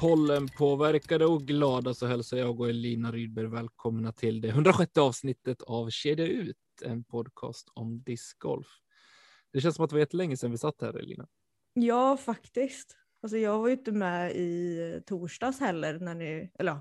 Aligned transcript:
Pollenpåverkade 0.00 1.26
och 1.26 1.42
glada 1.42 1.94
så 1.94 2.06
hälsar 2.06 2.36
jag 2.36 2.60
och 2.60 2.68
Elina 2.68 3.12
Rydberg 3.12 3.46
välkomna 3.46 4.12
till 4.12 4.40
det 4.40 4.48
106 4.48 4.98
avsnittet 4.98 5.62
av 5.62 5.90
Kedja 5.90 6.26
ut, 6.26 6.56
en 6.84 7.04
podcast 7.04 7.68
om 7.74 8.02
discgolf. 8.02 8.66
Det 9.52 9.60
känns 9.60 9.76
som 9.76 9.84
att 9.84 9.90
det 9.90 9.94
var 9.94 10.00
jättelänge 10.00 10.36
sedan 10.36 10.50
vi 10.50 10.58
satt 10.58 10.80
här 10.82 10.94
Elina. 10.98 11.26
Ja, 11.74 12.16
faktiskt. 12.16 12.96
Alltså 13.22 13.36
jag 13.38 13.58
var 13.58 13.68
ju 13.68 13.74
inte 13.74 13.92
med 13.92 14.32
i 14.36 15.02
torsdags 15.06 15.60
heller, 15.60 15.98
när 15.98 16.14
ni, 16.14 16.50
eller 16.58 16.72
ja, 16.72 16.80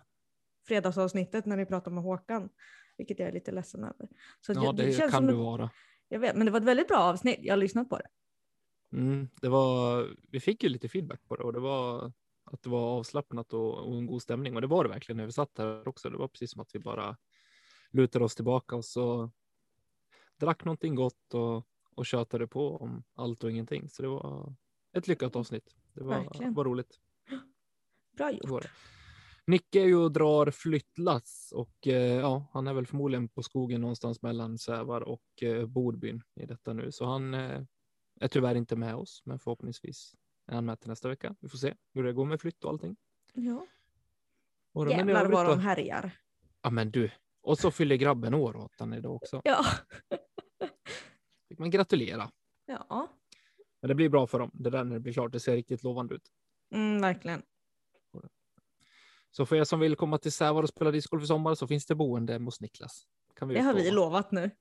fredagsavsnittet 0.68 1.46
när 1.46 1.58
ni 1.58 1.66
pratade 1.66 1.94
med 1.94 2.04
Håkan, 2.04 2.50
vilket 2.98 3.20
jag 3.20 3.30
är 3.30 3.34
lite 3.34 3.52
ledsen 3.52 3.84
över. 3.84 4.08
Så 4.42 4.54
Ja, 4.54 4.64
jag- 4.64 4.76
det, 4.76 4.84
känns 4.94 5.12
kan 5.12 5.20
som 5.20 5.26
du 5.26 5.34
ett- 5.34 5.40
vara. 5.40 5.70
Jag 6.10 6.20
vet, 6.20 6.36
men 6.36 6.46
det 6.46 6.52
var 6.52 6.60
ett 6.60 6.66
väldigt 6.66 6.88
bra 6.88 6.98
avsnitt. 6.98 7.40
Jag 7.42 7.54
har 7.54 7.58
lyssnat 7.58 7.90
på 7.90 7.98
det. 7.98 8.08
Mm, 8.98 9.28
det 9.42 9.50
var, 9.50 10.08
vi 10.32 10.40
fick 10.40 10.64
ju 10.64 10.70
lite 10.70 10.90
feedback 10.90 11.28
på 11.28 11.36
det 11.36 11.44
och 11.44 11.54
det 11.54 11.60
var 11.60 12.12
att 12.52 12.62
det 12.62 12.70
var 12.70 12.98
avslappnat 12.98 13.54
och, 13.54 13.78
och 13.78 13.98
en 13.98 14.06
god 14.06 14.22
stämning 14.22 14.56
och 14.56 14.62
det 14.62 14.68
var 14.68 14.84
det 14.84 14.90
verkligen 14.90 15.18
när 15.18 15.26
vi 15.26 15.32
satt 15.32 15.58
här 15.58 15.88
också. 15.88 16.10
Det 16.10 16.18
var 16.18 16.28
precis 16.28 16.52
som 16.52 16.62
att 16.62 16.76
vi 16.76 16.80
bara 16.80 17.18
lutade 17.92 18.26
oss 18.26 18.36
tillbaka 18.36 18.76
och 18.76 18.86
så 18.86 19.32
drack 20.38 20.66
någonting 20.66 20.96
gott 20.96 21.34
och, 21.34 21.68
och 21.96 22.06
tjötade 22.06 22.48
på 22.48 22.78
om 22.78 23.04
allt 23.14 23.44
och 23.44 23.52
ingenting. 23.52 23.90
Så 23.90 24.02
det 24.02 24.08
var 24.08 24.56
ett 24.94 25.08
lyckat 25.08 25.36
avsnitt. 25.36 25.76
Det 25.94 26.04
var, 26.04 26.20
Verkligen. 26.20 26.54
var 26.54 26.66
roligt. 26.66 27.00
Bra 28.18 28.32
gjort. 28.32 28.66
Nicke 29.48 29.82
är 29.82 29.86
ju 29.86 29.96
och 29.96 30.12
drar 30.12 30.52
flyttlass 30.52 31.54
och 31.56 31.88
eh, 31.88 32.20
ja, 32.20 32.46
han 32.54 32.68
är 32.68 32.74
väl 32.74 32.88
förmodligen 32.88 33.30
på 33.30 33.44
skogen 33.44 33.82
någonstans 33.82 34.22
mellan 34.22 34.58
Sävar 34.58 35.02
och 35.02 35.44
eh, 35.44 35.66
Bodbyn 35.66 36.24
i 36.36 36.46
detta 36.46 36.74
nu. 36.74 36.92
Så 36.92 37.06
han 37.06 37.34
eh, 37.34 37.62
är 38.20 38.28
tyvärr 38.28 38.56
inte 38.56 38.76
med 38.76 38.96
oss, 38.96 39.22
men 39.26 39.40
förhoppningsvis 39.40 40.16
är 40.48 40.56
han 40.56 40.66
med 40.66 40.80
till 40.80 40.90
nästa 40.90 41.08
vecka. 41.10 41.36
Vi 41.40 41.50
får 41.50 41.58
se 41.58 41.76
hur 41.94 42.04
det 42.04 42.14
går 42.14 42.26
med 42.26 42.42
flytt 42.42 42.64
och 42.64 42.70
allting. 42.70 42.96
Ja. 43.34 43.66
Och 44.72 44.86
då- 44.86 44.92
Jävlar 44.92 45.26
vad 45.30 45.46
de 45.46 45.60
härjar. 45.60 46.12
Ja, 46.62 46.70
men 46.70 46.92
du. 46.92 47.12
Och 47.42 47.60
så 47.60 47.72
fyller 47.72 47.96
grabben 47.96 48.34
år 48.34 48.56
åt 48.56 48.80
han 48.80 48.94
idag 48.94 49.16
också. 49.16 49.42
Ja. 49.44 49.66
Fick 51.50 51.60
man 51.60 51.70
gratulera. 51.72 52.32
ja, 52.66 53.08
Men 53.82 53.88
det 53.88 53.96
blir 53.96 54.10
bra 54.10 54.28
för 54.28 54.40
dem. 54.40 54.52
Det 54.54 54.70
där 54.70 54.84
när 54.84 54.94
det 54.94 55.00
blir 55.00 55.14
klart. 55.14 55.32
Det 55.32 55.40
ser 55.40 55.56
riktigt 55.56 55.84
lovande 55.84 56.16
ut. 56.16 56.32
mm, 56.74 57.02
verkligen. 57.02 57.42
Så 59.32 59.46
för 59.46 59.56
er 59.56 59.64
som 59.64 59.80
vill 59.80 59.96
komma 59.96 60.18
till 60.18 60.32
Sävar 60.32 60.64
och 60.64 60.70
spela 60.70 60.92
discgolf 60.92 61.24
i 61.24 61.28
sommar 61.28 61.56
så 61.56 61.68
finns 61.68 61.86
det 61.86 61.96
boende 61.96 62.38
hos 62.38 62.62
Niklas. 62.62 63.08
Kan 63.36 63.48
vi 63.48 63.54
Det 63.56 63.62
har 63.62 63.74
vi 63.74 63.92
lovat 63.92 64.32
nu. 64.32 64.52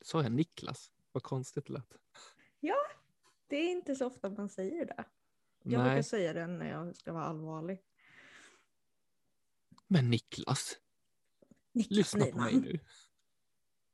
Sa 0.00 0.22
jag 0.22 0.32
Niklas? 0.32 0.90
Vad 1.12 1.22
konstigt 1.22 1.66
det 1.66 1.72
lät. 1.72 1.96
Det 3.46 3.56
är 3.56 3.70
inte 3.70 3.96
så 3.96 4.06
ofta 4.06 4.30
man 4.30 4.48
säger 4.48 4.86
det. 4.86 5.04
Jag 5.62 5.78
Nej, 5.78 5.88
brukar 5.90 6.02
säga 6.02 6.32
det 6.32 6.46
när 6.46 6.70
jag 6.70 6.96
ska 6.96 7.12
vara 7.12 7.24
allvarlig. 7.24 7.78
men 9.88 10.10
Niklas, 10.10 10.78
Niklas 11.72 11.90
lyssna 11.96 12.26
på 12.26 12.38
mig 12.38 12.54
Nyman. 12.54 12.68
nu. 12.68 12.80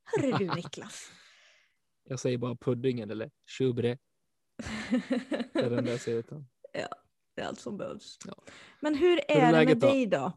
Hörru 0.05 0.33
du 0.39 0.55
Niklas. 0.55 1.11
Jag 2.05 2.21
säger 2.21 2.39
bara 2.39 2.57
puddingen 2.57 3.11
eller 3.11 3.31
tjubre. 3.47 3.99
Det 5.53 5.61
är 5.61 5.71
den 5.71 5.85
där 5.85 5.99
säger 5.99 6.19
utan. 6.19 6.47
Det 7.35 7.43
är 7.43 7.47
allt 7.47 7.61
som 7.61 7.77
behövs. 7.79 8.19
Ja. 8.27 8.35
Men 8.81 8.95
hur 8.95 9.19
är, 9.31 9.37
är 9.37 9.53
det 9.53 9.65
med 9.65 9.79
då? 9.79 9.87
dig 9.87 10.07
då? 10.07 10.33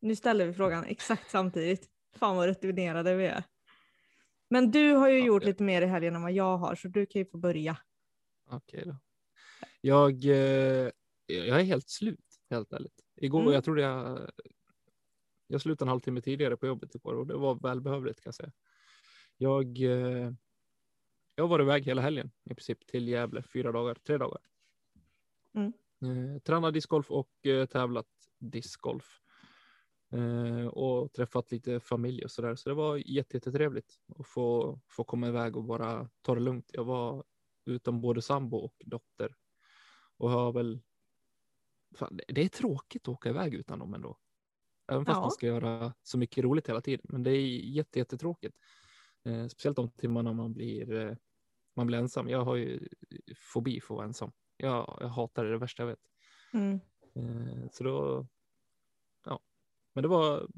Nu 0.00 0.16
ställer 0.16 0.46
vi 0.46 0.52
frågan 0.52 0.84
exakt 0.84 1.30
samtidigt. 1.30 1.90
Fan 2.16 2.36
vad 2.36 2.46
rutinerade 2.46 3.14
vi 3.14 3.26
är. 3.26 3.44
Men 4.50 4.70
du 4.70 4.92
har 4.92 5.08
ju 5.08 5.18
Ja, 5.18 5.26
gjort 5.26 5.44
lite 5.44 5.62
mer 5.62 5.82
i 5.82 5.86
helgen 5.86 6.14
än 6.16 6.22
vad 6.22 6.32
jag 6.32 6.56
har, 6.58 6.74
så 6.74 6.88
du 6.88 7.06
kan 7.06 7.20
ju 7.20 7.26
få 7.26 7.38
börja. 7.38 7.76
Okej 8.50 8.82
då. 8.86 8.96
Jag, 9.80 10.24
eh, 10.24 10.90
jag 11.26 11.60
är 11.60 11.64
helt 11.64 11.88
slut, 11.88 12.40
helt 12.50 12.72
ärligt. 12.72 13.00
Igår, 13.16 13.40
Mm. 13.40 13.52
jag 13.54 13.64
trodde 13.64 13.82
jag, 13.82 14.30
jag 15.46 15.60
slutade 15.60 15.84
en 15.88 15.90
halvtimme 15.90 16.20
tidigare 16.20 16.56
på 16.56 16.66
jobbet 16.66 16.94
igår 16.94 17.14
och 17.14 17.26
det 17.26 17.34
var 17.36 17.54
välbehövligt 17.54 18.20
kan 18.20 18.28
jag 18.28 18.34
säga. 18.34 18.52
Jag, 19.36 19.80
eh, 19.82 20.32
jag 21.34 21.48
varit 21.48 21.64
iväg 21.64 21.84
hela 21.84 22.02
helgen 22.02 22.30
i 22.44 22.54
princip 22.54 22.86
till 22.86 23.08
Gävle, 23.08 23.42
fyra 23.42 23.72
dagar, 23.72 23.94
tre 23.94 24.18
dagar. 24.18 24.40
Mm. 25.54 25.72
Eh, 26.02 26.38
tränat 26.42 26.74
discgolf 26.74 27.10
och 27.10 27.30
tävlat 27.70 28.06
discgolf. 28.38 29.20
Eh, 30.12 30.66
och 30.66 31.12
träffat 31.12 31.52
lite 31.52 31.80
familj 31.80 32.24
och 32.24 32.30
sådär. 32.30 32.54
Så 32.54 32.68
det 32.68 32.74
var 32.74 32.96
jätte- 32.96 33.36
jättetrevligt 33.36 33.94
att 34.18 34.26
få, 34.26 34.80
få 34.88 35.04
komma 35.04 35.28
iväg 35.28 35.56
och 35.56 35.64
bara 35.64 36.08
ta 36.22 36.34
det 36.34 36.40
lugnt. 36.40 36.70
Jag 36.72 36.84
var 36.84 37.24
utan 37.64 38.00
både 38.00 38.22
sambo 38.22 38.56
och 38.56 38.74
dotter. 38.84 39.36
Och 40.16 40.30
har 40.30 40.52
väl... 40.52 40.80
Fan, 41.96 42.20
det- 42.28 42.42
är 42.44 42.48
tråkigt 42.48 43.02
att 43.02 43.08
åka 43.08 43.28
iväg 43.28 43.54
utan 43.54 43.78
dem 43.78 43.94
ändå. 43.94 44.18
Även 44.92 45.04
fast 45.04 45.16
Ja. 45.16 45.20
man 45.20 45.30
ska 45.30 45.46
göra 45.46 45.94
så 46.02 46.18
mycket 46.18 46.44
roligt 46.44 46.68
hela 46.68 46.80
tiden. 46.80 47.06
Men 47.08 47.22
det 47.22 47.30
är 47.30 47.46
jätte, 47.58 47.98
jättetråkigt. 47.98 48.56
Eh, 49.24 49.46
speciellt 49.46 49.76
de 49.76 49.90
timmarna 49.90 50.32
man 50.32 50.52
blir, 50.54 50.92
eh, 50.94 51.16
man 51.76 51.86
blir 51.86 51.98
ensam. 51.98 52.28
Jag 52.28 52.44
har 52.44 52.56
ju 52.56 52.88
fobi 53.36 53.80
för 53.80 53.94
att 53.94 53.96
vara 53.96 54.06
ensam. 54.06 54.32
Jag, 54.56 54.98
jag 55.00 55.08
hatar 55.08 55.44
det, 55.44 55.50
det 55.50 55.58
värsta 55.58 55.82
jag 55.82 55.88
vet. 55.88 56.00
Mm. 56.52 56.80
Eh, 57.14 57.68
så 57.70 57.84
då, 57.84 58.26
men 59.98 60.02
det 60.02 60.08
var 60.08 60.48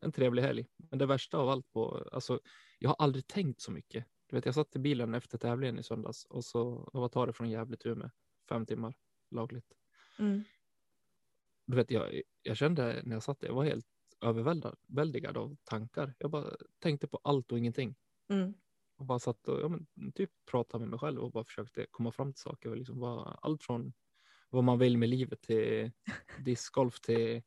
en 0.00 0.12
trevlig 0.12 0.42
helg. 0.42 0.66
Men 0.76 0.98
det 0.98 1.06
värsta 1.06 1.38
av 1.38 1.48
allt 1.48 1.72
på, 1.72 2.08
alltså, 2.12 2.40
jag 2.78 2.88
har 2.88 2.96
aldrig 2.98 3.26
tänkt 3.26 3.60
så 3.60 3.72
mycket. 3.72 4.06
Du 4.26 4.36
vet, 4.36 4.46
jag 4.46 4.54
satt 4.54 4.76
i 4.76 4.78
bilen 4.78 5.14
efter 5.14 5.38
tävlingen 5.38 5.78
i 5.78 5.82
söndags 5.82 6.24
och 6.24 6.44
så, 6.44 6.90
vad 6.92 7.12
tar 7.12 7.26
det 7.26 7.32
från 7.32 7.50
Gävle 7.50 7.76
till 7.76 7.90
Umeå? 7.90 8.10
Fem 8.48 8.66
timmar 8.66 8.94
lagligt. 9.30 9.72
Mm. 10.18 10.44
Du 11.66 11.76
vet, 11.76 11.90
jag, 11.90 12.22
jag 12.42 12.56
kände 12.56 13.02
när 13.04 13.16
jag 13.16 13.22
satt 13.22 13.40
där, 13.40 13.48
jag 13.48 13.54
var 13.54 13.64
helt 13.64 13.86
överväldigad 14.20 15.36
av 15.36 15.56
tankar. 15.64 16.14
Jag 16.18 16.30
bara 16.30 16.56
tänkte 16.78 17.06
på 17.06 17.20
allt 17.24 17.52
och 17.52 17.58
ingenting. 17.58 17.94
Mm. 18.28 18.54
Och 18.96 19.06
bara 19.06 19.18
satt 19.18 19.48
och 19.48 19.60
ja, 19.60 19.68
men, 19.68 20.12
typ 20.12 20.30
pratade 20.50 20.80
med 20.80 20.90
mig 20.90 20.98
själv 20.98 21.20
och 21.20 21.32
bara 21.32 21.44
försökte 21.44 21.86
komma 21.90 22.12
fram 22.12 22.32
till 22.32 22.42
saker. 22.42 22.70
Och 22.70 22.76
liksom 22.76 23.00
bara, 23.00 23.38
allt 23.42 23.62
från 23.62 23.92
vad 24.50 24.64
man 24.64 24.78
vill 24.78 24.98
med 24.98 25.08
livet 25.08 25.42
till 25.42 25.92
discgolf 26.44 27.00
till 27.00 27.42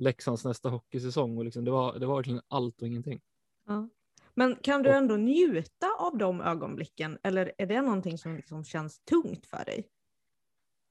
Leksands 0.00 0.44
nästa 0.44 0.68
hockeysäsong. 0.68 1.38
Och 1.38 1.44
liksom, 1.44 1.64
det, 1.64 1.70
var, 1.70 1.98
det 1.98 2.06
var 2.06 2.16
verkligen 2.16 2.40
allt 2.48 2.82
och 2.82 2.88
ingenting. 2.88 3.20
Ja. 3.66 3.88
Men 4.34 4.56
kan 4.56 4.82
du 4.82 4.90
ändå 4.90 5.16
njuta 5.16 5.86
av 5.98 6.18
de 6.18 6.40
ögonblicken 6.40 7.18
eller 7.22 7.52
är 7.58 7.66
det 7.66 7.82
någonting 7.82 8.18
som 8.18 8.36
liksom 8.36 8.64
känns 8.64 9.00
tungt 9.00 9.46
för 9.46 9.64
dig? 9.64 9.88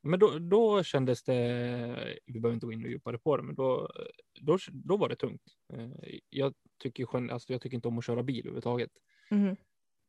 Men 0.01 0.19
då, 0.19 0.39
då 0.39 0.83
kändes 0.83 1.23
det, 1.23 2.17
vi 2.25 2.39
behöver 2.39 2.53
inte 2.53 2.65
gå 2.65 2.71
in 2.71 2.83
och 2.83 2.89
djupare 2.89 3.17
på 3.17 3.37
det, 3.37 3.43
men 3.43 3.55
då, 3.55 3.89
då, 4.41 4.57
då 4.71 4.97
var 4.97 5.09
det 5.09 5.15
tungt. 5.15 5.43
Eh, 5.73 5.89
Jag 6.29 6.53
tycker, 6.81 7.31
alltså, 7.31 7.53
jag 7.53 7.61
tycker 7.61 7.75
inte 7.75 7.87
om 7.87 7.97
att 7.97 8.05
köra 8.05 8.23
bil 8.23 8.39
överhuvudtaget. 8.39 8.91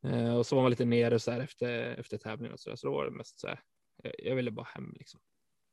Eh, 0.04 0.36
Och 0.36 0.46
så 0.46 0.56
var 0.56 0.62
man 0.62 0.70
lite 0.70 0.84
nere 0.84 1.18
så 1.18 1.30
här 1.30 1.40
efter, 1.40 1.94
efter 1.94 2.18
tävlingen 2.18 2.52
och 2.52 2.60
så 2.60 2.70
där, 2.70 2.76
så 2.76 2.86
då 2.86 2.92
var 2.92 3.04
det 3.04 3.10
mest 3.10 3.38
så 3.38 3.48
här, 3.48 3.60
jag, 4.02 4.12
jag 4.18 4.36
ville 4.36 4.50
bara 4.50 4.66
hem 4.74 4.94
liksom. 4.98 5.20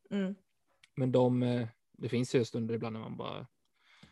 Mm. 0.09 0.35
Men 0.95 1.12
de, 1.12 1.44
eh, 1.44 1.68
det 1.97 2.09
finns 2.09 2.35
ju 2.35 2.45
stunder 2.45 2.75
ibland 2.75 2.94
när 2.94 2.99
man 2.99 3.17
bara 3.17 3.47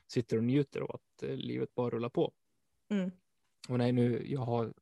sitter 0.07 0.37
och 0.37 0.43
njuter 0.43 0.81
av 0.81 0.91
att 0.91 1.23
eh, 1.23 1.35
livet 1.35 1.75
bara 1.75 1.89
rullar 1.89 2.09
på. 2.09 2.33
Mm. 2.89 3.11
Och 3.69 3.77
nej, 3.77 3.91
nu, 3.91 4.31
jag 4.31 4.41
har, 4.41 4.73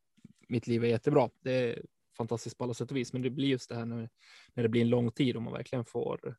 mitt 0.47 0.67
liv 0.67 0.83
är 0.83 0.87
jättebra. 0.87 1.29
Det 1.39 1.51
är 1.51 1.85
fantastiskt 2.17 2.57
på 2.57 2.63
alla 2.63 2.73
sätt 2.73 2.91
och 2.91 2.97
vis, 2.97 3.13
men 3.13 3.21
det 3.21 3.29
blir 3.29 3.47
just 3.47 3.69
det 3.69 3.75
här 3.75 3.85
när, 3.85 4.09
när 4.53 4.63
det 4.63 4.69
blir 4.69 4.81
en 4.81 4.89
lång 4.89 5.11
tid 5.11 5.35
och 5.35 5.41
man 5.41 5.53
verkligen 5.53 5.85
får 5.85 6.37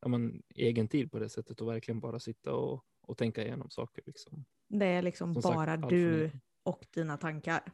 ja, 0.00 0.08
men, 0.08 0.42
egen 0.54 0.88
tid 0.88 1.12
på 1.12 1.18
det 1.18 1.28
sättet 1.28 1.60
och 1.60 1.68
verkligen 1.68 2.00
bara 2.00 2.20
sitta 2.20 2.54
och, 2.54 2.84
och 3.00 3.18
tänka 3.18 3.42
igenom 3.42 3.70
saker. 3.70 4.02
Liksom. 4.06 4.44
Det 4.68 4.86
är 4.86 5.02
liksom 5.02 5.34
Som 5.34 5.42
sagt, 5.42 5.54
bara 5.54 5.80
för 5.80 5.90
du 5.90 6.30
och 6.62 6.86
dina 6.90 7.16
tankar. 7.16 7.72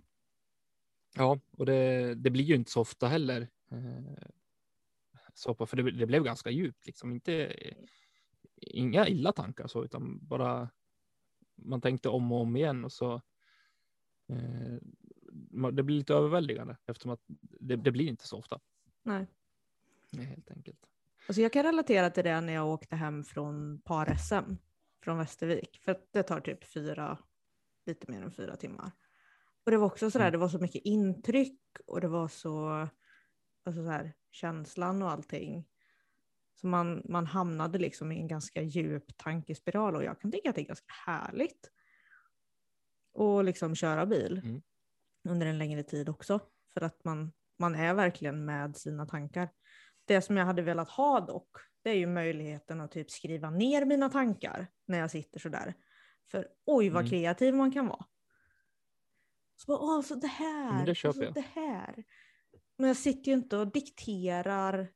Ja, 1.17 1.41
och 1.51 1.67
det, 1.67 2.15
det 2.15 2.31
blir 2.31 2.45
ju 2.45 2.55
inte 2.55 2.71
så 2.71 2.81
ofta 2.81 3.07
heller. 3.07 3.49
Eh, 3.71 4.29
soppa, 5.39 5.67
för 5.67 5.77
det, 5.77 5.91
det 5.91 6.07
blev 6.07 6.25
ganska 6.25 6.51
djupt, 6.51 6.87
liksom 6.87 7.13
inte 7.13 7.57
inga 8.57 9.09
illa 9.09 9.33
tankar 9.33 9.67
så, 9.67 9.85
utan 9.85 10.27
bara 10.27 10.71
man 11.55 11.81
tänkte 11.81 12.09
om 12.09 12.33
och 12.33 12.41
om 12.41 12.57
igen 12.57 12.85
och 12.85 12.93
så. 12.93 13.15
Eh, 14.29 14.79
det 15.73 15.83
blir 15.83 15.97
lite 15.97 16.15
överväldigande 16.15 16.77
eftersom 16.87 17.11
att 17.11 17.21
det, 17.61 17.77
det 17.77 17.91
blir 17.91 18.09
inte 18.09 18.27
så 18.27 18.39
ofta. 18.39 18.61
Nej. 19.03 19.27
Nej, 20.13 20.27
helt 20.27 20.51
enkelt. 20.51 20.87
Alltså 21.29 21.43
jag 21.43 21.53
kan 21.53 21.63
relatera 21.63 22.11
till 22.11 22.25
det 22.25 22.41
när 22.41 22.53
jag 22.53 22.69
åkte 22.69 22.97
hem 22.97 23.25
från 23.25 23.81
par-SM 23.81 24.57
från 25.05 25.19
Västervik, 25.19 25.81
för 25.83 26.01
det 26.11 26.23
tar 26.23 26.41
typ 26.41 26.65
fyra, 26.65 27.19
lite 27.87 28.11
mer 28.11 28.23
än 28.23 28.31
fyra 28.31 28.57
timmar. 28.57 28.91
Och 29.65 29.71
det 29.71 29.77
var 29.77 29.87
också 29.87 30.11
sådär, 30.11 30.25
Mm. 30.25 30.33
det 30.33 30.39
var 30.39 30.49
så 30.49 30.59
mycket 30.59 30.83
intryck 30.85 31.61
och 31.87 32.01
det 32.01 32.09
var 32.09 32.29
så, 32.29 32.69
alltså 33.65 33.85
så 33.85 33.91
här, 33.91 34.13
känslan 34.31 35.03
och 35.03 35.11
allting. 35.11 35.67
Så 36.55 36.67
man, 36.67 37.03
man 37.05 37.27
hamnade 37.27 37.79
liksom 37.79 38.13
i 38.13 38.21
en 38.21 38.29
ganska 38.29 38.63
djup 38.63 39.17
tankespiral 39.17 39.97
och 39.97 40.05
jag 40.05 40.21
kan 40.21 40.33
tycka 40.33 40.49
att 40.51 40.57
det 40.57 40.63
är 40.63 40.67
ganska 40.67 40.93
härligt 41.07 41.71
att 43.19 43.45
liksom 43.45 43.75
köra 43.75 44.07
bil 44.07 44.41
Mm. 44.45 44.63
under 45.29 45.47
en 45.47 45.59
längre 45.59 45.83
tid 45.83 46.09
också. 46.09 46.41
För 46.75 46.81
att 46.81 47.05
man, 47.05 47.33
man 47.59 47.75
är 47.75 47.95
verkligen 47.95 48.45
med 48.45 48.77
sina 48.77 49.07
tankar. 49.07 49.49
Det 50.05 50.23
som 50.23 50.37
jag 50.37 50.47
hade 50.47 50.63
velat 50.63 50.89
ha 50.89 51.21
dock, 51.21 51.57
det 51.83 51.91
är 51.91 51.95
ju 51.95 52.07
möjligheten 52.07 52.81
att 52.81 52.93
typ 52.93 53.11
skriva 53.11 53.51
ner 53.51 53.85
mina 53.85 54.09
tankar 54.09 54.67
när 54.87 54.99
jag 54.99 55.11
sitter 55.11 55.41
sådär. 55.41 55.75
För 56.31 56.49
oj 56.67 56.89
vad 56.91 57.01
Mm. 57.03 57.11
kreativ 57.11 57.55
man 57.55 57.73
kan 57.73 57.87
vara. 57.87 58.05
Så 59.57 59.67
bara, 59.67 59.79
åh, 59.79 60.03
så 60.03 60.15
det 60.15 60.27
här, 60.27 60.87
det 60.87 60.91
och 61.09 61.15
så 61.15 61.31
det 61.31 61.41
här. 61.55 62.05
Men 62.81 62.89
jag 62.89 62.97
sitter 62.97 63.31
ju 63.31 63.39
inte 63.39 63.57
och 63.57 63.73
dikterar 63.73 64.89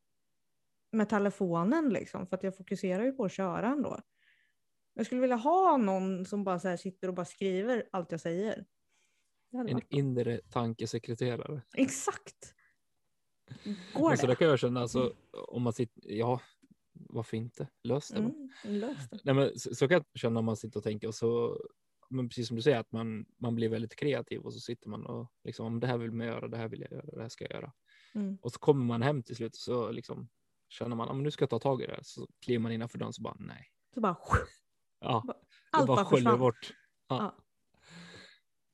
med 0.93 1.09
telefonen 1.09 1.89
liksom, 1.89 2.27
för 2.27 2.37
att 2.37 2.43
jag 2.43 2.57
fokuserar 2.57 3.05
ju 3.05 3.13
på 3.13 3.25
att 3.25 3.33
köra 3.33 3.69
ändå. 3.69 4.01
Jag 4.95 5.07
skulle 5.07 5.21
vilja 5.21 5.37
ha 5.37 5.77
någon 5.77 6.25
som 6.25 6.45
bara 6.45 6.59
så 6.59 6.77
sitter 6.77 7.09
och 7.09 7.15
bara 7.15 7.25
skriver 7.25 7.89
allt 7.93 8.13
jag 8.13 8.21
säger. 8.21 8.67
Det 9.51 9.59
En 9.59 9.81
inre 9.89 10.41
tankesekreterare. 10.51 11.63
Exakt. 11.75 12.55
Går 13.95 14.09
Men 14.09 14.19
så 14.19 14.27
det? 14.27 14.33
det 14.33 14.37
kan 14.37 14.49
jag 14.49 14.59
känna, 14.59 14.81
alltså, 14.81 15.15
om 15.49 15.63
man 15.63 15.73
sitter, 15.73 16.03
ja, 16.13 16.41
varför 16.93 17.37
inte? 17.37 17.69
Lös 17.83 18.09
det. 18.09 18.19
Mm, 18.19 18.51
lös 18.63 19.09
det. 19.11 19.21
Nej, 19.25 19.35
men 19.35 19.59
så, 19.59 19.75
så 19.75 19.89
kan 19.89 19.95
jag 19.95 20.21
känna 20.21 20.39
om 20.39 20.45
man 20.45 20.57
sitter 20.57 20.79
och 20.81 20.85
tänker 20.85 21.09
och 21.09 21.15
så, 21.15 21.59
men 22.15 22.29
precis 22.29 22.49
som 22.49 22.57
du 22.57 22.63
säger, 22.63 22.79
att 22.79 22.93
man, 22.93 23.27
man 23.39 23.55
blir 23.55 23.69
väldigt 23.69 23.97
kreativ 23.97 24.41
och 24.41 24.55
så 24.55 24.61
sitter 24.61 24.89
man 24.89 25.07
och 25.07 25.33
liksom, 25.45 25.67
om 25.67 25.81
det 25.81 25.87
här 25.87 25.99
vill 25.99 26.13
man 26.13 26.27
göra, 26.27 26.49
det 26.49 26.57
här 26.57 26.69
vill 26.69 26.81
jag 26.81 26.93
göra, 26.93 27.07
det 27.07 27.23
här 27.23 27.29
ska 27.29 27.45
jag 27.45 27.53
göra. 27.53 27.73
Mm. 28.15 28.39
Och 28.43 28.53
så 28.53 28.59
kommer 28.59 28.85
man 28.85 29.03
hem 29.03 29.23
till 29.23 29.37
slut 29.37 29.57
så 29.57 29.91
liksom 29.91 30.29
känner 30.69 30.97
man, 30.97 31.17
men 31.17 31.23
nu 31.23 31.31
ska 31.31 31.43
jag 31.43 31.51
ta 31.51 31.59
tag 31.59 31.83
i 31.83 31.87
det 31.87 31.93
här. 31.93 32.03
Så 32.03 32.29
kliver 32.41 32.63
man 32.63 32.73
innanför 32.73 32.99
dörren 32.99 33.13
så 33.13 33.23
bara, 33.23 33.37
nej. 33.39 33.71
Så 33.95 34.01
bara, 34.01 34.17
Ja, 35.01 35.25
allt 35.71 35.87
bara 35.87 36.05
sköljer 36.05 36.37
bort. 36.37 36.75
Ja. 37.09 37.17
Ja. 37.23 37.45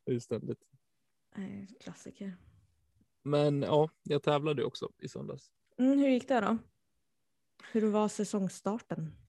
Fullständigt. 0.07 0.63
Nej, 1.37 1.69
klassiker. 1.81 2.37
Men 3.23 3.63
ja, 3.63 3.91
jag 4.03 4.23
tävlade 4.23 4.65
också 4.65 4.91
i 4.99 5.09
söndags. 5.09 5.51
Mm, 5.79 5.99
hur 5.99 6.09
gick 6.09 6.29
det 6.29 6.41
då? 6.41 6.59
Hur 7.73 7.91
var 7.91 8.09
säsongstarten? 8.09 9.20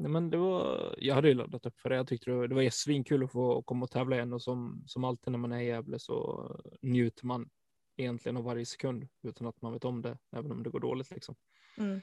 Nej, 0.00 0.10
men 0.10 0.30
det 0.30 0.36
var, 0.36 0.94
jag 0.98 1.14
hade 1.14 1.28
ju 1.28 1.34
laddat 1.34 1.66
upp 1.66 1.80
för 1.80 1.88
det. 1.88 1.96
Jag 1.96 2.08
tyckte 2.08 2.30
det, 2.30 2.48
det 2.48 2.54
var 2.54 2.70
svinkul 2.70 3.24
att 3.24 3.32
få 3.32 3.62
komma 3.62 3.84
och 3.84 3.90
tävla 3.90 4.16
igen 4.16 4.32
och 4.32 4.42
som, 4.42 4.84
som 4.86 5.04
alltid 5.04 5.32
när 5.32 5.38
man 5.38 5.52
är 5.52 5.60
i 5.60 5.66
Gävle 5.66 5.98
så 5.98 6.50
njuter 6.82 7.26
man 7.26 7.50
egentligen 7.96 8.36
av 8.36 8.44
varje 8.44 8.66
sekund 8.66 9.08
utan 9.22 9.46
att 9.46 9.62
man 9.62 9.72
vet 9.72 9.84
om 9.84 10.02
det, 10.02 10.18
även 10.30 10.52
om 10.52 10.62
det 10.62 10.70
går 10.70 10.80
dåligt 10.80 11.10
liksom. 11.10 11.34
Mm. 11.78 12.00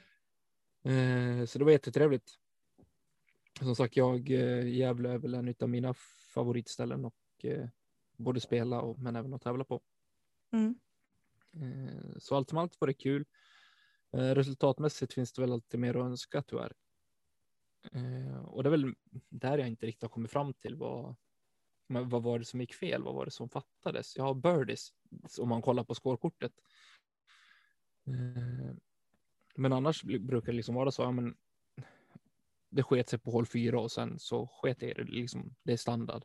Eh, 0.82 1.46
så 1.46 1.58
det 1.58 1.64
var 1.64 1.72
jättetrevligt. 1.72 2.30
Som 3.60 3.76
sagt, 3.76 3.96
jag, 3.96 4.30
eh, 4.30 4.68
Gävle 4.68 5.10
är 5.10 5.18
väl 5.18 5.34
en 5.34 5.54
av 5.60 5.68
mina 5.68 5.94
favoritställen 6.34 7.04
och 7.04 7.14
eh, 7.42 7.68
både 8.16 8.40
spela 8.40 8.80
och 8.80 8.98
men 8.98 9.16
även 9.16 9.34
att 9.34 9.42
tävla 9.42 9.64
på. 9.64 9.80
Mm. 10.52 10.74
Eh, 11.54 12.18
så 12.18 12.36
allt 12.36 12.48
som 12.48 12.58
allt 12.58 12.80
var 12.80 12.88
det 12.88 12.94
kul. 12.94 13.24
Eh, 14.12 14.34
resultatmässigt 14.34 15.12
finns 15.12 15.32
det 15.32 15.42
väl 15.42 15.52
alltid 15.52 15.80
mer 15.80 15.94
att 15.94 16.04
önska 16.04 16.42
tyvärr. 16.42 16.72
Eh, 17.92 18.44
och 18.44 18.62
det 18.62 18.68
är 18.68 18.70
väl 18.70 18.94
där 19.28 19.58
jag 19.58 19.68
inte 19.68 19.86
riktigt 19.86 20.02
har 20.02 20.08
kommit 20.08 20.30
fram 20.30 20.54
till 20.54 20.76
vad, 20.76 21.16
vad 21.86 22.22
var 22.22 22.38
det 22.38 22.44
som 22.44 22.60
gick 22.60 22.74
fel? 22.74 23.02
Vad 23.02 23.14
var 23.14 23.24
det 23.24 23.30
som 23.30 23.48
fattades? 23.48 24.16
Jag 24.16 24.24
har 24.24 24.34
birdies 24.34 24.92
om 25.38 25.48
man 25.48 25.62
kollar 25.62 25.84
på 25.84 25.94
skårkortet. 25.94 26.52
Eh, 28.06 28.74
men 29.56 29.72
annars 29.72 30.04
brukar 30.04 30.52
det 30.52 30.56
liksom 30.56 30.74
vara 30.74 30.90
så, 30.90 31.02
ja, 31.02 31.10
men 31.10 31.36
det 32.68 32.82
sket 32.82 33.08
sig 33.08 33.18
på 33.18 33.30
hål 33.30 33.46
fyra 33.46 33.80
och 33.80 33.92
sen 33.92 34.18
så 34.18 34.46
sket 34.46 34.80
det, 34.80 34.94
liksom, 34.94 35.54
det 35.62 35.72
är 35.72 35.76
standard. 35.76 36.24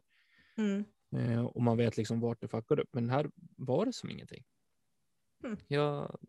Mm. 0.57 0.85
Eh, 1.15 1.45
och 1.45 1.61
man 1.61 1.77
vet 1.77 1.97
liksom 1.97 2.19
vart 2.19 2.41
det 2.41 2.47
fuckade 2.47 2.81
upp. 2.81 2.89
Men 2.93 3.09
här 3.09 3.31
var 3.55 3.85
det 3.85 3.93
som 3.93 4.09
ingenting. 4.09 4.43
Mm. 5.43 5.57
Jag, 5.67 6.19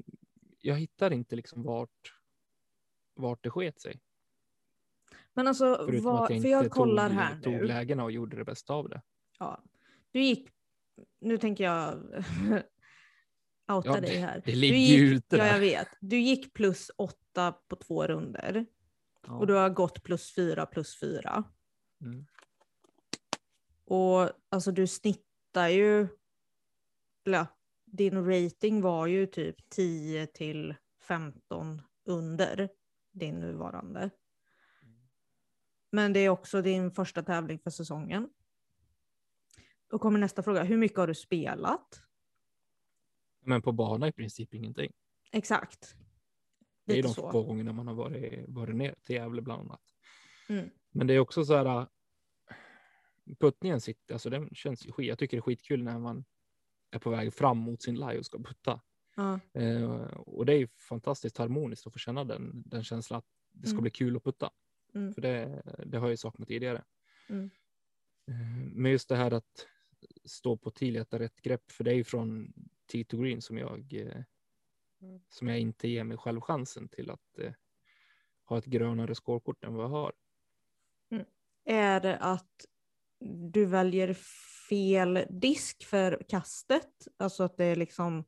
jag 0.58 0.76
hittar 0.76 1.10
inte 1.12 1.36
liksom 1.36 1.62
vart, 1.62 2.14
vart 3.14 3.42
det 3.42 3.50
sket 3.50 3.80
sig. 3.80 4.00
Men 5.34 5.48
alltså, 5.48 5.82
Förutom 5.86 6.04
vad, 6.04 6.14
att 6.14 6.20
jag 6.20 6.28
för 6.28 6.34
inte 6.34 6.48
jag 6.48 6.70
kollar 6.70 7.08
tog, 7.08 7.18
här 7.18 7.40
tog 7.40 7.52
nu. 7.52 7.64
lägena 7.64 8.04
och 8.04 8.12
gjorde 8.12 8.36
det 8.36 8.44
bästa 8.44 8.74
av 8.74 8.88
det. 8.88 9.02
Ja. 9.38 9.62
Du 10.10 10.20
gick, 10.20 10.48
nu 11.20 11.38
tänker 11.38 11.64
jag 11.64 11.94
outa 13.72 13.88
Ja, 13.88 14.00
dig 14.00 14.16
här. 14.16 14.42
det 14.44 14.54
ligger 14.54 14.76
gick, 14.76 14.98
ju 14.98 15.14
ute 15.14 15.36
Ja, 15.36 15.46
jag 15.46 15.60
vet. 15.60 15.88
Du 16.00 16.18
gick 16.18 16.52
plus 16.54 16.90
åtta 16.96 17.52
på 17.68 17.76
två 17.76 18.06
runder 18.06 18.66
Ja. 19.26 19.32
och 19.32 19.46
du 19.46 19.54
har 19.54 19.70
gått 19.70 20.02
plus 20.02 20.34
fyra 20.34 20.66
plus 20.66 21.00
fyra. 21.00 21.44
Mm. 22.00 22.26
Och 23.84 24.30
alltså 24.48 24.72
du 24.72 24.86
snittar 24.86 25.68
ju, 25.68 26.08
eller 27.26 27.38
ja, 27.38 27.46
din 27.86 28.26
rating 28.26 28.80
var 28.80 29.06
ju 29.06 29.26
typ 29.26 29.68
10 29.68 30.26
till 30.26 30.74
15 31.08 31.82
under 32.04 32.68
din 33.12 33.40
nuvarande. 33.40 34.10
Men 35.92 36.12
det 36.12 36.20
är 36.20 36.28
också 36.28 36.62
din 36.62 36.90
första 36.90 37.22
tävling 37.22 37.58
för 37.58 37.70
säsongen. 37.70 38.28
Då 39.90 39.98
kommer 39.98 40.18
nästa 40.18 40.42
fråga, 40.42 40.62
hur 40.62 40.76
mycket 40.76 40.98
har 40.98 41.06
du 41.06 41.14
spelat? 41.14 42.02
Men 43.40 43.62
på 43.62 43.72
bana 43.72 44.08
i 44.08 44.12
princip 44.12 44.54
ingenting. 44.54 44.92
Exakt. 45.32 45.94
Det 46.84 46.92
är 46.92 46.96
Lite 46.96 47.08
de 47.08 47.14
så. 47.14 47.30
få 47.30 47.42
gångerna 47.42 47.72
man 47.72 47.86
har 47.86 47.94
varit, 47.94 48.44
varit 48.48 48.76
ner 48.76 48.94
till 49.02 49.16
Gävle 49.16 49.42
bland 49.42 49.60
annat. 49.62 49.80
Mm. 50.48 50.70
Men 50.90 51.06
det 51.06 51.14
är 51.14 51.18
också 51.18 51.44
så 51.44 51.56
här. 51.56 51.66
äh, 51.80 51.86
Puttningen 53.40 53.80
sitter, 53.80 54.14
alltså 54.14 54.30
den 54.30 54.54
känns 54.54 54.86
ju 54.86 54.92
skit. 54.92 55.08
Jag 55.08 55.18
tycker 55.18 55.36
det 55.36 55.38
är 55.38 55.42
skitkul 55.42 55.82
när 55.82 55.98
man 55.98 56.24
är 56.90 56.98
på 56.98 57.10
väg 57.10 57.34
fram 57.34 57.58
mot 57.58 57.82
sin 57.82 57.94
lie 57.94 58.18
och 58.18 58.26
ska 58.26 58.38
putta. 58.38 58.80
Ja. 59.16 59.40
Eh, 59.60 59.90
och 60.16 60.46
det 60.46 60.52
är 60.52 60.58
ju 60.58 60.66
fantastiskt 60.66 61.38
harmoniskt 61.38 61.86
att 61.86 61.92
få 61.92 61.98
känna 61.98 62.24
den, 62.24 62.62
den 62.66 62.84
känslan 62.84 63.18
att 63.18 63.26
det 63.52 63.66
ska 63.66 63.74
Mm. 63.74 63.82
bli 63.82 63.90
kul 63.90 64.16
att 64.16 64.24
putta. 64.24 64.50
Mm. 64.94 65.14
För 65.14 65.22
det, 65.22 65.62
det 65.86 65.98
har 65.98 66.06
jag 66.06 66.12
ju 66.12 66.16
saknat 66.16 66.48
tidigare. 66.48 66.84
Mm. 67.28 67.50
Eh, 68.28 68.72
men 68.74 68.92
just 68.92 69.08
det 69.08 69.16
här 69.16 69.30
att 69.30 69.66
stå 70.24 70.56
på 70.56 70.70
till 70.70 70.94
leta 70.94 71.18
rätt 71.18 71.42
grepp, 71.42 71.72
för 71.72 71.84
det 71.84 71.90
är 71.90 71.94
ju 71.94 72.04
från 72.04 72.52
tee 72.86 73.04
to 73.04 73.16
green 73.16 73.42
som 73.42 73.58
jag, 73.58 73.92
eh, 73.92 74.22
som 75.28 75.48
jag 75.48 75.58
inte 75.58 75.88
ger 75.88 76.04
mig 76.04 76.16
själv 76.16 76.40
chansen 76.40 76.88
till 76.88 77.10
att 77.10 77.38
eh, 77.38 77.52
ha 78.44 78.58
ett 78.58 78.66
grönare 78.66 79.14
skårkort 79.14 79.64
än 79.64 79.74
vad 79.74 79.84
jag 79.84 79.90
har. 79.90 80.12
Är 81.64 82.00
det 82.00 82.16
att 82.18 82.66
du 83.50 83.66
väljer 83.66 84.14
fel 84.68 85.26
disk 85.30 85.84
för 85.84 86.22
kastet? 86.28 87.08
Alltså 87.16 87.42
att 87.42 87.56
det 87.56 87.64
är 87.64 87.76
liksom 87.76 88.24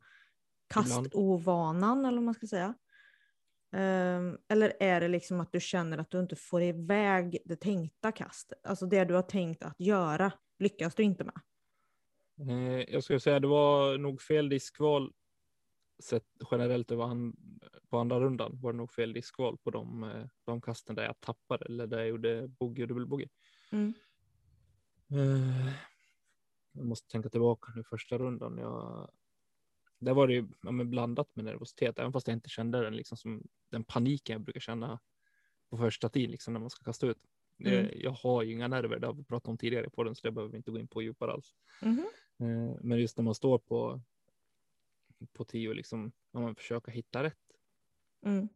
kastovanan 0.67 2.05
eller 2.05 2.17
vad 2.17 2.25
man 2.25 2.35
ska 2.35 2.47
säga. 2.47 2.75
Ehm, 3.75 4.39
eller 4.49 4.73
är 4.81 5.01
det 5.01 5.09
liksom 5.09 5.41
att 5.41 5.53
du 5.53 5.61
känner 5.61 5.99
att 5.99 6.11
du 6.11 6.21
inte 6.21 6.37
får 6.37 6.63
iväg 6.63 7.39
det 7.45 7.57
tänkta 7.57 8.13
kastet? 8.13 8.67
Alltså 8.67 8.87
det 8.87 9.05
du 9.05 9.15
har 9.15 9.23
tänkt 9.23 9.63
att 9.63 9.81
göra 9.81 10.33
lyckas 10.59 10.95
du 10.95 11.03
inte 11.03 11.25
med. 11.25 11.41
Jag 12.89 13.05
skulle 13.05 13.21
säga 13.21 13.41
det 13.41 13.47
var 13.47 13.99
nog 13.99 14.23
fel 14.23 14.49
diskval 14.49 15.13
sett 16.03 16.27
generellt 16.51 16.91
över 16.91 17.05
an, 17.05 17.37
på 17.89 17.99
andra 17.99 18.21
rundan 18.21 18.61
var 18.61 18.73
det 18.73 18.77
nog 18.77 18.93
fel 18.93 19.13
diskval 19.13 19.59
på 19.59 19.71
de, 19.71 20.05
eh, 20.05 20.27
de 20.45 20.61
kasten 20.61 20.97
där 20.97 21.05
jag 21.05 21.21
tappade 21.21 21.65
eller 21.65 21.87
där 21.87 21.99
jag 21.99 22.09
gjorde 22.09 22.49
bogey 22.49 22.83
och 22.83 22.89
dubbelbogey. 22.89 23.29
Mm. 23.73 23.95
Eh, 25.11 25.73
jag 26.73 26.87
måste 26.87 27.11
tänka 27.11 27.29
tillbaka 27.29 27.73
nu 27.77 27.85
första 27.85 28.19
rundan. 28.19 28.59
Jag, 28.59 29.11
där 30.05 30.15
var 30.15 30.27
det 30.29 30.35
ju 30.35 30.49
ja, 30.63 30.73
blandat 30.85 31.37
med 31.37 31.45
nervositet, 31.45 31.99
även 31.99 32.13
fast 32.13 32.29
jag 32.29 32.37
inte 32.37 32.49
kände 32.49 32.81
den 32.83 32.97
liksom 32.97 33.17
som 33.19 33.43
den 33.71 33.85
paniken 33.85 34.33
jag 34.33 34.43
brukar 34.43 34.61
känna 34.61 35.01
på 35.71 35.77
första 35.79 36.09
tid 36.09 36.31
liksom 36.31 36.53
när 36.53 36.61
man 36.61 36.71
ska 36.71 36.85
kasta 36.85 37.07
ut. 37.07 37.19
Jag, 37.57 37.75
Mm. 37.75 37.91
jag 37.95 38.11
har 38.11 38.43
ju 38.43 38.53
inga 38.53 38.69
nerver, 38.69 38.99
det 38.99 39.07
har 39.07 39.15
vi 39.15 39.25
pratat 39.25 39.49
om 39.49 39.59
tidigare 39.59 39.91
på 39.91 40.05
den, 40.05 40.15
så 40.15 40.27
det 40.27 40.33
behöver 40.33 40.51
vi 40.53 40.57
inte 40.57 40.71
gå 40.71 40.79
in 40.79 40.89
på 40.89 41.03
djupare 41.03 41.33
alls. 41.33 41.55
Eh, 42.41 42.77
Men 42.81 42.99
just 43.01 43.17
när 43.19 43.25
man 43.25 43.35
står 43.35 43.59
på, 43.59 44.01
på 45.33 45.45
tio, 45.45 45.75
liksom, 45.75 46.13
när 46.33 46.41
man 46.41 46.55
försöker 46.55 46.93
hitta 46.93 47.23
rätt. 47.23 47.39
Mm. 48.27 48.49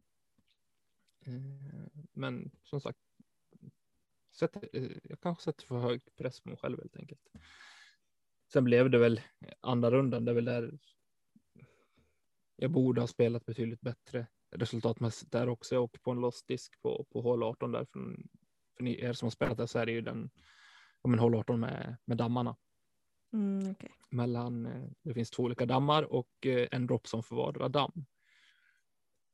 Eh, 1.25 1.87
Men 2.13 2.51
som 2.63 2.81
sagt, 2.81 2.99
sätt, 4.31 4.55
eh, 4.73 4.91
jag 5.03 5.19
kanske 5.21 5.43
sätter 5.43 5.65
för 5.65 5.79
hög 5.79 6.01
press 6.15 6.41
på 6.41 6.49
mig 6.49 6.57
själv 6.57 6.77
helt 6.79 6.97
enkelt. 6.97 7.21
Sen 8.53 8.63
blev 8.63 8.89
det 8.89 8.97
väl 8.97 9.21
andra 9.59 9.91
rundan, 9.91 10.25
det 10.25 10.31
är 10.31 10.35
väl 10.35 10.45
där 10.45 10.79
jag 12.61 12.71
borde 12.71 13.01
ha 13.01 13.07
spelat 13.07 13.45
betydligt 13.45 13.81
bättre 13.81 14.27
resultatmässigt 14.51 15.31
där 15.31 15.49
också. 15.49 15.75
Jag 15.75 15.83
åker 15.83 15.99
på 15.99 16.11
en 16.11 16.21
lost 16.21 16.47
disk 16.47 16.81
på, 16.81 17.05
på 17.11 17.21
hål 17.21 17.43
18 17.43 17.71
där. 17.71 17.85
För, 17.85 17.99
för 18.77 18.83
ni 18.83 19.01
er 19.01 19.13
som 19.13 19.25
har 19.25 19.31
spelat 19.31 19.57
där 19.57 19.65
så 19.65 19.79
är 19.79 19.85
det 19.85 19.91
ju 19.91 20.01
den, 20.01 20.29
ja 21.03 21.09
men 21.09 21.19
hål 21.19 21.35
18 21.35 21.59
med, 21.59 21.97
med 22.05 22.17
dammarna. 22.17 22.55
Mm, 23.33 23.71
okej. 23.71 23.91
mellan, 24.09 24.65
eh, 24.65 24.89
det 25.03 25.13
finns 25.13 25.29
två 25.31 25.43
olika 25.43 25.65
dammar 25.65 26.03
och 26.03 26.45
eh, 26.45 26.67
en 26.71 26.87
Dropson 26.87 27.23
för 27.23 27.35
vardera 27.35 27.69
damm. 27.69 28.05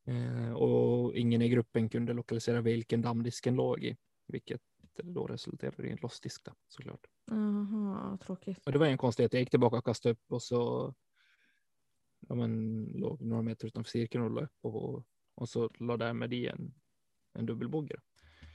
Eh, 0.08 0.53
Och 0.53 1.15
ingen 1.15 1.41
i 1.41 1.50
gruppen 1.50 1.89
kunde 1.89 2.13
lokalisera 2.13 2.62
vilken 2.62 3.01
damm 3.01 3.24
disken 3.24 3.55
låg 3.55 3.84
i, 3.84 3.98
vilket 4.27 4.62
då 5.03 5.27
resulterade 5.27 5.88
i 5.88 5.91
en 5.91 5.98
lost 6.01 6.24
disk 6.24 6.48
såklart. 6.67 7.08
Jaha, 7.25 8.17
tråkigt. 8.17 8.65
Och 8.65 8.72
det 8.72 8.79
var 8.79 8.86
en 8.86 8.98
konstighet, 8.98 9.34
jag 9.34 9.39
gick 9.39 9.50
tillbaka 9.50 9.77
och 9.77 9.86
kastade 9.86 10.13
upp 10.13 10.32
och 10.32 10.41
så 10.41 10.94
ja, 12.27 12.36
men, 12.36 12.84
låg 12.96 13.22
några 13.22 13.41
meter 13.41 13.67
utanför 13.67 13.91
cirkeln 13.91 14.24
och 14.24 14.32
la 14.32 14.41
upp 14.41 14.58
och, 14.62 15.03
och 15.36 15.50
så 15.50 15.70
la 15.79 15.98
därmed 15.98 16.34
i 16.34 16.48
en, 16.48 16.74
en 17.34 17.46
dubbelbogey. 17.46 17.98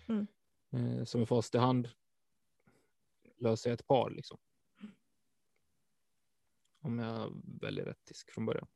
Mm. 0.09 0.27
Eh, 0.71 1.05
som 1.05 1.23
i 1.23 1.27
fast 1.27 1.55
i 1.55 1.59
hand 1.59 1.89
löser 3.37 3.71
jag 3.71 3.75
ett 3.75 3.87
par 3.87 4.11
liksom. 4.11 4.39
Om 6.83 6.99
jag 6.99 7.43
väljer 7.61 7.85
rätt 7.85 8.07
disk 8.07 8.31
från 8.31 8.47
början. 8.47 8.67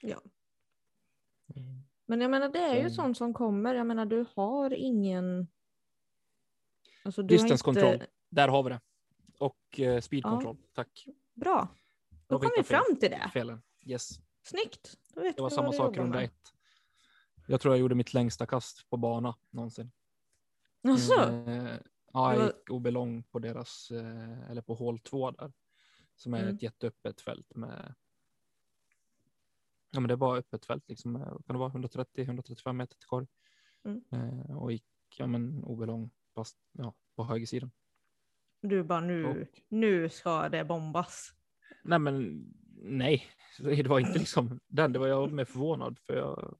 Ja. 0.00 0.22
Mm. 1.56 1.82
Men 2.06 2.20
jag 2.20 2.30
menar 2.30 2.48
det 2.48 2.58
är 2.58 2.82
ju 2.82 2.88
Så- 2.88 2.94
sånt 2.94 3.16
som 3.16 3.34
kommer. 3.34 3.74
Jag 3.74 3.86
menar 3.86 4.06
du 4.06 4.26
har 4.34 4.72
ingen. 4.72 5.48
Alltså, 7.04 7.22
du 7.22 7.38
har 7.38 7.68
inte... 7.68 8.06
Där 8.28 8.48
har 8.48 8.62
vi 8.62 8.70
det. 8.70 8.80
Och 9.38 9.80
eh, 9.80 10.00
speed 10.00 10.22
Ja. 10.24 10.56
Tack. 10.72 11.06
Bra. 11.34 11.68
Då 12.26 12.38
kom 12.38 12.50
vi 12.56 12.62
fram 12.62 12.96
till 13.00 13.10
det. 13.10 13.30
Felen. 13.32 13.62
Yes. 13.86 14.10
Snyggt. 14.42 14.98
Det 15.14 15.38
var 15.40 15.50
samma 15.50 15.72
sak 15.72 15.96
runda 15.96 16.22
ett. 16.22 16.52
Jag 17.46 17.60
tror 17.60 17.74
jag 17.74 17.80
gjorde 17.80 17.94
mitt 17.94 18.14
längsta 18.14 18.46
kast 18.46 18.90
på 18.90 18.96
bana 18.96 19.36
någonsin. 19.50 19.92
Jaså? 20.82 21.14
Eh, 21.22 21.76
ja, 22.12 22.32
jag 22.32 22.38
var- 22.40 22.46
gick 22.46 22.70
OB 22.70 22.86
lång 22.90 23.22
på 23.22 23.38
deras, 23.38 23.90
eh, 23.90 24.50
eller 24.50 24.62
på 24.62 24.74
hål 24.74 24.98
två 24.98 25.30
där. 25.30 25.52
Som 26.16 26.34
är 26.34 26.42
Mm. 26.42 26.54
ett 26.54 26.62
jätteöppet 26.62 27.20
fält 27.20 27.54
med. 27.54 27.94
Ja, 29.90 30.00
men 30.00 30.08
det 30.08 30.16
bara 30.16 30.38
öppet 30.38 30.64
fält 30.66 30.88
liksom. 30.88 31.12
med- 31.12 31.28
Kan 31.46 31.54
det 31.54 31.58
vara 31.58 31.68
130-135 31.70 32.76
meter 32.76 32.96
till 32.96 33.06
korg. 33.08 33.26
Mm. 33.84 34.02
Eh, 34.12 34.56
och 34.58 34.72
gick, 34.72 34.84
ja 35.16 35.26
men 35.26 35.64
OB 35.64 35.86
lång 35.86 36.10
fast 36.34 36.56
ja, 36.72 36.94
på 37.16 37.24
högersidan. 37.24 37.70
Du 38.60 38.82
bara 38.82 39.00
nu, 39.00 39.24
Och- 39.24 39.62
nu 39.68 40.08
ska 40.08 40.48
det 40.48 40.64
bombas. 40.64 41.34
Nej, 41.82 41.98
men 41.98 42.44
nej, 42.84 43.26
det 43.58 43.86
var 43.86 44.00
inte 44.00 44.18
liksom 44.18 44.60
den. 44.66 44.92
Det 44.92 44.98
var 44.98 45.06
jag 45.06 45.32
med 45.32 45.48
förvånad 45.48 45.98
för 45.98 46.16
jag 46.16 46.56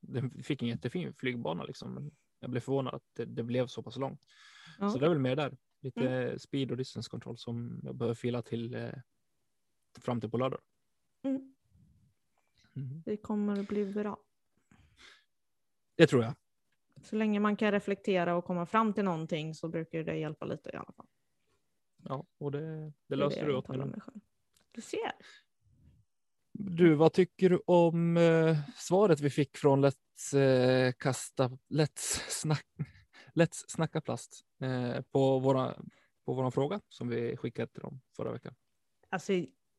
den 0.00 0.42
fick 0.42 0.62
en 0.62 0.68
jättefin 0.68 1.14
flygbana 1.14 1.64
liksom. 1.64 1.94
Men 1.94 2.10
jag 2.40 2.50
blev 2.50 2.60
förvånad 2.60 2.94
att 2.94 3.04
det, 3.12 3.24
det 3.24 3.42
blev 3.42 3.66
så 3.66 3.82
pass 3.82 3.96
långt. 3.96 4.26
Ja. 4.78 4.90
Så 4.90 4.98
det 4.98 5.06
är 5.06 5.08
väl 5.08 5.18
mer 5.18 5.36
där. 5.36 5.56
Lite 5.80 6.38
speed 6.38 6.70
och 6.70 6.76
distance 6.76 7.10
control 7.10 7.38
som 7.38 7.80
jag 7.82 7.94
behöver 7.94 8.14
fila 8.14 8.42
till 8.42 8.74
eh, 8.74 8.92
fram 10.00 10.20
till 10.20 10.30
på 10.30 10.36
lördag. 10.36 10.60
Mm. 11.22 11.54
Mhm. 12.72 13.02
Det 13.06 13.16
kommer 13.16 13.60
att 13.60 13.68
bli 13.68 13.92
bra. 13.92 14.18
Det 15.96 16.06
tror 16.06 16.24
jag. 16.24 16.34
Så 17.02 17.16
länge 17.16 17.40
man 17.40 17.56
kan 17.56 17.72
reflektera 17.72 18.36
och 18.36 18.44
komma 18.44 18.66
fram 18.66 18.92
till 18.92 19.04
någonting 19.04 19.54
så 19.54 19.68
brukar 19.68 20.04
det 20.04 20.16
hjälpa 20.16 20.46
lite 20.46 20.70
i 20.70 20.76
alla 20.76 20.92
fall. 20.96 21.06
Ja, 21.96 22.26
och 22.38 22.52
det, 22.52 22.92
det 23.06 23.16
löste 23.16 23.40
det 23.40 23.46
du 23.46 23.56
åt 23.56 23.68
mig. 23.68 23.92
Du 24.72 24.80
ser. 24.80 25.12
Du, 26.58 26.94
vad 26.94 27.12
tycker 27.12 27.50
du 27.50 27.60
om 27.66 28.16
eh, 28.16 28.56
svaret 28.76 29.20
vi 29.20 29.30
fick 29.30 29.56
från 29.56 29.84
Let's 29.84 30.38
eh, 30.38 30.92
kasta, 30.92 31.48
Let's 31.48 32.20
snack, 32.28 32.66
Let's 33.34 33.64
snacka 33.68 34.00
plast 34.00 34.40
eh, 34.62 35.02
på 35.12 35.38
våra 35.38 35.74
på 36.24 36.34
våran 36.34 36.52
fråga 36.52 36.80
som 36.88 37.08
vi 37.08 37.36
skickade 37.36 37.72
till 37.72 37.82
dem 37.82 38.00
förra 38.16 38.32
veckan. 38.32 38.54
Alltså 39.10 39.32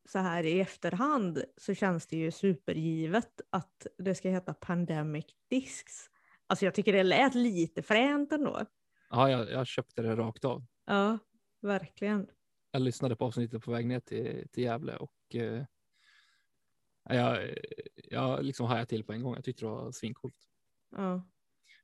så 0.09 0.19
här 0.19 0.43
i 0.43 0.59
efterhand 0.59 1.43
så 1.57 1.73
känns 1.73 2.07
det 2.07 2.17
ju 2.17 2.31
supergivet 2.31 3.41
att 3.49 3.87
det 3.97 4.15
ska 4.15 4.29
heta 4.29 4.53
Pandemic 4.53 5.25
Discs. 5.49 6.09
Alltså 6.47 6.65
jag 6.65 6.73
tycker 6.73 6.93
det 6.93 7.03
lät 7.03 7.35
lite 7.35 7.81
fränt 7.81 8.31
ändå. 8.31 8.65
Ja, 9.09 9.29
jag, 9.29 9.51
jag 9.51 9.67
köpte 9.67 10.01
det 10.01 10.15
rakt 10.15 10.45
av. 10.45 10.65
Ja, 10.85 11.17
verkligen. 11.61 12.27
Jag 12.71 12.81
lyssnade 12.81 13.15
på 13.15 13.25
avsnittet 13.25 13.63
på 13.63 13.71
väg 13.71 13.87
ner 13.87 13.99
till, 13.99 14.47
till 14.51 14.63
Gävle 14.63 14.95
och 14.97 15.35
eh, 15.35 15.63
jag, 17.09 17.49
jag 17.95 18.43
liksom 18.43 18.65
hajade 18.65 18.85
till 18.85 19.03
på 19.03 19.13
en 19.13 19.23
gång. 19.23 19.35
Jag 19.35 19.43
tyckte 19.43 19.65
det 19.65 19.69
var 19.69 19.91
svincoolt. 19.91 20.35
Ja. 20.91 21.23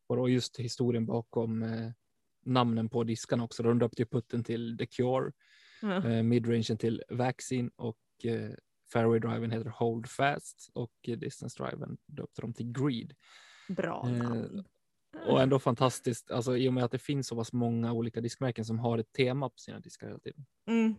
Och 0.07 0.29
just 0.29 0.59
historien 0.59 1.05
bakom 1.05 1.63
eh, 1.63 1.91
namnen 2.45 2.89
på 2.89 3.03
diskarna 3.03 3.43
också. 3.43 3.63
De 3.63 3.79
döpte 3.79 4.01
ju 4.01 4.05
putten 4.05 4.43
till 4.43 4.77
The 4.77 4.85
Cure, 4.85 5.31
Ja. 5.81 6.09
eh, 6.09 6.23
midrangen 6.23 6.77
till 6.77 7.03
Vaccine 7.09 7.71
och 7.75 7.97
eh, 8.23 8.51
fairway 8.93 9.19
driven 9.19 9.51
heter 9.51 9.69
Hold 9.69 10.07
Fast 10.09 10.69
och 10.73 10.93
distance 11.03 11.63
driven 11.63 11.97
döpte 12.05 12.41
de 12.41 12.53
till 12.53 12.71
Greed. 12.71 13.13
Bra 13.69 14.03
Eh, 14.09 14.13
namn. 14.13 14.63
Och 15.27 15.41
ändå 15.41 15.59
fantastiskt, 15.59 16.31
alltså 16.31 16.57
i 16.57 16.69
och 16.69 16.73
med 16.73 16.83
att 16.83 16.91
det 16.91 16.99
finns 16.99 17.27
så 17.27 17.35
pass 17.35 17.53
många 17.53 17.93
olika 17.93 18.21
diskmärken 18.21 18.65
som 18.65 18.79
har 18.79 18.97
ett 18.97 19.11
tema 19.13 19.49
på 19.49 19.57
sina 19.57 19.79
diskar 19.79 20.07
hela 20.07 20.19
tiden. 20.19 20.45
Mm. 20.67 20.95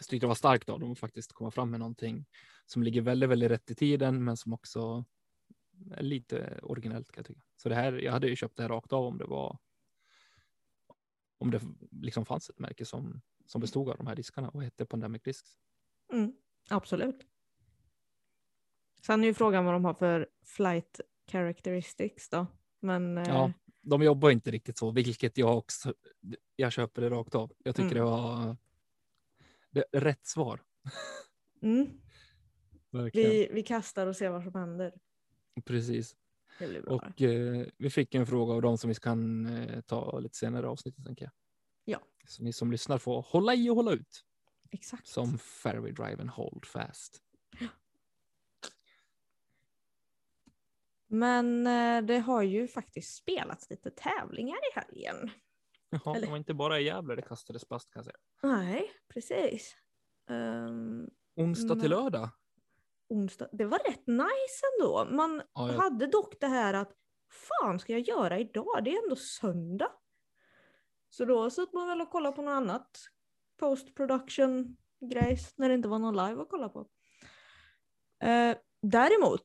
Så 0.00 0.08
tyckte 0.08 0.24
det 0.24 0.28
var 0.28 0.34
starkt 0.34 0.68
av 0.68 0.80
dem 0.80 0.92
att 0.92 0.98
faktiskt 0.98 1.32
komma 1.32 1.50
fram 1.50 1.70
med 1.70 1.80
någonting 1.80 2.26
som 2.66 2.82
ligger 2.82 3.00
väldigt, 3.00 3.30
väldigt 3.30 3.50
rätt 3.50 3.70
i 3.70 3.74
tiden, 3.74 4.24
men 4.24 4.36
som 4.36 4.52
också 4.52 5.04
är 5.90 6.02
lite 6.02 6.60
originellt 6.62 7.12
kan 7.12 7.20
jag 7.20 7.26
tycka. 7.26 7.40
Så 7.56 7.68
det 7.68 7.74
här, 7.74 7.92
jag 7.92 8.12
hade 8.12 8.28
ju 8.28 8.36
köpt 8.36 8.56
det 8.56 8.62
här 8.62 8.70
rakt 8.70 8.92
av 8.92 9.04
om 9.04 9.18
det 9.18 9.24
var. 9.24 9.58
Om 11.38 11.50
det 11.50 11.60
liksom 11.90 12.26
fanns 12.26 12.50
ett 12.50 12.58
märke 12.58 12.84
som 12.84 13.20
som 13.46 13.60
bestod 13.60 13.88
av 13.88 13.96
de 13.96 14.06
här 14.06 14.16
diskarna 14.16 14.48
och 14.48 14.62
hette 14.62 14.84
Pandemic 14.86 15.22
Discs. 15.22 15.58
Mm. 16.12 16.32
Absolut. 16.70 17.26
Sen 19.06 19.22
är 19.24 19.28
ju 19.28 19.34
frågan 19.34 19.64
vad 19.64 19.74
de 19.74 19.84
har 19.84 19.94
för 19.94 20.28
flight 20.44 21.00
characteristics 21.30 22.28
då. 22.28 22.46
Men 22.80 23.18
eh, 23.18 23.28
Ja, 23.28 23.52
de 23.80 24.02
jobbar 24.02 24.30
inte 24.30 24.50
riktigt 24.50 24.78
så, 24.78 24.90
vilket 24.90 25.38
jag 25.38 25.58
också. 25.58 25.94
Jag 26.56 26.72
köper 26.72 27.02
det 27.02 27.10
rakt 27.10 27.34
av. 27.34 27.52
Jag 27.58 27.76
tycker 27.76 27.96
Mm. 27.96 27.98
det 27.98 28.10
var. 28.10 28.56
Det, 29.72 29.84
rätt 29.92 30.26
svar. 30.26 30.62
mm, 31.62 32.00
vi, 33.12 33.48
vi 33.52 33.62
kastar 33.62 34.06
och 34.06 34.16
ser 34.16 34.30
vad 34.30 34.42
som 34.42 34.54
händer. 34.54 34.94
Precis. 35.64 36.16
Och 36.86 37.22
eh, 37.22 37.66
vi 37.78 37.90
fick 37.90 38.14
en 38.14 38.26
fråga 38.26 38.54
av 38.54 38.62
dem 38.62 38.78
som 38.78 38.88
vi 38.88 38.94
kan 38.94 39.46
eh, 39.46 39.80
ta 39.80 40.18
lite 40.18 40.36
senare 40.36 40.66
i 40.66 40.68
avsnittet 40.68 41.04
tänker 41.04 41.24
jag. 41.24 41.32
Ja. 41.84 42.00
Så 42.26 42.42
ni 42.42 42.52
som 42.52 42.72
lyssnar 42.72 42.98
får 42.98 43.22
hålla 43.22 43.54
i 43.54 43.70
och 43.70 43.76
hålla 43.76 43.92
ut 43.92 44.24
Exakt. 44.70 45.06
som 45.06 45.38
fairway 45.38 45.92
drive 45.92 46.20
and 46.20 46.30
hold 46.30 46.64
fast. 46.66 47.22
Men 51.06 51.66
eh, 51.66 52.02
det 52.02 52.18
har 52.18 52.42
ju 52.42 52.68
faktiskt 52.68 53.14
spelats 53.14 53.70
lite 53.70 53.90
tävlingar 53.90 54.56
i 54.56 54.80
helgen. 54.80 55.30
Jaha, 55.92 56.16
Eller- 56.16 56.20
det 56.26 56.30
var 56.30 56.36
inte 56.36 56.54
bara 56.54 56.80
i 56.80 56.84
Gävle 56.84 57.14
det 57.16 57.22
kastades 57.22 57.64
plast 57.64 57.90
kan 57.92 58.00
jag 58.00 58.04
säga. 58.04 58.16
Nej, 58.42 58.90
precis. 59.08 59.76
Um, 60.30 61.10
Onsdag 61.36 61.74
till 61.74 61.90
Men- 61.90 61.90
lördag. 61.90 62.30
onsdag. 63.08 63.48
Det 63.52 63.64
var 63.64 63.78
rätt 63.78 64.06
nice 64.06 64.62
ändå. 64.80 65.08
Man 65.16 65.42
Ja, 65.54 65.72
jag- 65.72 65.78
hade 65.80 66.06
dock 66.06 66.40
det 66.40 66.46
här 66.46 66.74
att 66.74 66.92
fan 67.30 67.78
ska 67.78 67.92
jag 67.92 68.00
göra 68.00 68.38
idag? 68.38 68.84
Det 68.84 68.90
är 68.96 69.02
ändå 69.02 69.16
söndag. 69.16 69.92
Så 71.10 71.24
då 71.24 71.50
satt 71.50 71.72
man 71.72 71.88
väl 71.88 72.00
och 72.00 72.10
kollade 72.10 72.36
på 72.36 72.42
något 72.42 72.52
annat 72.52 72.90
post 73.56 73.94
production 73.94 74.76
grejs 75.00 75.58
när 75.58 75.68
det 75.68 75.74
inte 75.74 75.88
var 75.88 75.98
någon 75.98 76.16
live 76.28 76.42
att 76.42 76.48
kolla 76.48 76.68
på. 76.68 76.88
Eh, 78.22 78.56
däremot 78.82 79.44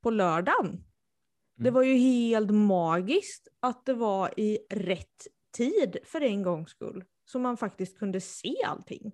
på 0.00 0.10
lördagen. 0.10 0.84
Det 1.58 1.62
Mm. 1.68 1.74
var 1.74 1.82
ju 1.82 1.94
helt 1.94 2.50
magiskt 2.50 3.48
att 3.60 3.86
det 3.86 3.94
var 3.94 4.40
i 4.40 4.58
rätt 4.70 5.26
tid 5.56 5.96
för 6.04 6.20
en 6.20 6.42
gångs 6.42 6.70
skull. 6.70 7.04
Så 7.24 7.38
man 7.38 7.56
faktiskt 7.56 7.98
kunde 7.98 8.20
se 8.20 8.62
allting. 8.66 9.12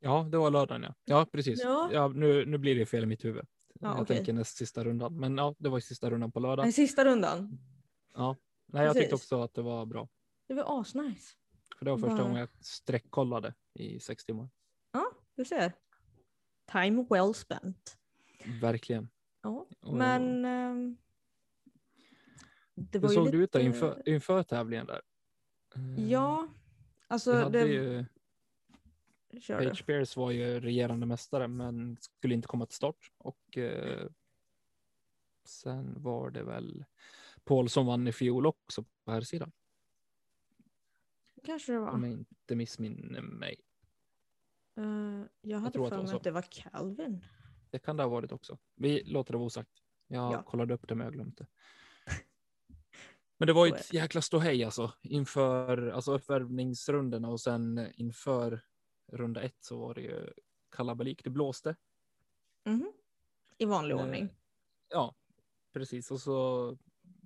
Ja, 0.00 0.28
det 0.30 0.38
var 0.38 0.50
lördagen 0.50 0.82
ja. 0.82 0.94
Ja, 1.04 1.26
precis. 1.32 1.60
Ja. 1.62 1.90
Ja. 1.92 2.08
nu, 2.08 2.46
nu 2.46 2.58
blir 2.58 2.74
det 2.74 2.86
fel 2.86 3.02
i 3.02 3.06
mitt 3.06 3.24
huvud. 3.24 3.44
Ja, 3.80 3.88
jag 3.88 4.00
okej. 4.02 4.16
tänker 4.16 4.32
näst 4.32 4.56
sista 4.56 4.84
rundan. 4.84 5.20
Men 5.20 5.36
ja, 5.36 5.54
det 5.58 5.68
var 5.68 5.78
i 5.78 5.80
sista 5.80 6.10
rundan 6.10 6.32
på 6.32 6.40
lördag. 6.40 6.64
Den 6.64 6.72
sista 6.72 7.04
rundan. 7.04 7.58
Ja, 8.14 8.36
Nej, 8.66 8.84
jag 8.84 8.96
tyckte 8.96 9.14
också 9.14 9.42
att 9.42 9.54
det 9.54 9.62
var 9.62 9.86
bra. 9.86 10.08
Det 10.48 10.54
var 10.54 10.80
asnice. 10.80 11.34
För 11.78 11.84
det 11.84 11.90
var 11.90 11.98
första 11.98 12.14
Bara- 12.16 12.22
gången 12.22 12.36
jag 12.40 12.48
sträckkollade 12.64 13.54
i 13.74 14.00
sex 14.00 14.24
timmar. 14.24 14.48
Ja, 14.92 15.06
du 15.34 15.44
ser. 15.44 15.72
Time 16.72 17.06
well 17.10 17.34
spent. 17.34 17.96
Verkligen. 18.60 19.08
Ja, 19.42 19.66
Och- 19.80 19.94
men... 19.96 20.44
ehm, 20.44 20.96
det 22.74 22.98
Hur 22.98 23.02
var 23.02 23.08
ju 23.08 23.14
såg 23.14 23.24
lite... 23.24 23.36
det 23.36 23.42
ut 23.44 23.52
där 23.52 23.60
inför, 23.60 24.08
inför 24.08 24.42
tävlingen 24.42 24.86
där? 24.86 25.02
Eh, 25.74 26.10
Ja, 26.10 26.48
vi 26.50 27.04
alltså 27.08 27.32
hade 27.32 27.58
det... 27.60 27.66
ju, 27.68 28.04
Kör 29.40 29.60
du. 29.60 29.68
Page 29.68 29.84
Bears 29.86 30.16
var 30.16 30.30
ju 30.30 30.60
regerande 30.60 31.06
mästare 31.06 31.48
men 31.48 31.96
skulle 32.00 32.34
inte 32.34 32.48
komma 32.48 32.66
till 32.66 32.76
start. 32.76 33.12
Och 33.18 33.58
eh, 33.58 34.08
sen 35.44 36.02
var 36.02 36.30
det 36.30 36.42
väl 36.42 36.84
Paul 37.44 37.68
som 37.68 37.86
vann 37.86 38.08
i 38.08 38.12
fjol 38.12 38.46
också 38.46 38.84
på 39.04 39.10
här 39.12 39.20
sidan. 39.20 39.52
Kanske 41.44 41.72
det 41.72 41.78
var. 41.78 41.88
Om 41.90 42.04
jag 42.04 42.12
inte 42.12 42.54
missminner 42.56 43.20
mig. 43.20 43.60
Eh, 44.76 45.22
jag 45.40 45.58
hade 45.58 45.82
att 45.82 45.88
för 45.88 45.98
mig 45.98 46.06
så. 46.08 46.16
att 46.16 46.24
det 46.24 46.30
var 46.30 46.42
Calvin. 46.50 47.24
Det 47.70 47.78
kan 47.78 47.96
det 47.96 48.02
ha 48.02 48.10
varit 48.10 48.32
också. 48.32 48.58
Vi 48.74 49.04
låter 49.04 49.32
det 49.32 49.38
vara 49.38 49.46
osagt. 49.46 49.70
Jag 50.06 50.32
Ja. 50.32 50.42
kollade 50.42 50.74
upp 50.74 50.88
det 50.88 50.94
men 50.94 51.04
jag 51.04 51.12
glömde. 51.14 51.46
Men 53.38 53.46
det 53.46 53.52
var 53.52 53.66
ju 53.66 53.72
ett 53.72 53.92
jäkla 53.92 54.22
ståhej 54.22 54.64
alltså 54.64 54.92
inför 55.02 55.86
alltså 55.88 56.12
uppvärmningsrundorna 56.14 57.28
och 57.28 57.40
sen 57.40 57.88
inför 57.94 58.60
runda 59.12 59.42
ett 59.42 59.56
så 59.64 59.78
var 59.78 59.94
det 59.94 60.00
ju 60.00 60.32
kalabalik. 60.70 61.24
Det 61.24 61.30
blåste. 61.30 61.76
Mhm. 62.64 62.92
I 63.58 63.64
vanlig 63.64 63.94
Eh, 63.94 64.00
ordning. 64.02 64.28
Ja, 64.88 65.14
precis. 65.72 66.10
Och 66.10 66.20
så 66.20 66.78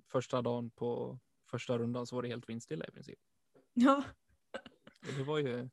första 0.07 0.41
dagen 0.41 0.69
på 0.71 1.19
första 1.45 1.77
rundan 1.77 2.07
så 2.07 2.15
var 2.15 2.23
det 2.23 2.27
helt 2.29 2.49
vindstilla 2.49 2.85
i 2.87 2.91
princip. 2.91 3.19
Ja, 3.73 4.03
Och 5.07 5.13
det 5.17 5.23
var 5.23 5.37
ju. 5.37 5.69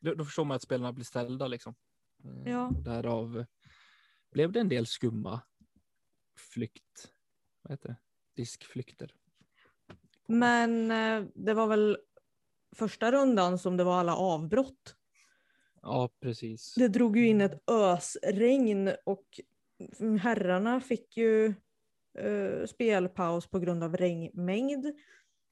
Då, 0.00 0.14
då 0.14 0.24
förstår 0.24 0.44
man 0.44 0.54
att 0.54 0.62
spelarna 0.62 0.92
blir 0.92 1.04
ställda 1.04 1.46
liksom. 1.48 1.74
Eh, 2.24 2.50
Ja. 2.52 2.66
och 2.68 2.82
Därav 2.82 3.44
blev 4.30 4.52
det 4.52 4.60
en 4.60 4.68
del 4.68 4.86
skumma 4.86 5.40
flykt. 6.52 7.12
Vad 7.62 7.70
heter 7.72 7.88
det? 7.88 7.96
Diskflykter. 8.36 9.14
men 10.26 10.90
eh, 10.90 11.24
det 11.34 11.54
var 11.54 11.66
väl 11.66 11.98
första 12.76 13.12
rundan 13.12 13.58
som 13.58 13.76
det 13.76 13.84
var 13.84 13.98
alla 14.00 14.16
avbrott. 14.16 14.96
Ja, 15.82 16.10
precis. 16.20 16.74
Det 16.74 16.88
drog 16.88 17.16
ju 17.16 17.28
in 17.28 17.40
ett 17.40 17.62
ösregn 17.70 18.90
och 19.04 19.40
herrarna 20.20 20.80
fick 20.80 21.16
ju 21.16 21.54
eh, 22.18 22.66
spelpaus 22.66 23.46
på 23.46 23.58
grund 23.58 23.84
av 23.84 23.96
regnmängd. 23.96 24.86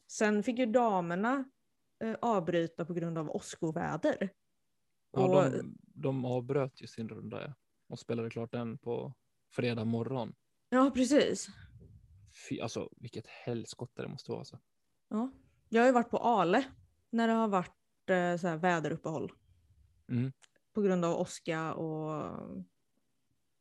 Sen 0.07 0.43
fick 0.43 0.59
ju 0.59 0.67
damerna 0.67 1.45
eh, 2.05 2.17
avbryta 2.23 2.85
på 2.85 2.95
grund 2.95 3.19
av 3.19 3.31
åskoväder. 3.31 4.29
Ja, 5.13 5.21
och- 5.47 5.53
de, 5.53 5.79
de 6.01 6.25
avbröt 6.25 6.83
ju 6.83 6.87
sin 6.87 7.09
runda 7.09 7.55
och 7.89 7.99
spelade 7.99 8.31
klart 8.31 8.53
den 8.53 8.79
på 8.79 9.15
fredag 9.51 9.85
morgon. 9.85 10.35
Ja, 10.69 10.91
precis. 10.95 11.49
Fy, 12.49 12.61
alltså 12.61 12.89
vilket 12.97 13.27
helskotta 13.27 14.03
det 14.03 14.09
måste 14.09 14.31
vara. 14.31 14.39
Alltså. 14.41 14.59
Ja. 15.09 15.31
Jag 15.69 15.83
har 15.83 15.87
ju 15.87 15.93
varit 15.93 16.11
på 16.11 16.19
Ale 16.19 16.65
när 17.11 17.29
det 17.29 17.35
har 17.35 17.49
varit 17.49 18.11
eh, 18.11 18.37
så 18.37 18.49
här 18.49 18.57
väderuppehåll 18.57 19.33
Mm. 20.09 20.33
på 20.73 20.83
grund 20.83 21.05
av 21.05 21.21
åska 21.21 21.75
och 21.75 22.11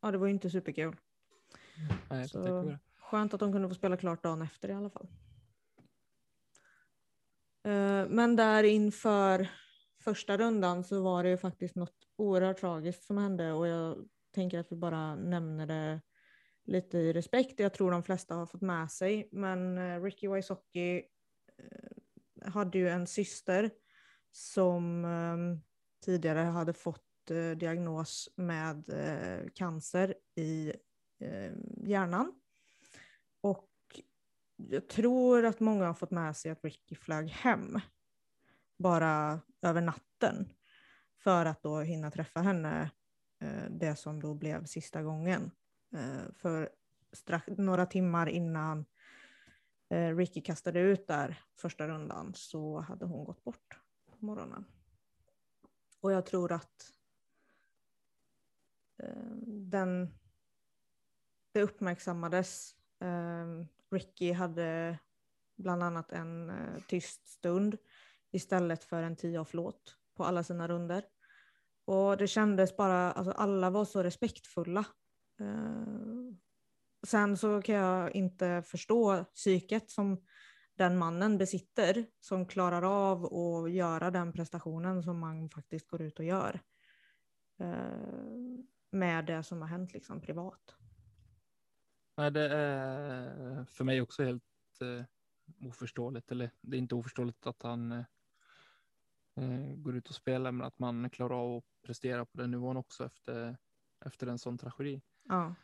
ja, 0.00 0.10
det 0.10 0.18
var 0.18 0.26
ju 0.26 0.32
inte 0.32 0.50
superkul. 0.50 0.96
Nej, 2.10 2.28
Så-. 2.28 2.78
Skönt 2.98 3.34
att 3.34 3.40
de 3.40 3.52
kunde 3.52 3.68
få 3.68 3.74
spela 3.74 3.96
klart 3.96 4.22
dagen 4.22 4.42
efter 4.42 4.68
i 4.68 4.72
alla 4.72 4.90
fall. 4.90 5.06
Eh, 7.62 8.08
Men 8.08 8.36
där 8.36 8.62
inför 8.64 9.48
första 10.10 10.36
rundan 10.36 10.84
så 10.84 11.02
var 11.02 11.22
det 11.22 11.28
ju 11.28 11.36
faktiskt 11.36 11.74
något 11.74 11.96
oerhört 12.16 12.60
tragiskt 12.60 13.04
som 13.04 13.18
hände 13.18 13.52
och 13.52 13.66
jag 13.66 14.08
tänker 14.34 14.58
att 14.58 14.72
vi 14.72 14.76
bara 14.76 15.14
nämner 15.14 15.66
det 15.66 16.00
lite 16.64 16.98
i 16.98 17.12
respekt. 17.12 17.60
Jag 17.60 17.74
tror 17.74 17.90
de 17.90 18.02
flesta 18.02 18.34
har 18.34 18.46
fått 18.46 18.60
med 18.60 18.90
sig, 18.90 19.28
men 19.32 19.78
eh, 19.78 20.02
Ricky 20.02 20.28
Wysocki 20.28 20.96
eh, 21.58 22.52
hade 22.52 22.78
ju 22.78 22.88
en 22.88 23.06
syster 23.06 23.70
som 24.32 25.04
ehm, 25.04 25.60
tidigare 26.04 26.38
hade 26.38 26.72
fått 26.72 27.30
eh, 27.30 27.58
diagnos 27.58 28.28
med 28.36 28.84
cancer 29.54 30.14
i 30.36 30.72
ehm, 31.20 31.86
hjärnan. 31.86 32.32
Och 33.40 33.70
jag 34.56 34.88
tror 34.88 35.44
att 35.44 35.60
många 35.60 35.86
har 35.86 35.94
fått 35.94 36.10
med 36.10 36.36
sig 36.36 36.50
att 36.50 36.64
Ricky 36.64 36.94
flög 36.94 37.28
hem 37.28 37.80
bara 38.80 39.40
över 39.62 39.80
natten 39.80 40.52
för 41.16 41.46
att 41.46 41.62
då 41.62 41.80
hinna 41.80 42.10
träffa 42.10 42.40
henne 42.40 42.90
eh, 43.38 43.64
det 43.70 43.96
som 43.96 44.22
då 44.22 44.34
blev 44.34 44.64
sista 44.64 45.02
gången. 45.02 45.50
Eh, 45.92 46.32
för 46.36 46.70
strax, 47.12 47.46
några 47.48 47.86
timmar 47.86 48.28
innan 48.28 48.84
eh, 49.88 50.16
Ricky 50.16 50.40
kastade 50.40 50.80
ut 50.80 51.06
där 51.06 51.42
första 51.56 51.88
rundan 51.88 52.34
så 52.34 52.80
hade 52.80 53.04
hon 53.04 53.24
gått 53.24 53.44
bort 53.44 53.80
på 54.06 54.26
morgonen. 54.26 54.64
Och 56.00 56.12
jag 56.12 56.26
tror 56.26 56.52
att 56.52 56.92
den, 59.46 60.14
det 61.52 61.62
uppmärksammades. 61.62 62.76
Ricky 63.90 64.32
hade 64.32 64.98
bland 65.56 65.82
annat 65.82 66.12
en 66.12 66.52
tyst 66.88 67.28
stund 67.28 67.78
istället 68.32 68.84
för 68.84 69.02
en 69.02 69.16
tio-off-låt 69.16 69.96
på 70.16 70.24
alla 70.24 70.42
sina 70.42 70.68
runder. 70.68 71.04
Och 71.84 72.16
det 72.16 72.26
kändes 72.26 72.76
bara, 72.76 73.12
alltså 73.12 73.32
alla 73.32 73.70
var 73.70 73.84
så 73.84 74.02
respektfulla. 74.02 74.84
Eh, 75.40 76.34
sen 77.06 77.36
så 77.36 77.62
kan 77.62 77.74
jag 77.74 78.14
inte 78.14 78.62
förstå 78.62 79.24
psyket 79.24 79.90
som 79.90 80.24
den 80.74 80.98
mannen 80.98 81.38
besitter 81.38 82.06
som 82.20 82.46
klarar 82.46 82.82
av 82.82 83.34
att 83.34 83.72
göra 83.72 84.10
den 84.10 84.32
prestationen 84.32 85.02
som 85.02 85.18
man 85.18 85.50
faktiskt 85.50 85.88
går 85.88 86.02
ut 86.02 86.18
och 86.18 86.24
gör. 86.24 86.60
Eh, 87.58 88.30
med 88.90 89.26
det 89.26 89.42
som 89.42 89.60
har 89.60 89.68
hänt 89.68 89.92
liksom 89.92 90.20
privat. 90.20 90.74
Nej, 92.16 92.30
det 92.30 92.48
är 92.48 93.64
för 93.64 93.84
mig 93.84 94.00
också 94.00 94.24
helt 94.24 94.42
eh, 94.80 95.04
oförståeligt. 95.68 96.30
Eller 96.30 96.50
det 96.60 96.76
är 96.76 96.78
inte 96.78 96.94
oförståeligt 96.94 97.46
att 97.46 97.62
han 97.62 97.92
eh, 97.92 98.04
går 99.76 99.96
ut 99.96 100.08
och 100.08 100.14
spelar, 100.14 100.52
men 100.52 100.66
att 100.66 100.78
man 100.78 101.10
klarar 101.10 101.34
av 101.34 101.56
att 101.56 101.64
prestera 101.82 102.26
på 102.26 102.38
den 102.38 102.50
nivån 102.50 102.76
också 102.76 103.04
efter, 103.04 103.56
efter 104.04 104.26
en 104.26 104.38
sån 104.38 104.58
tragedi. 104.58 105.02
Ja. 105.28 105.54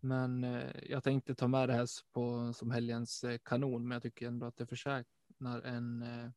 Men 0.00 0.44
eh, 0.44 0.70
jag 0.82 1.02
tänkte 1.04 1.34
ta 1.34 1.48
med 1.48 1.68
det 1.68 1.72
här 1.72 1.88
på, 2.12 2.52
som 2.52 2.70
helgens 2.70 3.24
eh, 3.24 3.38
kanon, 3.38 3.88
men 3.88 3.94
jag 3.94 4.02
tycker 4.02 4.26
ändå 4.26 4.46
att 4.46 4.56
det 4.56 4.66
förtjänar 4.66 5.62
en, 5.64 6.02
eh, 6.02 6.30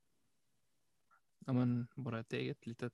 ja 1.46 1.54
men 1.54 1.88
bara 1.96 2.20
ett 2.20 2.34
eget 2.34 2.66
litet 2.66 2.94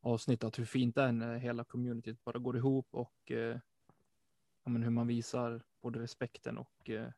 avsnitt, 0.00 0.44
att 0.44 0.58
hur 0.58 0.64
fint 0.64 0.94
det 0.94 1.02
är 1.02 1.12
när 1.12 1.36
hela 1.36 1.64
communityt 1.64 2.24
bara 2.24 2.38
går 2.38 2.56
ihop 2.56 2.88
och 2.90 3.30
eh, 3.30 3.58
ja, 4.64 4.70
men 4.70 4.82
hur 4.82 4.90
man 4.90 5.06
visar 5.06 5.62
både 5.82 6.00
respekten 6.00 6.58
och 6.58 6.90
eh, 6.90 7.10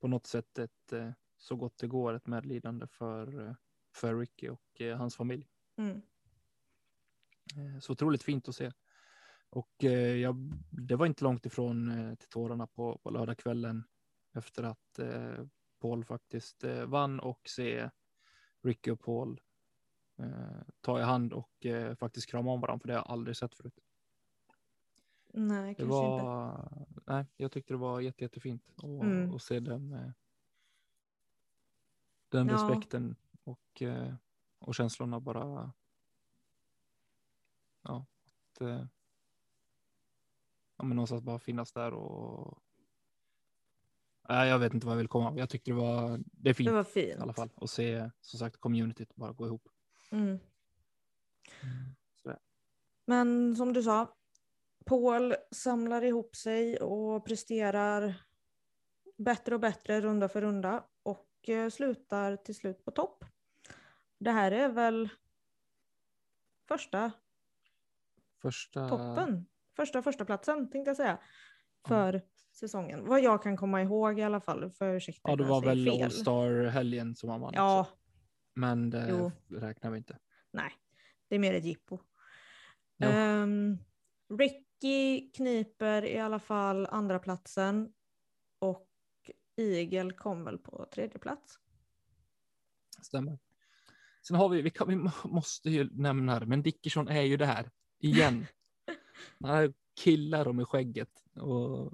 på 0.00 0.08
något 0.08 0.26
sätt 0.26 0.58
ett, 0.58 0.92
eh, 0.92 1.10
så 1.36 1.56
gott 1.56 1.78
det 1.78 1.86
går 1.86 2.14
ett 2.14 2.26
medlidande 2.26 2.86
för, 2.86 3.46
eh, 3.46 3.54
för 3.92 4.18
Ricky 4.18 4.48
och 4.48 4.80
eh, 4.80 4.96
hans 4.98 5.16
familj. 5.16 5.48
Mm. 5.76 6.02
Eh, 7.56 7.80
Så 7.80 7.92
otroligt 7.92 8.22
fint 8.22 8.48
att 8.48 8.54
se. 8.54 8.72
Och 9.50 9.84
eh, 9.84 10.16
jag, 10.16 10.36
det 10.70 10.96
var 10.96 11.06
inte 11.06 11.24
långt 11.24 11.46
ifrån 11.46 11.90
eh, 11.90 12.14
till 12.14 12.28
tårarna 12.28 12.66
på, 12.66 12.98
på 12.98 13.10
lördagskvällen 13.10 13.84
efter 14.32 14.62
att 14.62 14.98
eh, 14.98 15.46
Paul 15.80 16.04
faktiskt 16.04 16.64
eh, 16.64 16.84
vann 16.86 17.20
och 17.20 17.40
se 17.48 17.90
Ricky 18.62 18.90
och 18.90 19.00
Paul 19.00 19.40
eh, 20.18 20.62
ta 20.80 21.00
i 21.00 21.02
hand 21.02 21.32
och 21.32 21.66
faktiskt 21.98 22.30
krama 22.30 22.50
om 22.52 22.60
varandra, 22.60 22.80
för 22.80 22.88
det 22.88 22.94
har 22.94 22.98
jag 23.00 23.10
aldrig 23.10 23.36
sett 23.36 23.54
förut. 23.54 23.78
Nej, 25.32 25.74
Det 25.74 25.74
kanske 25.74 26.06
inte. 26.06 26.24
var, 26.24 26.86
nej, 27.06 27.26
jag 27.36 27.52
tyckte 27.52 27.72
det 27.74 27.78
var 27.78 28.00
jätte, 28.00 28.24
jättefint 28.24 28.68
att 28.76 28.84
Mm. 28.84 29.38
se 29.38 29.60
den, 29.60 30.12
den 32.28 32.48
Ja. 32.48 32.54
respekten 32.54 33.16
och, 33.50 33.82
eh, 33.82 34.14
och 34.58 34.74
känslorna 34.74 35.20
bara. 35.20 35.72
Ja, 37.82 38.06
att, 38.24 38.60
eh, 38.60 38.86
ja, 40.76 40.84
men 40.84 40.96
någonstans 40.96 41.22
bara 41.22 41.38
finnas 41.38 41.72
där 41.72 41.94
och. 41.94 42.62
Nej, 44.28 44.48
jag 44.48 44.58
vet 44.58 44.74
inte 44.74 44.86
vad 44.86 44.92
jag 44.94 44.98
vill 44.98 45.08
komma. 45.08 45.38
Jag 45.38 45.50
tyckte 45.50 45.70
det 45.70 45.74
var. 45.74 46.20
Det 46.24 46.50
är 46.50 46.54
fint 46.54 46.68
Det 46.68 46.74
var 46.74 46.84
fint. 46.84 47.18
i 47.18 47.22
alla 47.22 47.32
fall 47.32 47.50
och 47.54 47.70
se 47.70 48.10
som 48.20 48.38
sagt 48.38 48.56
communityt 48.56 49.14
bara 49.14 49.32
gå 49.32 49.46
ihop. 49.46 49.68
Mm. 50.10 50.38
Sådär. 52.22 52.38
Men 53.04 53.56
som 53.56 53.72
du 53.72 53.82
sa, 53.82 54.16
Paul 54.84 55.34
samlar 55.50 56.02
ihop 56.04 56.36
sig 56.36 56.80
och 56.80 57.24
presterar 57.24 58.14
bättre 59.18 59.54
och 59.54 59.60
bättre 59.60 60.00
runda 60.00 60.28
för 60.28 60.40
runda. 60.40 60.84
eh, 61.48 61.68
slutar 61.68 62.36
till 62.36 62.54
slut 62.54 62.84
på 62.84 62.90
topp. 62.90 63.24
Det 64.20 64.30
här 64.30 64.52
är 64.52 64.68
väl 64.68 65.08
första 66.68 67.12
Första... 68.42 68.88
toppen. 68.88 69.46
Första 69.76 70.02
första 70.02 70.24
platsen 70.24 70.70
tänkte 70.70 70.90
jag 70.90 70.96
säga. 70.96 71.18
För 71.88 72.22
säsongen. 72.52 73.04
Vad 73.04 73.20
jag 73.20 73.42
kan 73.42 73.56
komma 73.56 73.82
ihåg 73.82 74.18
i 74.18 74.22
alla 74.22 74.40
fall. 74.40 74.70
För 74.70 74.94
ursäkta 74.94 75.30
Ja, 75.30 75.36
det 75.36 75.42
jag 75.42 75.48
var 75.50 75.62
väl 75.62 75.84
fel. 75.84 76.04
All 76.04 76.10
Star-helgen 76.10 77.16
som 77.16 77.30
han 77.30 77.40
vann. 77.40 77.52
Ja, 77.54 77.80
också. 77.80 77.94
Men 78.54 78.90
det 78.90 79.06
Jo. 79.10 79.32
räknar 79.48 79.90
vi 79.90 79.98
inte. 79.98 80.18
nej. 80.50 80.72
Det 81.28 81.34
är 81.34 81.38
mer 81.38 81.54
ett 81.54 81.64
jippo. 81.64 81.98
Ja. 82.96 83.06
Ehm, 83.08 83.78
Ricky 84.38 85.30
kniper 85.30 86.04
i 86.04 86.18
alla 86.18 86.38
fall 86.38 86.86
andra 86.86 87.18
platsen 87.18 87.92
och 88.58 88.88
Igel 89.56 90.12
kom 90.12 90.44
väl 90.44 90.58
på 90.58 90.86
tredje 90.92 91.18
plats. 91.18 91.58
Stämmer. 93.02 93.38
Sen 94.26 94.36
har 94.36 94.48
vi, 94.48 94.62
vi, 94.62 94.70
kan, 94.70 94.88
vi 94.88 94.96
må- 94.96 95.10
måste 95.24 95.70
ju 95.70 95.88
nämna 95.92 96.40
det, 96.40 96.46
men 96.46 96.62
Dickerson 96.62 97.08
är 97.08 97.22
ju 97.22 97.36
det 97.36 97.46
här 97.46 97.70
igen. 97.98 98.46
Han 99.40 99.50
har 99.50 99.72
killar 100.00 100.48
om 100.48 100.60
i 100.60 100.64
skägget, 100.64 101.24
och, 101.34 101.92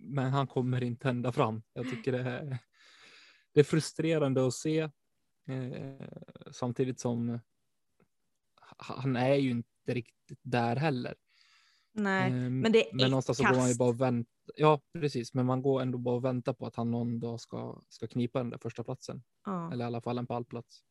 men 0.00 0.32
han 0.32 0.46
kommer 0.46 0.82
inte 0.82 1.08
ända 1.08 1.32
fram. 1.32 1.62
Jag 1.72 1.90
tycker 1.90 2.12
det 2.12 2.18
är, 2.18 2.58
det 3.54 3.60
är 3.60 3.64
frustrerande 3.64 4.46
att 4.46 4.54
se. 4.54 4.78
Eh, 5.48 6.08
samtidigt 6.52 7.00
som 7.00 7.40
han 8.76 9.16
är 9.16 9.34
ju 9.34 9.50
inte 9.50 9.94
riktigt 9.94 10.40
där 10.42 10.76
heller. 10.76 11.14
Nej, 11.92 12.30
Eh, 12.32 12.50
men 12.50 12.72
det 12.72 12.90
är 12.90 12.94
men 12.96 13.10
någonstans 13.10 13.38
så 13.38 13.44
går 13.44 13.56
man 13.56 13.68
ju 13.68 13.74
bara 13.76 13.88
och 13.88 14.00
vänta. 14.00 14.30
Ja, 14.56 14.80
precis, 14.92 15.34
men 15.34 15.46
man 15.46 15.62
går 15.62 15.82
ändå 15.82 15.98
bara 15.98 16.14
och 16.16 16.24
väntar 16.24 16.52
på 16.52 16.66
att 16.66 16.76
han 16.76 16.90
någon 16.90 17.20
dag 17.20 17.40
ska, 17.40 17.82
ska 17.88 18.06
knipa 18.06 18.38
den 18.38 18.50
där 18.50 18.58
första 18.58 18.84
platsen. 18.84 19.22
Ja. 19.44 19.72
Eller 19.72 19.84
i 19.84 19.86
alla 19.86 20.00
fall 20.00 20.18
en 20.18 20.26
pallplats. 20.26 20.84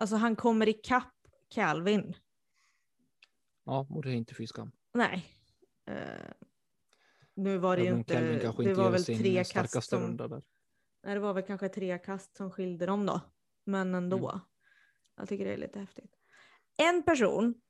Alltså 0.00 0.16
han 0.16 0.36
kommer 0.36 0.68
ikapp 0.68 1.14
Calvin. 1.48 2.14
Ja, 3.64 3.86
och 3.90 4.02
det 4.02 4.10
är 4.10 4.14
inte 4.14 4.34
fy 4.34 4.46
skam. 4.46 4.72
Nej. 4.94 5.26
Eh, 5.86 5.94
nu 7.34 7.58
var 7.58 7.76
det 7.76 7.82
ju 7.82 7.86
Även 7.88 7.94
om 7.94 7.98
inte, 7.98 8.20
det 8.20 8.64
inte 8.64 8.74
var 8.74 8.90
väl 8.90 9.04
tre 9.04 9.44
kast 9.44 9.88
som, 9.88 10.16
nej, 11.02 11.14
det 11.14 11.20
var 11.20 11.34
väl 11.34 11.42
kanske 11.42 11.68
tre 11.68 11.98
kast 11.98 12.36
som 12.36 12.50
skilde 12.50 12.86
dem 12.86 13.06
då. 13.06 13.20
Men 13.64 13.94
ändå. 13.94 14.30
Mm. 14.30 14.40
Jag 15.16 15.28
tycker 15.28 15.44
det 15.44 15.52
är 15.52 15.56
lite 15.56 15.78
häftigt. 15.78 16.14
En 16.76 17.02
person 17.02 17.60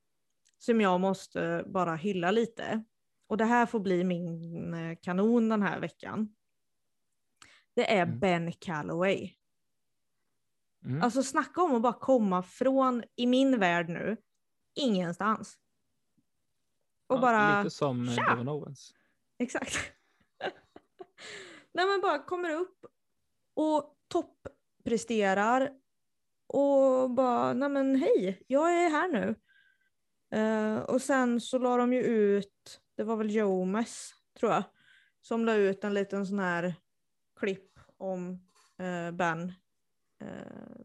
som 0.57 0.81
jag 0.81 0.99
måste 0.99 1.63
bara 1.67 1.95
hylla 1.95 2.31
lite. 2.31 2.83
Och 3.27 3.37
det 3.37 3.45
här 3.45 3.65
får 3.65 3.79
bli 3.79 4.03
min 4.03 4.73
eh, 4.73 4.97
kanon 5.01 5.49
den 5.49 5.61
här 5.61 5.79
veckan. 5.79 6.35
Det 7.73 7.93
är 7.93 8.03
Mm. 8.03 8.19
Ben 8.19 8.51
Calloway. 8.51 9.38
Mm. 10.85 11.01
Alltså 11.01 11.23
snacka 11.23 11.61
om 11.61 11.75
att 11.75 11.81
bara 11.81 11.93
komma 11.93 12.43
från, 12.43 13.03
i 13.15 13.27
min 13.27 13.59
värld 13.59 13.89
nu, 13.89 14.17
ingenstans. 14.75 15.57
Och 17.07 17.15
Ja, 17.15 17.21
bara, 17.21 17.57
Lite 17.63 17.75
som 17.75 18.07
eh, 18.07 18.15
tja! 18.15 18.29
Devon 18.29 18.49
Owens. 18.49 18.93
exakt. 19.39 19.75
Nej 21.73 21.85
men 21.85 22.01
bara 22.01 22.19
kommer 22.23 22.49
upp 22.49 22.85
och 23.53 23.95
toppresterar 24.07 25.71
och 26.47 27.09
bara, 27.09 27.53
nej 27.53 27.69
men 27.69 27.95
hej, 27.95 28.43
jag 28.47 28.73
är 28.85 28.89
här 28.89 29.07
nu. 29.07 29.35
Eh, 30.37 30.77
och 30.79 31.01
sen 31.01 31.41
så 31.41 31.57
la 31.59 31.77
de 31.77 31.93
ju 31.93 32.01
ut, 32.03 32.81
det 32.95 33.03
var 33.03 33.15
väl 33.15 33.31
Jomes 33.35 34.13
tror 34.39 34.51
jag, 34.51 34.63
som 35.21 35.45
la 35.45 35.53
ut 35.53 35.83
en 35.83 35.93
liten 35.93 36.25
sån 36.27 36.39
här 36.39 36.75
klipp 37.39 37.79
om 37.97 38.31
eh, 38.77 39.11
Ben. 39.11 39.53
Eh, 40.19 40.75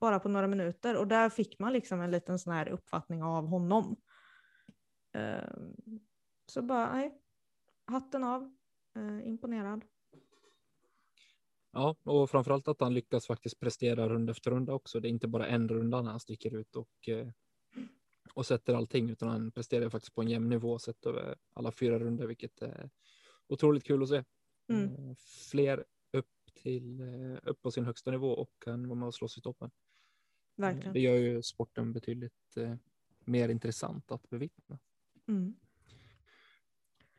bara 0.00 0.18
på 0.18 0.28
några 0.28 0.46
minuter 0.46 0.96
och 0.96 1.08
där 1.08 1.30
fick 1.30 1.58
man 1.58 1.72
liksom 1.72 2.00
en 2.00 2.10
liten 2.10 2.38
sån 2.38 2.52
här 2.52 2.68
uppfattning 2.68 3.22
av 3.22 3.46
honom. 3.46 3.96
Eh, 5.12 5.54
så 6.46 6.62
bara, 6.62 6.92
nej, 6.94 7.18
hatten 7.84 8.24
av, 8.24 8.56
eh, 8.96 9.28
imponerad. 9.28 9.84
Ja, 11.72 11.96
och 12.04 12.30
framförallt 12.30 12.68
att 12.68 12.80
han 12.80 12.94
lyckas 12.94 13.26
faktiskt 13.26 13.60
prestera 13.60 14.08
runda 14.08 14.30
efter 14.30 14.50
runda 14.50 14.72
också. 14.72 15.00
Det 15.00 15.08
är 15.08 15.10
inte 15.10 15.28
bara 15.28 15.46
en 15.46 15.68
runda 15.68 16.02
när 16.02 16.10
han 16.10 16.20
sticker 16.20 16.54
ut 16.54 16.76
och, 16.76 17.08
eh, 17.08 17.28
och 18.34 18.46
sätter 18.46 18.74
allting, 18.74 19.10
utan 19.10 19.28
han 19.28 19.52
presterar 19.52 19.88
faktiskt 19.88 20.14
på 20.14 20.22
en 20.22 20.28
jämn 20.28 20.48
nivå 20.48 20.78
sett 20.78 21.06
över 21.06 21.36
alla 21.54 21.72
fyra 21.72 21.98
runder, 21.98 22.26
vilket 22.26 22.62
är 22.62 22.90
otroligt 23.46 23.84
kul 23.84 24.02
att 24.02 24.08
se. 24.08 24.24
Mm. 24.68 25.16
Fler 25.50 25.84
till 26.54 27.00
eh, 27.00 27.38
upp 27.42 27.62
på 27.62 27.70
sin 27.70 27.84
högsta 27.84 28.10
nivå 28.10 28.28
och 28.32 28.50
kan 28.58 28.88
vara 28.88 28.98
med 28.98 29.06
och 29.06 29.14
slåss 29.14 29.38
i 29.38 29.40
toppen. 29.40 29.66
Eh, 29.66 29.72
Verkligen. 30.62 30.92
Det 30.92 31.00
gör 31.00 31.14
ju 31.14 31.42
sporten 31.42 31.92
betydligt 31.92 32.56
eh, 32.56 32.74
mer 33.24 33.48
intressant 33.48 34.12
att 34.12 34.30
bevittna. 34.30 34.78
Mm. 35.28 35.54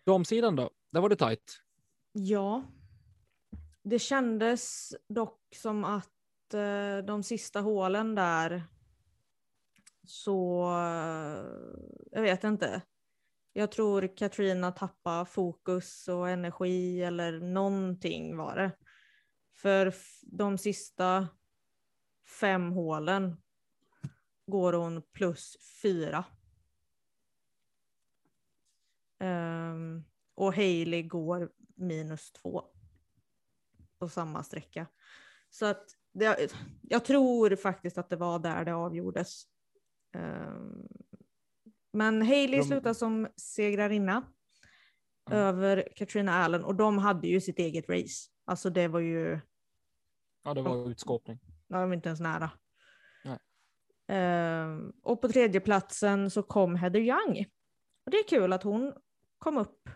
Damsidan 0.03 0.55
då, 0.55 0.69
där 0.89 1.01
var 1.01 1.09
det 1.09 1.15
tajt. 1.15 1.61
Ja. 2.11 2.63
Det 3.83 3.99
kändes 3.99 4.93
dock 5.07 5.41
som 5.55 5.83
att 5.83 6.09
de 7.05 7.23
sista 7.23 7.61
hålen 7.61 8.15
där 8.15 8.63
så, 10.07 10.69
jag 12.11 12.21
vet 12.21 12.43
inte. 12.43 12.81
Jag 13.53 13.71
tror 13.71 14.17
Katrina 14.17 14.71
tappade 14.71 15.25
fokus 15.25 16.07
och 16.07 16.29
energi 16.29 17.03
eller 17.03 17.39
någonting 17.39 18.37
var 18.37 18.55
det. 18.55 18.71
För 19.55 19.93
de 20.21 20.57
sista 20.57 21.27
fem 22.39 22.71
hålen 22.71 23.41
går 24.47 24.73
hon 24.73 25.01
plus 25.01 25.57
fyra. 25.81 26.25
Ehm, 29.19 30.03
och 30.35 30.55
Hailey 30.55 31.03
går 31.03 31.51
minus 31.75 32.31
två 32.31 32.63
på 33.99 34.09
samma 34.09 34.43
sträcka. 34.43 34.87
Så 35.49 35.65
att 35.65 35.85
det, 36.11 36.51
jag 36.81 37.05
tror 37.05 37.55
faktiskt 37.55 37.97
att 37.97 38.09
det 38.09 38.15
var 38.15 38.39
där 38.39 38.65
det 38.65 38.73
avgjordes. 38.75 39.43
Ehm, 40.15 40.87
men 41.91 42.21
Hailey 42.21 42.59
De- 42.59 42.65
slutar 42.65 42.93
som 42.93 43.27
segrarinna 43.35 44.33
Ja. 45.29 45.35
över 45.35 45.89
Katrina 45.95 46.33
Allen 46.33 46.63
och 46.63 46.75
de 46.75 46.97
hade 46.97 47.27
ju 47.27 47.41
sitt 47.41 47.59
eget 47.59 47.89
race. 47.89 48.29
Alltså 48.45 48.69
det 48.69 48.87
var 48.87 48.99
ju, 48.99 49.39
Ja, 50.43 50.53
det 50.53 50.61
var 50.61 50.89
utskåpning. 50.89 51.39
de 51.67 51.73
var 51.89 51.93
inte 51.93 52.09
ens 52.09 52.19
nära. 52.19 52.51
Nej. 53.25 53.37
Ehm, 54.07 54.93
och 55.03 55.21
på 55.21 55.27
tredje 55.29 55.59
platsen 55.61 56.29
så 56.31 56.43
kom 56.43 56.75
Heather 56.75 56.99
Young. 56.99 57.45
Och 58.05 58.11
det 58.11 58.17
är 58.17 58.27
kul 58.27 58.53
att 58.53 58.63
hon 58.63 58.93
kom 59.37 59.57
upp 59.57 59.89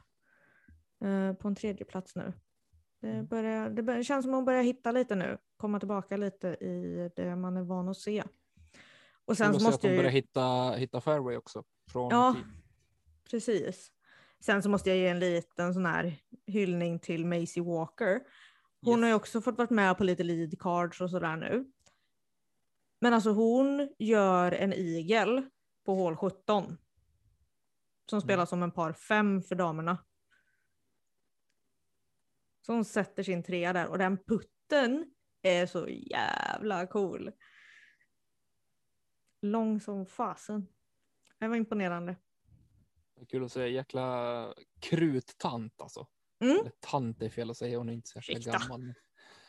eh, 1.04 1.34
på 1.34 1.48
en 1.48 1.56
tredje 1.56 1.86
plats 1.86 2.16
nu. 2.16 2.34
Det, 3.02 3.10
Mm. 3.10 3.28
börjar, 3.28 3.70
det 3.70 3.84
börjar, 3.84 4.04
känns 4.04 4.24
som 4.26 4.34
att 4.34 4.38
hon 4.38 4.46
börjar 4.46 4.64
hitta 4.64 4.92
lite 4.92 5.16
nu, 5.16 5.38
komma 5.58 5.80
tillbaka 5.80 6.18
lite 6.18 6.48
i 6.48 7.10
det 7.16 7.36
man 7.36 7.58
är 7.58 7.62
van 7.64 7.90
att 7.90 7.98
se. 7.98 8.24
Och 9.26 9.38
sen 9.38 9.60
så 9.60 9.66
måste 9.66 9.88
jag 9.88 10.04
ju, 10.04 10.10
hitta, 10.10 10.72
hitta 10.72 11.02
fairway 11.02 11.36
också. 11.38 11.64
Från 11.92 12.10
Ja. 12.12 12.36
tid. 12.36 12.44
precis. 13.32 13.92
Sen 14.40 14.64
så 14.64 14.70
måste 14.70 14.90
jag 14.90 14.98
ge 14.98 15.08
en 15.08 15.20
liten 15.20 15.74
sån 15.74 15.86
här 15.86 16.20
hyllning 16.48 17.00
till 17.00 17.26
Maisie 17.26 17.64
Walker. 17.64 18.22
Hon 18.82 18.94
Yes. 19.00 19.02
har 19.02 19.08
ju 19.08 19.14
också 19.14 19.42
fått 19.42 19.58
varit 19.58 19.70
med 19.70 19.98
på 19.98 20.04
lite 20.04 20.24
lead 20.24 20.60
cards 20.60 21.02
och 21.02 21.10
sådär 21.10 21.36
nu. 21.36 21.72
Men 23.00 23.14
alltså 23.14 23.30
hon 23.32 23.96
gör 24.00 24.52
en 24.52 24.74
igel 24.74 25.50
på 25.86 25.96
hål 25.96 26.16
17. 26.16 26.78
Som 28.10 28.22
spelas 28.22 28.50
som 28.50 28.64
en 28.64 28.72
par 28.72 28.94
fem 28.94 29.42
för 29.42 29.56
damerna. 29.56 29.98
Så 32.62 32.74
hon 32.74 32.86
sätter 32.86 33.24
sin 33.24 33.44
trea 33.44 33.74
där 33.74 33.88
och 33.88 33.98
den 33.98 34.18
putten 34.18 35.12
är 35.42 35.66
så 35.66 35.88
jävla 35.90 36.88
cool. 36.88 37.32
Lång 39.42 39.80
som 39.82 40.06
fasen. 40.06 40.68
Det 41.40 41.48
var 41.48 41.56
imponerande. 41.56 42.16
Kul 43.30 43.44
att 43.46 43.52
säga 43.52 43.68
jäkla 43.68 44.54
kruttant 44.80 45.82
alltså. 45.82 46.08
Mm. 46.40 46.60
Eller 46.60 46.72
tant 46.80 47.22
är 47.22 47.30
fel 47.30 47.50
att 47.50 47.58
säga, 47.58 47.78
hon 47.78 47.90
är 47.90 47.94
inte 47.94 48.10
jäkla 48.16 48.34
Ursäkta. 48.38 48.58
gammal. 48.60 48.94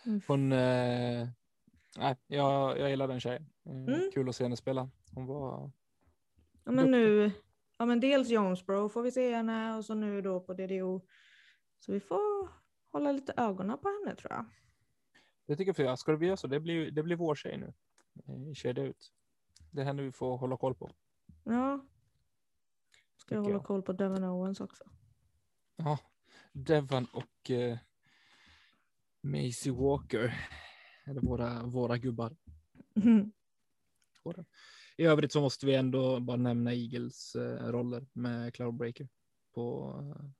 Mm. 0.07 0.21
Hon, 0.27 0.53
eh, 0.53 1.29
nej, 1.97 2.17
jag, 2.27 2.79
jag 2.79 2.91
gillar 2.91 3.09
den 3.09 3.21
tjejen. 3.21 3.43
Eh, 3.67 3.73
Mm. 3.73 4.11
Kul 4.15 4.29
att 4.29 4.37
se 4.37 4.45
henne 4.45 4.57
spela. 4.57 4.91
Hon 5.15 5.27
var, 5.27 5.71
Ja 6.65 6.73
men 6.73 6.91
nu, 6.91 7.31
ja 7.79 7.87
men 7.87 8.01
dels 8.01 8.29
Jonesbro 8.29 8.89
får 8.89 9.03
vi 9.03 9.13
se 9.13 9.35
henne 9.35 9.77
och 9.77 9.85
så 9.85 9.95
nu 9.95 10.23
då 10.23 10.41
på 10.41 10.55
DDO. 10.55 11.07
Så 11.79 11.93
vi 11.93 12.01
får 12.01 12.49
hålla 12.93 13.13
lite 13.13 13.33
ögonen 13.37 13.79
på 13.79 13.89
henne 13.89 14.17
tror 14.17 14.33
jag. 14.33 14.45
det 15.47 15.57
tycker 15.57 15.83
jag, 15.83 15.99
ska 15.99 16.13
det 16.13 16.19
bli 16.19 16.37
så? 16.37 16.47
Det 16.47 16.61
blir, 16.61 16.91
det 16.91 17.03
blir 17.03 17.17
vår 17.17 17.35
tjej 17.35 17.57
nu. 17.59 17.73
Eh, 18.29 18.53
kedja 18.55 18.85
ut. 18.85 19.13
Det 19.71 19.81
är 19.81 19.85
henne 19.85 20.03
vi 20.03 20.13
får 20.13 20.37
hålla 20.39 20.57
koll 20.57 20.75
på. 20.75 20.91
Ja. 21.45 21.87
Ska 23.29 23.35
jag 23.35 23.43
hålla 23.43 23.55
jag. 23.55 23.65
koll 23.65 23.83
på 23.83 23.93
Devon 23.93 24.25
Owens 24.25 24.61
också. 24.61 24.85
Ja, 25.77 25.99
Devon 26.53 27.07
och 27.13 27.51
eh, 27.51 27.79
Maisie 29.21 29.73
Walker. 29.73 30.35
Eller 31.07 31.21
våra, 31.21 31.63
våra 31.63 31.99
gubbar. 31.99 32.37
Mm. 32.97 33.33
I 34.97 35.05
övrigt 35.05 35.33
så 35.33 35.41
måste 35.41 35.67
vi 35.67 35.75
ändå 35.75 36.21
bara 36.21 36.37
nämna 36.37 36.75
Eagles 36.75 37.35
eh, 37.35 37.71
roller 37.71 38.07
med 38.13 38.55
Cloudbreaker. 38.55 39.09
På, 39.55 39.95
eh, 40.03 40.31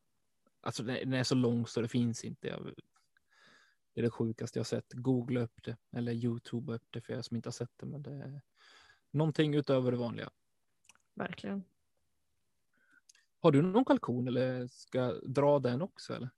alltså 0.61 0.83
den 0.83 1.13
är 1.13 1.25
så 1.25 1.35
lång 1.35 1.67
så 1.67 1.81
det 1.81 1.89
finns 1.89 2.25
inte. 2.25 2.49
Jag, 2.49 2.75
det 3.95 4.01
är 4.01 4.03
det 4.03 4.11
sjukaste 4.11 4.59
jag 4.59 4.67
sett. 4.67 4.93
Googla 4.93 5.41
upp 5.41 5.63
det 5.63 5.77
eller 5.93 6.13
Youtube 6.13 6.75
upp 6.75 6.87
det 6.91 7.01
för 7.01 7.13
er 7.13 7.23
som 7.23 7.37
inte 7.37 7.47
har 7.47 7.53
sett 7.53 7.73
det. 7.77 7.87
Men 7.87 8.03
det 8.03 8.11
är 8.11 8.43
någonting 9.11 9.55
utöver 9.55 9.91
det 9.91 9.99
vanliga. 9.99 10.31
Verkligen. 11.15 11.65
Har 13.41 13.53
du 13.53 13.63
någon 13.63 13.85
kalkon 13.85 14.29
eller 14.29 14.67
ska 14.67 14.99
jag 14.99 15.31
dra 15.31 15.59
den 15.59 15.83
också? 15.83 16.15
Eller? 16.15 16.31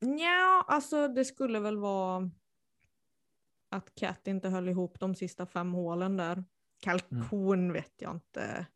Ja, 0.00 0.64
alltså 0.68 1.08
det 1.08 1.24
skulle 1.24 1.60
väl 1.60 1.76
vara 1.76 2.30
att 3.68 3.94
Cat 3.94 4.26
inte 4.26 4.48
höll 4.48 4.68
ihop 4.68 5.00
de 5.00 5.14
sista 5.14 5.46
fem 5.46 5.72
hålen 5.72 6.16
där. 6.16 6.44
Kalkon 6.80 7.72
vet 7.72 7.94
jag 7.96 8.10
inte 8.14 8.66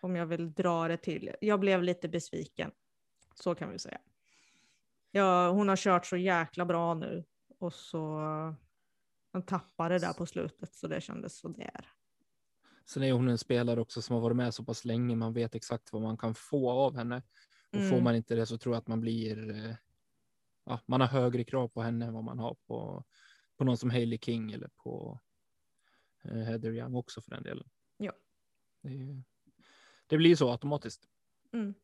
om 0.00 0.16
jag 0.16 0.26
vill 0.26 0.52
dra 0.52 0.88
det 0.88 0.96
till. 0.96 1.34
Jag 1.40 1.60
blev 1.60 1.82
lite 1.82 2.08
besviken. 2.08 2.70
Så 3.34 3.54
kan 3.54 3.70
vi 3.70 3.78
säga. 3.78 4.00
Ja, 5.10 5.50
hon 5.50 5.68
har 5.68 5.76
kört 5.76 6.06
så 6.06 6.16
jäkla 6.16 6.64
bra 6.64 6.94
nu 6.94 7.24
och 7.58 7.74
så 7.74 8.20
tappade 9.46 9.98
där 9.98 10.12
på 10.12 10.26
slutet 10.26 10.74
så 10.74 10.88
det 10.88 11.00
kändes 11.00 11.38
sådär. 11.38 11.86
Sen 12.92 13.02
är 13.02 13.12
hon 13.12 13.28
en 13.28 13.38
spelare 13.38 13.80
också 13.80 14.02
som 14.02 14.14
har 14.14 14.20
varit 14.22 14.36
med 14.36 14.54
så 14.54 14.64
pass 14.64 14.84
länge. 14.84 15.16
Man 15.16 15.32
vet 15.32 15.54
exakt 15.54 15.92
vad 15.92 16.02
man 16.02 16.16
kan 16.18 16.34
få 16.34 16.70
av 16.70 16.96
henne. 16.96 17.22
Och 17.72 17.78
får 17.78 17.92
Mm. 17.92 18.04
man 18.04 18.16
inte 18.16 18.34
det 18.34 18.46
så 18.46 18.58
tror 18.58 18.74
jag 18.74 18.80
att 18.80 18.88
man 18.88 19.00
blir. 19.00 19.50
eh, 19.50 19.74
Ja, 20.64 20.80
man 20.86 21.00
har 21.00 21.08
högre 21.08 21.44
krav 21.44 21.68
på 21.68 21.82
henne 21.82 22.06
än 22.06 22.12
vad 22.14 22.24
man 22.24 22.38
har 22.38 22.54
på, 22.66 23.04
på 23.56 23.64
någon 23.64 23.76
som 23.78 23.90
Hailey 23.90 24.18
King 24.18 24.52
eller 24.52 24.68
på 24.68 25.20
eh, 26.22 26.36
Heather 26.36 26.72
Young 26.72 26.94
också 26.94 27.20
för 27.22 27.30
den 27.30 27.42
delen. 27.42 27.68
Ja. 27.96 28.12
Det, 28.82 29.22
det 30.06 30.16
blir 30.16 30.36
så 30.36 30.50
automatiskt. 30.50 31.08
Mm. 31.52 31.74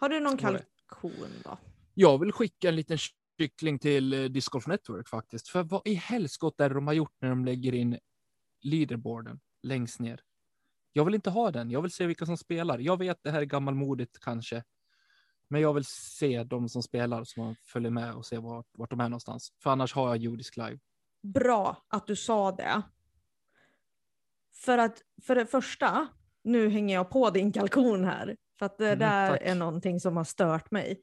Har 0.00 0.08
du 0.08 0.20
någon 0.20 0.36
kalkon 0.36 1.30
då? 1.44 1.58
Jag 1.94 2.18
vill 2.18 2.32
skicka 2.32 2.68
en 2.68 2.76
liten 2.76 2.98
kyckling 3.38 3.78
till 3.78 4.12
eh, 4.12 4.24
Disc 4.24 4.48
Golf 4.48 4.66
Network 4.66 5.08
faktiskt. 5.08 5.48
För 5.48 5.62
vad 5.62 5.82
i 5.86 5.94
helskott 5.94 6.60
är 6.60 6.68
det 6.68 6.74
de 6.74 6.86
har 6.86 6.94
gjort 6.94 7.14
när 7.20 7.28
de 7.28 7.44
lägger 7.44 7.74
in 7.74 7.98
leaderboarden 8.60 9.40
längst 9.62 10.00
ner? 10.00 10.22
Jag 10.96 11.04
vill 11.04 11.14
inte 11.14 11.30
ha 11.30 11.50
den. 11.50 11.70
Jag 11.70 11.82
vill 11.82 11.90
se 11.90 12.06
vilka 12.06 12.26
som 12.26 12.36
spelar. 12.36 12.78
Jag 12.78 12.98
vet 12.98 13.22
det 13.22 13.30
här 13.30 13.40
är 13.40 13.44
gammalmodigt 13.44 14.18
kanske. 14.20 14.64
Men 15.48 15.60
jag 15.60 15.74
vill 15.74 15.84
se 15.84 16.44
de 16.44 16.68
som 16.68 16.82
spelar 16.82 17.24
så 17.24 17.40
man 17.40 17.56
följer 17.62 17.90
med 17.90 18.14
och 18.14 18.26
ser 18.26 18.38
vart, 18.38 18.66
vart 18.72 18.90
de 18.90 19.00
är 19.00 19.08
någonstans. 19.08 19.52
För 19.62 19.70
annars 19.70 19.94
har 19.94 20.08
jag 20.08 20.16
Judisk 20.16 20.56
live. 20.56 20.78
Bra 21.22 21.84
att 21.88 22.06
du 22.06 22.16
sa 22.16 22.52
det. 22.52 22.82
För 24.54 24.78
att 24.78 25.02
för 25.22 25.34
det 25.34 25.46
första, 25.46 26.08
nu 26.44 26.68
hänger 26.68 26.94
jag 26.94 27.10
på 27.10 27.30
din 27.30 27.52
kalkon 27.52 28.04
här. 28.04 28.36
För 28.58 28.66
att 28.66 28.78
det 28.78 28.86
Mm, 28.86 28.98
där 28.98 29.30
tack. 29.30 29.40
är 29.42 29.54
någonting 29.54 30.00
som 30.00 30.16
har 30.16 30.24
stört 30.24 30.70
mig. 30.70 31.02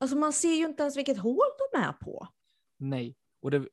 Alltså 0.00 0.16
man 0.16 0.32
ser 0.32 0.54
ju 0.54 0.64
inte 0.64 0.82
ens 0.82 0.96
vilket 0.96 1.18
hål 1.18 1.46
de 1.72 1.80
är 1.80 1.92
på. 1.92 2.28
Nej, 2.78 3.16
och 3.42 3.50
det, 3.50 3.68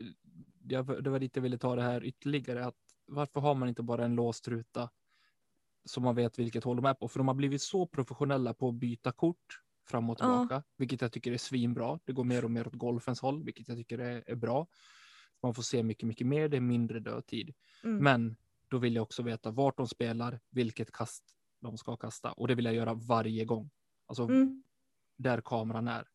det 1.02 1.10
var 1.10 1.20
dit 1.20 1.36
jag 1.36 1.44
ville 1.44 1.58
ta 1.58 1.76
det 1.76 1.82
här 1.84 2.04
ytterligare. 2.06 2.66
Att 2.66 2.78
varför 3.08 3.40
har 3.40 3.56
man 3.56 3.70
inte 3.70 3.84
bara 3.84 4.06
en 4.06 4.16
låst 4.16 4.48
ruta 4.48 4.90
så 5.86 6.02
man 6.02 6.16
vet 6.16 6.40
vilket 6.40 6.64
håll 6.64 6.76
de 6.76 6.86
är 6.86 6.94
på? 6.94 7.08
För 7.08 7.20
de 7.20 7.28
har 7.28 7.36
blivit 7.36 7.62
så 7.62 7.86
professionella 7.86 8.54
på 8.54 8.70
att 8.70 8.76
byta 8.76 9.12
kort 9.12 9.62
fram 9.88 10.10
och 10.10 10.18
Ja. 10.20 10.26
tillbaka, 10.40 10.64
vilket 10.78 11.02
jag 11.02 11.12
tycker 11.12 11.32
är 11.32 11.38
svinbra. 11.38 12.00
Det 12.06 12.14
går 12.14 12.24
mer 12.24 12.44
och 12.46 12.52
mer 12.52 12.68
åt 12.68 12.74
golfens 12.74 13.20
håll, 13.22 13.44
vilket 13.44 13.68
jag 13.68 13.78
tycker 13.78 14.00
är, 14.00 14.24
är 14.28 14.36
bra. 14.36 14.68
Man 15.42 15.54
får 15.54 15.64
se 15.64 15.84
mycket, 15.84 16.08
mycket 16.08 16.28
mer. 16.28 16.48
Det 16.50 16.58
är 16.58 16.62
mindre 16.62 17.00
dödtid, 17.00 17.54
Mm. 17.84 18.04
men 18.04 18.36
då 18.68 18.78
vill 18.78 18.96
jag 18.96 19.02
också 19.04 19.24
veta 19.24 19.52
vart 19.52 19.78
de 19.78 19.88
spelar, 19.88 20.40
vilket 20.50 20.92
kast 20.92 21.24
de 21.60 21.78
ska 21.78 21.96
kasta 21.98 22.32
och 22.32 22.48
det 22.48 22.56
vill 22.56 22.66
jag 22.66 22.74
göra 22.76 22.94
varje 22.94 23.46
gång. 23.46 23.70
Alltså 24.06 24.24
Mm, 24.24 24.64
där 25.18 25.42
kameran 25.42 25.88
är. 25.88 26.08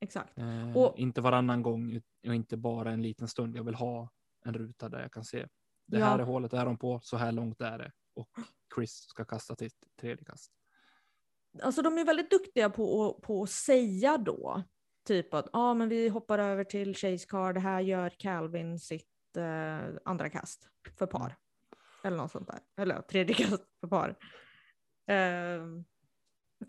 exakt. 0.00 0.38
Eh, 0.38 0.76
Och- 0.76 0.98
Inte 0.98 1.20
varannan 1.20 1.62
gång 1.62 2.00
och 2.26 2.34
inte 2.34 2.56
bara 2.56 2.90
en 2.92 3.02
liten 3.02 3.28
stund. 3.28 3.56
Jag 3.56 3.64
vill 3.64 3.74
ha 3.74 4.10
en 4.44 4.54
ruta 4.54 4.88
där 4.88 5.00
jag 5.00 5.12
kan 5.12 5.24
se. 5.24 5.46
Det 5.86 5.98
Ja. 5.98 6.04
här 6.06 6.18
är 6.18 6.22
hålet 6.22 6.52
är 6.52 6.64
de 6.64 6.78
på, 6.78 7.00
så 7.02 7.16
här 7.16 7.32
långt 7.32 7.60
är 7.60 7.78
det. 7.78 7.92
Och 8.14 8.28
Chris 8.74 8.92
ska 9.08 9.24
kasta 9.24 9.54
ett 9.66 9.72
tredje 10.00 10.24
kast. 10.24 10.52
Alltså 11.62 11.82
de 11.82 11.98
är 11.98 12.04
väldigt 12.04 12.30
duktiga 12.30 12.70
på, 12.70 13.08
att- 13.10 13.22
på 13.22 13.42
att 13.42 13.50
säga 13.50 14.18
då. 14.18 14.62
Typ 15.04 15.34
att 15.34 15.48
ah, 15.52 15.74
men 15.74 15.88
vi 15.88 16.08
hoppar 16.08 16.38
över 16.38 16.64
till 16.64 16.94
Chase 16.94 17.26
Car, 17.26 17.52
det 17.52 17.60
här 17.60 17.80
gör 17.80 18.10
Calvin 18.10 18.78
sitt 18.78 19.36
eh, 19.36 19.80
andra 20.04 20.30
kast 20.30 20.68
för 20.98 21.06
par. 21.06 21.26
Mm. 21.26 21.36
Eller 22.04 22.16
något 22.16 22.30
sånt 22.32 22.46
där. 22.46 22.58
Eller 22.76 23.02
tredje 23.02 23.34
kast 23.34 23.62
för 23.80 23.88
par. 23.88 24.16
Ehm, 25.06 25.84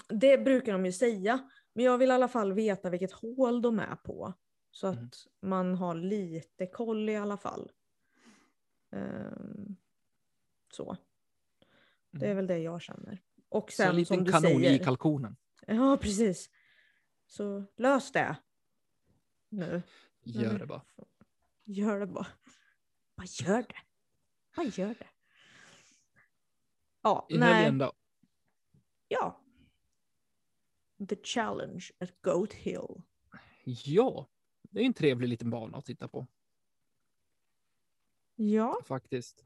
det 0.10 0.38
brukar 0.38 0.74
de 0.74 0.86
ju 0.86 0.92
säga. 0.92 1.50
Men 1.74 1.86
jag 1.86 1.98
vill 1.98 2.10
i 2.10 2.14
alla 2.14 2.28
fall 2.28 2.54
veta 2.54 2.90
vilket 2.90 3.12
hål 3.12 3.62
de 3.62 3.80
är 3.80 3.96
på. 3.96 4.34
Så 4.72 4.88
att 4.88 4.96
Mm. 4.98 5.10
man 5.42 5.76
har 5.76 5.96
lite 5.96 6.68
koll 6.68 7.10
i 7.10 7.16
alla 7.16 7.38
fall. 7.38 7.72
Ehm, 8.92 9.76
så. 10.74 10.98
Det 12.20 12.26
är 12.26 12.32
Mm. 12.32 12.36
väl 12.36 12.48
det 12.48 12.60
jag 12.60 12.82
känner. 12.82 13.22
Och 13.50 13.72
Så 13.72 13.84
en 13.84 13.88
sen 13.88 13.96
liten 13.96 14.16
som 14.18 14.24
du 14.26 14.32
kanon 14.32 14.52
säger. 14.52 14.72
i 14.82 14.84
kalkonen. 14.84 15.36
Ja, 15.68 15.98
precis. 16.02 16.50
Så 17.28 17.66
lös 17.78 18.12
det. 18.12 18.36
Nu. 19.50 19.82
Gör 20.24 20.44
Mm. 20.46 20.58
det 20.58 20.66
bara. 20.66 20.82
Gör 21.64 22.00
det 22.00 22.06
bara. 22.08 22.28
Bara 23.16 23.28
gör 23.28 23.62
det. 23.64 23.76
Bara 24.56 24.66
gör 24.66 24.88
det. 25.00 25.08
Ja, 27.02 27.28
I 27.30 27.38
nej. 27.38 27.54
helgen 27.54 27.78
då? 27.78 27.94
Ja. 29.08 29.42
The 31.10 31.16
challenge 31.24 31.92
at 32.00 32.22
Goat 32.22 32.54
Hill. 32.54 33.02
Ja, 33.66 34.30
det 34.62 34.80
är 34.82 34.86
en 34.86 34.94
trevlig 34.94 35.28
liten 35.28 35.50
bana 35.50 35.78
att 35.78 35.86
titta 35.86 36.08
på 36.08 36.28
Ja. 38.36 38.82
faktiskt. 38.86 39.46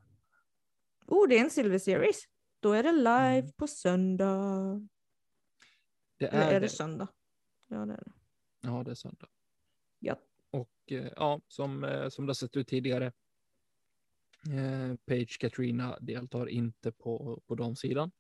Oh, 1.07 1.27
det 1.27 1.37
är 1.37 1.41
en 1.43 1.49
Silver 1.49 1.79
Series. 1.79 2.23
Då 2.59 2.73
är 2.73 2.83
det 2.83 2.91
live 2.91 3.39
Mm. 3.39 3.51
på 3.51 3.67
söndag. 3.67 4.87
Det 6.17 6.27
Eller 6.27 6.41
är, 6.41 6.47
är 6.47 6.53
det. 6.53 6.59
det 6.59 6.69
söndag? 6.69 7.07
Ja, 7.67 7.85
det 7.85 7.93
är 7.93 8.03
det. 8.03 8.11
Ja, 8.61 8.83
det 8.83 8.91
är 8.91 8.95
söndag. 8.95 9.27
Ja. 9.99 10.19
Och 10.51 10.71
eh, 10.85 11.11
ja, 11.15 11.41
som, 11.47 11.83
eh, 11.83 12.09
som 12.09 12.25
det 12.25 12.29
har 12.29 12.33
sett 12.35 12.57
ut 12.57 12.67
tidigare. 12.67 13.05
Eh, 14.49 14.95
Page 15.05 15.37
Katrina 15.39 15.99
deltar 15.99 16.49
inte 16.49 16.91
på, 16.91 17.41
på 17.47 17.55
damsidan. 17.55 18.11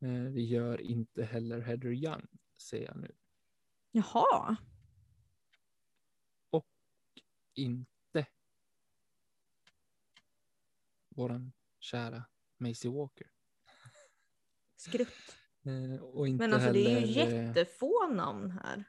Eh, 0.00 0.24
det 0.24 0.40
gör 0.42 0.80
inte 0.80 1.24
heller 1.24 1.60
Heather 1.60 1.92
Young, 1.92 2.26
ser 2.58 2.82
jag 2.84 2.96
nu. 2.96 3.14
Jaha. 3.90 4.56
Inte 7.54 8.26
våran 11.08 11.52
kära 11.78 12.24
Maisie 12.60 12.90
Walker. 12.90 13.26
Skrutt. 14.76 15.08
Eh, 15.64 16.02
och 16.02 16.28
inte 16.28 16.44
Men 16.44 16.54
alltså 16.54 16.72
det 16.72 16.86
är 16.94 17.00
ju 17.00 17.06
heller, 17.20 17.38
eh, 17.40 17.46
jättefå 17.46 18.06
namn 18.12 18.50
här. 18.50 18.84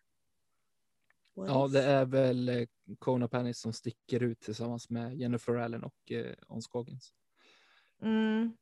What 1.36 1.48
Ja, 1.48 1.66
is- 1.66 1.72
det 1.74 1.84
är 1.84 2.06
väl 2.06 2.50
eh, 2.50 2.68
Kona 3.00 3.28
Panis 3.28 3.60
som 3.60 3.74
sticker 3.74 4.24
ut 4.24 4.40
tillsammans 4.42 4.90
med 4.90 5.16
Jennifer 5.18 5.56
Allen 5.56 5.84
och 5.84 6.12
eh, 6.12 6.36
Ons 6.48 6.66
Scoggins. 6.66 7.14
Mm. 8.02 8.58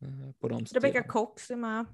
Eh, 0.00 0.32
på 0.32 0.48
de 0.48 0.64
Rebecca 0.64 1.02
Cox 1.02 1.50
är 1.50 1.56
med. 1.56 1.86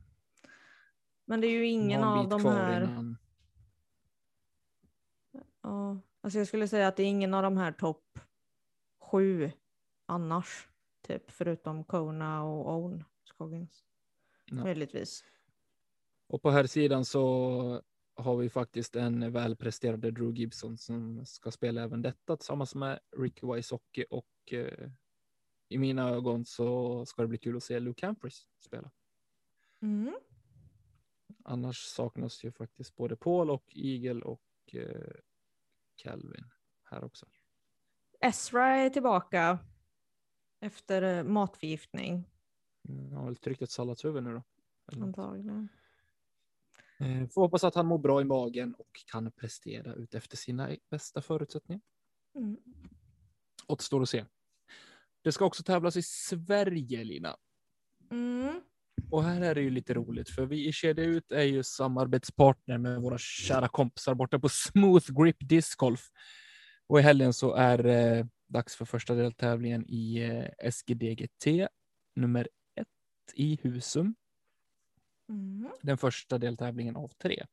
Men 1.24 1.40
det 1.40 1.46
är 1.46 1.50
ju 1.50 1.66
ingen 1.66 2.04
av 2.04 2.28
de 2.28 2.44
här. 2.44 2.82
Innan. 2.82 3.16
Ja, 5.62 6.00
alltså 6.20 6.38
jag 6.38 6.46
skulle 6.48 6.68
säga 6.68 6.88
att 6.88 6.96
det 6.96 7.02
är 7.02 7.06
ingen 7.06 7.34
av 7.34 7.42
de 7.42 7.56
här 7.56 7.72
topp 7.72 8.18
sju 9.00 9.50
annars. 10.06 10.68
Typ 11.11 11.31
förutom 11.31 11.85
Kona 11.85 12.42
och 12.42 12.75
Own 12.75 13.05
Scoggins. 13.25 13.85
Ja. 14.44 14.55
Möjligtvis. 14.55 15.25
Och 16.27 16.42
på 16.42 16.51
här 16.51 16.66
sidan 16.66 17.05
så 17.05 17.83
har 18.14 18.37
vi 18.37 18.51
faktiskt 18.51 18.96
en 18.96 19.33
välpresterande 19.33 20.11
Drew 20.11 20.35
Gibson 20.35 20.79
som 20.79 21.27
ska 21.27 21.51
spela 21.51 21.83
även 21.83 22.03
detta 22.03 22.37
tillsammans 22.37 22.75
med 22.75 23.01
Rick 23.16 23.42
Wysocki 23.42 24.05
och 24.11 24.53
eh, 24.53 24.90
i 25.68 25.79
mina 25.79 26.09
ögon 26.09 26.44
så 26.44 27.07
ska 27.07 27.23
det 27.23 27.29
bli 27.29 27.38
kul 27.38 27.57
att 27.57 27.62
se 27.62 27.81
Luke 27.81 28.07
Humphries 28.07 28.46
spela. 28.59 28.90
Mm. 29.83 30.14
Annars 31.44 31.77
saknas 31.77 32.44
ju 32.44 32.53
faktiskt 32.53 32.96
både 32.96 33.16
Paul 33.16 33.51
och 33.51 33.64
Eagle 33.77 34.23
och 34.23 34.42
eh, 34.73 35.12
Calvin 35.96 36.51
här 36.83 37.05
också. 37.05 37.27
Ezra 38.20 38.66
är 38.66 38.90
tillbaka 38.90 39.59
efter 40.61 41.03
eh, 41.03 41.25
matförgiftning 41.25 42.25
Mm, 42.88 43.05
Han 43.12 43.18
har 43.18 43.25
väl 43.25 43.37
tryckt 43.37 43.62
ett 43.62 43.70
salladshuvud 43.70 44.23
nu 44.23 44.33
då. 44.33 44.42
Antagligen. 45.03 45.68
Eh, 47.01 47.29
Får 47.29 47.40
hoppas 47.42 47.64
att 47.64 47.75
han 47.75 47.87
mår 47.87 47.99
bra 47.99 48.20
i 48.20 48.25
magen 48.25 48.75
och 48.75 49.05
kan 49.07 49.33
prestera 49.33 49.94
ut 49.94 50.14
efter 50.14 50.37
sina 50.37 50.77
bästa 50.90 51.23
förutsättningar. 51.23 51.83
Mm. 52.35 52.57
Återstår 53.66 54.03
att 54.03 54.09
se. 54.09 54.25
Det 55.23 55.33
ska 55.33 55.44
också 55.44 55.62
tävlas 55.62 55.96
i 55.96 56.03
Sverige, 56.03 57.05
Lina. 57.05 57.37
Mm. 58.11 58.61
Och 59.11 59.25
här 59.25 59.40
är 59.40 59.55
det 59.55 59.61
ju 59.61 59.70
lite 59.70 59.94
roligt, 59.94 60.29
för 60.31 60.46
vi 60.46 60.68
i 60.68 60.73
Kedja 60.73 61.05
Ut 61.05 61.33
är 61.33 61.42
ju 61.42 61.62
samarbetspartner 61.62 62.79
med 62.79 63.01
våra 63.03 63.18
kära 63.18 63.68
kompisar 63.68 64.14
borta 64.14 64.38
på 64.38 64.49
Smooth 64.49 65.23
Grip 65.23 65.37
Disc 65.40 65.75
Golf. 65.75 66.11
Och 66.87 66.99
i 66.99 67.03
helgen 67.03 67.33
så 67.33 67.55
är 67.55 67.79
det 67.79 68.29
dags 68.50 68.76
för 68.76 68.84
första 68.84 69.14
deltävlingen 69.14 69.84
i 69.88 70.18
eh, 70.18 70.70
SGDGT 70.70 71.68
nummer 72.14 72.48
ett 72.74 72.88
i 73.34 73.58
Husum. 73.62 74.14
Mm. 75.28 75.70
Den 75.82 75.98
första 75.98 76.38
deltävlingen 76.38 76.96
av 76.96 77.08
tre. 77.08 77.46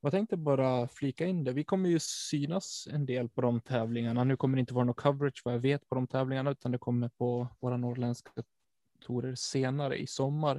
Jag 0.00 0.12
tänkte 0.12 0.36
bara 0.36 0.88
flika 0.88 1.26
in 1.26 1.44
det. 1.44 1.52
Vi 1.52 1.64
kommer 1.64 1.88
ju 1.88 1.98
synas 2.00 2.88
en 2.90 3.06
del 3.06 3.28
på 3.28 3.40
de 3.40 3.60
tävlingarna. 3.60 4.24
Nu 4.24 4.36
kommer 4.36 4.56
det 4.56 4.60
inte 4.60 4.74
vara 4.74 4.84
någon 4.84 4.94
coverage 4.94 5.42
vad 5.44 5.54
jag 5.54 5.60
vet 5.60 5.88
på 5.88 5.94
de 5.94 6.06
tävlingarna, 6.06 6.50
utan 6.50 6.72
det 6.72 6.78
kommer 6.78 7.08
på 7.08 7.48
våra 7.60 7.76
norrländska 7.76 8.30
torer 9.00 9.34
senare 9.34 9.96
i 9.96 10.06
sommar. 10.06 10.56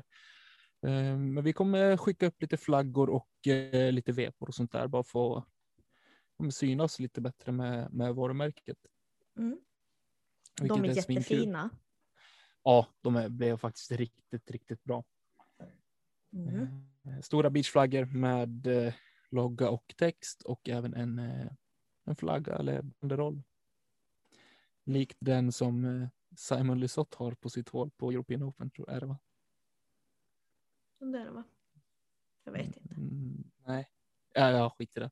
Eh, 0.88 1.17
Men 1.17 1.43
vi 1.43 1.53
kommer 1.53 1.97
skicka 1.97 2.27
upp 2.27 2.41
lite 2.41 2.57
flaggor 2.57 3.09
och 3.09 3.47
eh, 3.47 3.91
lite 3.91 4.11
vepor 4.11 4.47
och 4.47 4.55
sånt 4.55 4.71
där 4.71 4.88
bara 4.88 5.03
för 5.03 5.38
att 5.38 6.53
synas 6.53 6.99
lite 6.99 7.21
bättre 7.21 7.51
med, 7.51 7.93
med 7.93 8.15
varumärket. 8.15 8.77
Mm. 9.38 9.60
De 10.62 10.86
är 10.86 10.93
svinkul. 10.93 11.15
jättefina. 11.15 11.69
Ja, 12.63 12.88
de 13.02 13.15
är, 13.15 13.30
blev 13.30 13.58
faktiskt 13.58 13.91
riktigt, 13.91 14.52
riktigt 14.52 14.84
bra. 14.84 15.04
Mm. 16.34 16.67
Eh, 17.04 17.21
Stora 17.21 17.50
beachflaggor 17.50 18.06
med 18.06 18.67
eh, 18.67 18.93
logga 19.30 19.69
och 19.69 19.93
text 19.98 20.41
och 20.41 20.69
även 20.69 20.93
en, 20.93 21.19
eh, 21.19 21.48
en 22.04 22.15
flagga 22.15 22.56
eller 22.56 22.82
banderoll. 22.82 23.43
Likt 24.84 25.17
den 25.19 25.52
som 25.52 26.08
Simon 26.38 26.80
Lisotte 26.80 27.17
har 27.17 27.32
på 27.32 27.50
sitt 27.50 27.69
hål 27.69 27.91
på 27.91 28.12
European 28.12 28.43
Open, 28.43 28.69
tror 28.69 28.88
jag 28.89 28.95
är 28.95 29.02
det 29.02 29.08
va? 29.08 29.19
Det 31.00 31.06
är 31.06 31.26
det 31.26 31.32
va? 31.32 31.43
Jag 32.43 32.52
vet 32.52 32.65
inte. 32.65 32.80
Mm, 32.80 33.52
nej, 33.65 33.89
ja, 34.34 34.52
ja, 34.52 34.69
skit 34.69 34.98
i 34.98 35.00
det. 35.00 35.12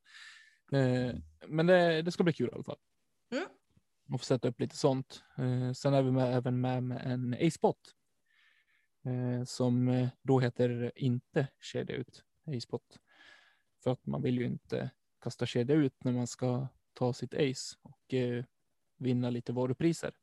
Men 1.48 1.68
det, 1.68 2.02
det 2.02 2.12
ska 2.12 2.24
bli 2.24 2.34
kul 2.34 2.50
i 2.50 2.52
alla 2.52 2.64
fall. 2.64 2.80
Mm. 3.32 3.46
Och 4.10 4.20
få 4.20 4.26
sätta 4.26 4.48
upp 4.48 4.60
lite 4.60 4.76
sånt. 4.76 5.24
Eh, 5.38 5.72
sen 5.72 5.94
är 5.94 6.02
vi 6.02 6.12
med, 6.12 6.38
även 6.38 6.62
med, 6.62 6.84
med 6.84 7.02
en 7.06 7.34
A-spot. 7.34 7.96
Eh, 9.06 9.44
som 9.44 9.88
eh, 9.88 10.10
då 10.22 10.40
heter 10.40 10.92
inte 10.96 11.48
kedja 11.62 11.96
ut 11.96 12.24
A-spot. 12.48 13.00
För 13.84 13.92
att 13.92 14.06
man 14.06 14.22
vill 14.22 14.38
ju 14.38 14.46
inte 14.46 14.92
kasta 15.22 15.46
kedja 15.46 15.76
ut 15.76 16.04
när 16.04 16.12
man 16.12 16.28
ska 16.28 16.68
ta 16.94 17.14
sitt 17.14 17.34
ace 17.34 17.78
och 17.82 18.14
vinna 18.98 19.30
lite 19.30 19.54
varupriser. 19.54 20.14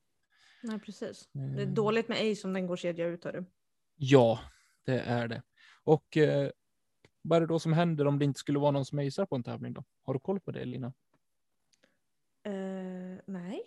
Nej 0.62 0.78
precis. 0.78 1.28
Det 1.32 1.62
är 1.62 1.66
dåligt 1.66 2.08
med 2.08 2.32
Ace 2.32 2.46
om 2.46 2.52
den 2.52 2.66
går 2.66 2.76
kedja 2.76 3.06
ut 3.06 3.24
hörru. 3.24 3.44
Ja, 3.96 4.40
det 4.84 5.00
är 5.00 5.28
det. 5.28 5.42
Och 5.84 6.18
vad 7.22 7.36
är 7.36 7.40
det 7.40 7.46
då 7.46 7.58
som 7.58 7.72
händer 7.72 8.06
om 8.06 8.18
det 8.18 8.24
inte 8.24 8.40
skulle 8.40 8.58
vara 8.58 8.70
någon 8.70 8.84
som 8.84 8.98
acear 8.98 9.26
på 9.26 9.36
en 9.36 9.42
tävling 9.42 9.72
då? 9.72 9.84
Har 10.02 10.14
du 10.14 10.20
koll 10.20 10.40
på 10.40 10.50
det 10.50 10.64
Lina? 10.64 10.92
Eh, 12.42 13.22
nej. 13.26 13.62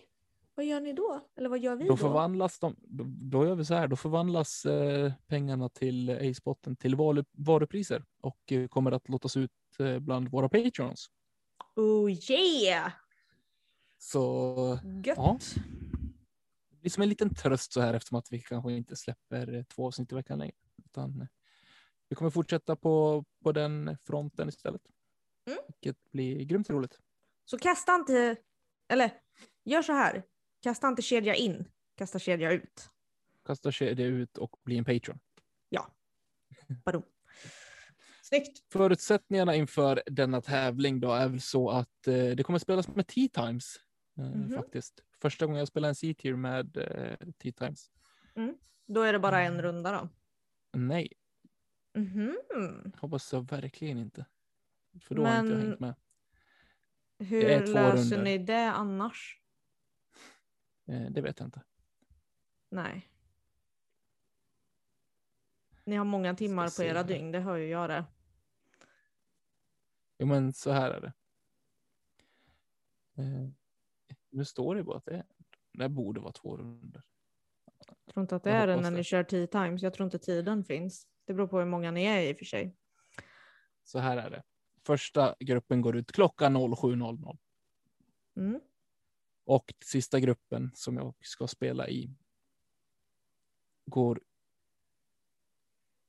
Vad 0.56 0.66
gör 0.66 0.82
ni 0.82 0.94
då? 0.94 1.22
Eller 1.36 1.50
vad 1.50 1.60
gör 1.60 1.76
vi 1.76 1.84
Då 1.84 1.90
då? 1.90 1.98
förvandlas 1.98 2.60
de, 2.60 2.76
då, 2.80 3.04
då 3.08 3.46
gör 3.46 3.56
vi 3.56 3.66
så 3.66 3.74
här, 3.74 3.88
då 3.88 3.96
förvandlas 3.96 4.66
eh, 4.66 5.14
pengarna 5.28 5.70
till 5.70 6.10
A-spotten 6.10 6.76
till 6.76 6.96
valu, 6.96 7.24
varupriser 7.32 8.04
och 8.22 8.52
eh, 8.52 8.68
kommer 8.68 8.92
att 8.92 9.10
låtas 9.10 9.38
ut 9.38 9.52
eh, 9.80 10.00
bland 10.00 10.30
våra 10.30 10.50
patrons. 10.50 11.10
Oh 11.76 12.12
yeah! 12.32 12.92
Så 13.98 14.80
Gött! 15.06 15.18
Ja. 15.18 15.40
det 16.70 16.76
blir 16.78 16.90
som 16.92 17.04
en 17.04 17.10
liten 17.10 17.36
tröst 17.36 17.74
så 17.74 17.82
här 17.82 17.94
eftersom 17.94 18.18
att 18.18 18.32
vi 18.32 18.40
kanske 18.42 18.72
inte 18.74 18.96
släpper 18.96 19.54
eh, 19.54 19.64
två 19.64 19.88
avsnitt 19.88 20.12
i 20.12 20.16
veckan 20.16 20.40
längre. 20.40 20.56
Utan 20.86 21.22
eh, 21.22 21.28
vi 22.10 22.16
kommer 22.16 22.32
fortsätta 22.32 22.76
på, 22.76 23.26
på 23.44 23.52
den 23.52 23.98
fronten 24.04 24.50
istället. 24.50 24.82
Mm. 25.48 25.60
Vilket 25.68 26.12
blir 26.12 26.44
grymt 26.44 26.70
roligt. 26.70 27.00
Så 27.46 27.58
kasta 27.58 27.96
inte, 27.96 28.36
eller 28.94 29.12
gör 29.66 29.82
så 29.82 29.94
här. 29.94 30.24
Kasta 30.62 30.88
inte 30.88 31.02
kedja 31.02 31.36
in, 31.36 31.66
kasta 31.98 32.20
kedja 32.20 32.52
ut. 32.52 32.90
Kasta 33.46 33.72
kedja 33.72 34.06
ut 34.06 34.38
och 34.38 34.56
bli 34.64 34.78
en 34.78 34.86
patron. 34.86 35.20
Badum. 36.86 37.04
Snyggt! 38.22 38.64
Förutsättningarna 38.74 39.56
inför 39.56 40.04
denna 40.06 40.42
tävling 40.42 41.00
då 41.00 41.12
är 41.14 41.28
väl 41.30 41.42
så 41.42 41.70
att 41.70 42.08
eh, 42.08 42.14
det 42.14 42.44
kommer 42.44 42.60
spelas 42.60 42.88
med 42.88 43.08
T-times 43.08 43.76
eh, 44.18 44.24
Mhm. 44.26 44.52
faktiskt. 44.56 45.04
Första 45.22 45.46
gången 45.46 45.60
jag 45.60 45.68
spelar 45.68 45.90
en 45.90 45.96
C-tier 45.96 46.36
med 46.36 46.78
eh, 46.78 47.18
T-times. 47.44 47.92
Då 48.88 49.02
är 49.02 49.14
det 49.14 49.20
bara 49.20 49.42
en 49.42 49.54
Mm. 49.54 49.62
runda 49.62 49.92
då. 49.92 50.10
Nej, 50.80 51.08
Mhm. 51.94 52.38
hoppas 53.00 53.34
jag 53.34 53.50
verkligen 53.52 53.98
inte. 53.98 54.26
För 55.02 55.16
då 55.16 55.26
har 55.26 55.40
inte 55.40 55.52
jag 55.52 55.58
Men- 55.60 55.68
hängt 55.68 55.80
med. 55.80 55.96
Hur 57.18 57.42
löser 57.60 58.16
rundor. 58.16 58.24
ni 58.24 58.38
det 58.38 58.72
annars? 58.72 59.40
Eh, 60.88 61.02
det 61.12 61.22
vet 61.22 61.40
jag 61.40 61.48
inte. 61.48 61.62
Nej. 62.70 63.10
Ni 65.86 65.96
har 65.96 66.06
många 66.06 66.36
timmar 66.36 66.78
på 66.78 66.84
era 66.84 67.04
dygn, 67.04 67.32
det 67.32 67.40
hör 67.40 67.56
ju 67.58 67.68
jag 67.68 67.90
det. 67.90 68.06
Jo, 70.18 70.28
men 70.28 70.54
så 70.54 70.72
här 70.72 70.92
är 70.92 71.02
det. 71.02 71.14
Eh, 73.22 73.50
nu 74.30 74.46
står 74.46 74.76
det 74.76 74.84
bara 74.84 74.98
att 74.98 75.06
det, 75.06 75.26
det 75.72 75.90
borde 75.90 76.20
vara 76.22 76.32
två 76.32 76.58
runder. 76.58 77.04
Jag 78.06 78.14
tror 78.14 78.22
inte 78.22 78.36
att 78.36 78.44
det 78.44 78.50
Jag 78.50 78.60
är 78.60 78.68
det 78.68 78.76
när 78.76 78.92
det. 78.92 78.98
ni 78.98 79.04
kör 79.04 79.24
10 79.24 79.48
times. 79.48 79.82
Jag 79.82 79.94
tror 79.94 80.06
inte 80.06 80.20
tiden 80.20 80.64
finns. 80.64 81.08
Det 81.26 81.34
beror 81.34 81.48
på 81.48 81.60
hur 81.60 81.66
många 81.66 81.92
ni 81.92 82.04
är 82.04 82.22
i 82.22 82.34
och 82.34 82.38
för 82.38 82.46
sig. 82.46 82.76
Så 83.84 84.00
här 84.00 84.18
är 84.18 84.30
det. 84.30 84.44
Första 84.86 85.36
gruppen 85.40 85.82
går 85.82 85.96
ut 85.98 86.12
klockan 86.12 86.58
07.00 86.58 87.38
Mm. 88.36 88.60
och 89.46 89.74
sista 89.86 90.20
gruppen 90.20 90.72
som 90.76 90.98
jag 90.98 91.14
ska 91.22 91.48
spela 91.48 91.90
i 91.90 92.10
går 93.86 94.22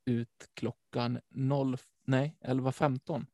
ut 0.05 0.51
klockan 0.55 1.21
0, 1.29 1.77
nej, 2.05 2.37
11.15. 2.41 3.27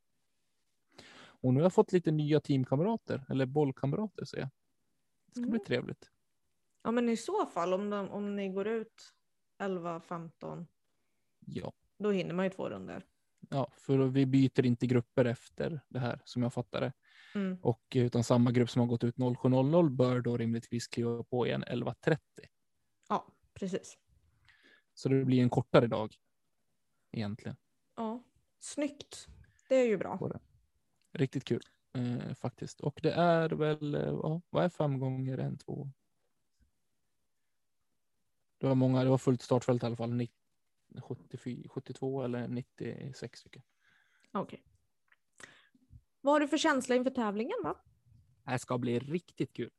Och 1.42 1.54
nu 1.54 1.60
har 1.60 1.64
jag 1.64 1.72
fått 1.72 1.92
lite 1.92 2.10
nya 2.10 2.40
teamkamrater 2.40 3.24
eller 3.28 3.46
bollkamrater 3.46 4.24
ser 4.24 4.38
jag. 4.38 4.48
Det 5.26 5.32
ska 5.32 5.40
bli 5.40 5.50
Mm. 5.50 5.64
trevligt. 5.64 6.10
Ja 6.82 6.90
men 6.90 7.08
i 7.08 7.16
så 7.16 7.46
fall 7.46 7.72
om, 7.74 7.90
de, 7.90 8.08
om 8.10 8.36
ni 8.36 8.48
går 8.48 8.66
ut 8.66 9.14
11-15 9.58 10.66
Ja. 11.46 11.72
då 11.98 12.10
hinner 12.10 12.34
man 12.34 12.44
ju 12.44 12.50
två 12.50 12.68
runder. 12.70 13.06
Ja, 13.50 13.72
för 13.76 13.98
vi 13.98 14.26
byter 14.26 14.66
inte 14.66 14.86
grupper 14.86 15.24
efter 15.24 15.80
det 15.88 15.98
här 15.98 16.20
som 16.24 16.42
jag 16.42 16.54
fattar 16.54 16.80
det. 16.80 16.92
Mm. 17.34 17.58
Och 17.62 17.96
eh, 17.96 18.04
utan 18.04 18.24
samma 18.24 18.50
grupp 18.50 18.70
som 18.70 18.80
har 18.80 18.86
gått 18.86 19.04
ut 19.04 19.16
07.00 19.16 19.88
bör 19.90 20.20
då 20.20 20.36
rimligtvis 20.36 20.88
kliva 20.88 21.22
på 21.22 21.46
igen 21.46 21.64
11.30. 21.64 22.18
Ja 23.08 23.26
precis. 23.54 23.98
Så 24.94 25.08
det 25.08 25.24
blir 25.24 25.42
en 25.42 25.50
kortare 25.50 25.86
dag 25.86 26.14
egentligen. 27.12 27.56
Ja. 27.96 28.24
Snyggt. 28.58 29.26
Det 29.68 29.74
är 29.74 29.86
ju 29.86 29.96
bra. 29.96 30.18
Riktigt 31.12 31.44
kul 31.44 31.62
eh, 31.94 32.34
faktiskt. 32.34 32.80
Och 32.80 33.00
det 33.02 33.12
är 33.12 33.48
väl, 33.50 33.94
eh, 33.94 34.00
ja, 34.00 34.42
vad 34.50 34.64
är 34.64 34.68
fem 34.68 34.98
gånger 34.98 35.38
en, 35.38 35.58
två? 35.58 35.90
Det 38.58 38.66
var 38.66 38.74
många, 38.74 39.04
det 39.04 39.10
var 39.10 39.18
fullt 39.18 39.42
startfält 39.42 39.82
i 39.82 39.86
alla 39.86 39.96
fall. 39.96 40.12
90, 40.90 41.02
74, 41.38 41.68
72 41.68 42.22
eller 42.22 42.48
96 42.48 43.40
stycken. 43.40 43.62
Okej. 44.32 44.62
Vad 46.20 46.34
har 46.34 46.40
du 46.40 46.48
för 46.48 46.58
känsla 46.58 46.94
inför 46.94 47.10
tävlingen 47.10 47.56
då? 47.64 47.80
Det 48.46 48.58
ska 48.58 48.78
bli 48.78 48.98
riktigt 48.98 49.52
kul. 49.52 49.70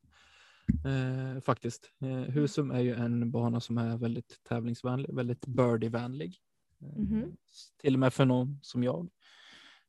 Eh, 0.86 1.41
faktiskt. 1.41 1.91
Eh, 2.01 2.07
Husum 2.34 2.72
är 2.72 2.80
ju 2.80 2.95
en 2.95 3.32
bana 3.32 3.59
som 3.59 3.78
är 3.78 3.97
väldigt 3.97 4.43
tävlingsvänlig, 4.43 5.16
väldigt 5.16 5.45
birdievänlig. 5.45 6.38
Eh, 6.82 6.97
Mhm. 6.97 7.38
Till 7.78 7.93
och 7.93 7.99
med 7.99 8.14
för 8.14 8.26
någon 8.26 8.59
som 8.62 8.84
jag. 8.84 9.09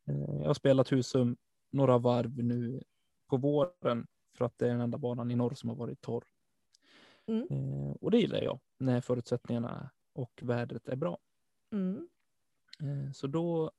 Eh, 0.08 0.34
jag 0.40 0.46
har 0.46 0.54
spelat 0.54 0.92
Husum 0.92 1.36
några 1.70 1.98
varv 1.98 2.44
nu 2.44 2.82
på 3.26 3.36
våren 3.36 4.06
för 4.36 4.44
att 4.44 4.58
det 4.58 4.66
är 4.66 4.70
den 4.70 4.80
enda 4.80 4.98
banan 4.98 5.30
i 5.30 5.36
norr 5.36 5.54
som 5.54 5.68
har 5.68 5.76
varit 5.76 6.00
torr. 6.00 6.24
Mm. 7.26 7.46
Eh, 7.50 7.90
och 8.00 8.10
det 8.10 8.18
gillar 8.18 8.42
jag 8.42 8.60
när 8.78 9.00
förutsättningarna 9.00 9.90
och 10.12 10.40
vädret 10.42 10.88
är 10.88 10.96
bra. 10.96 11.18
Mm. 11.70 12.08
Eh, 12.80 13.12
Så 13.12 13.26
då 13.26 13.72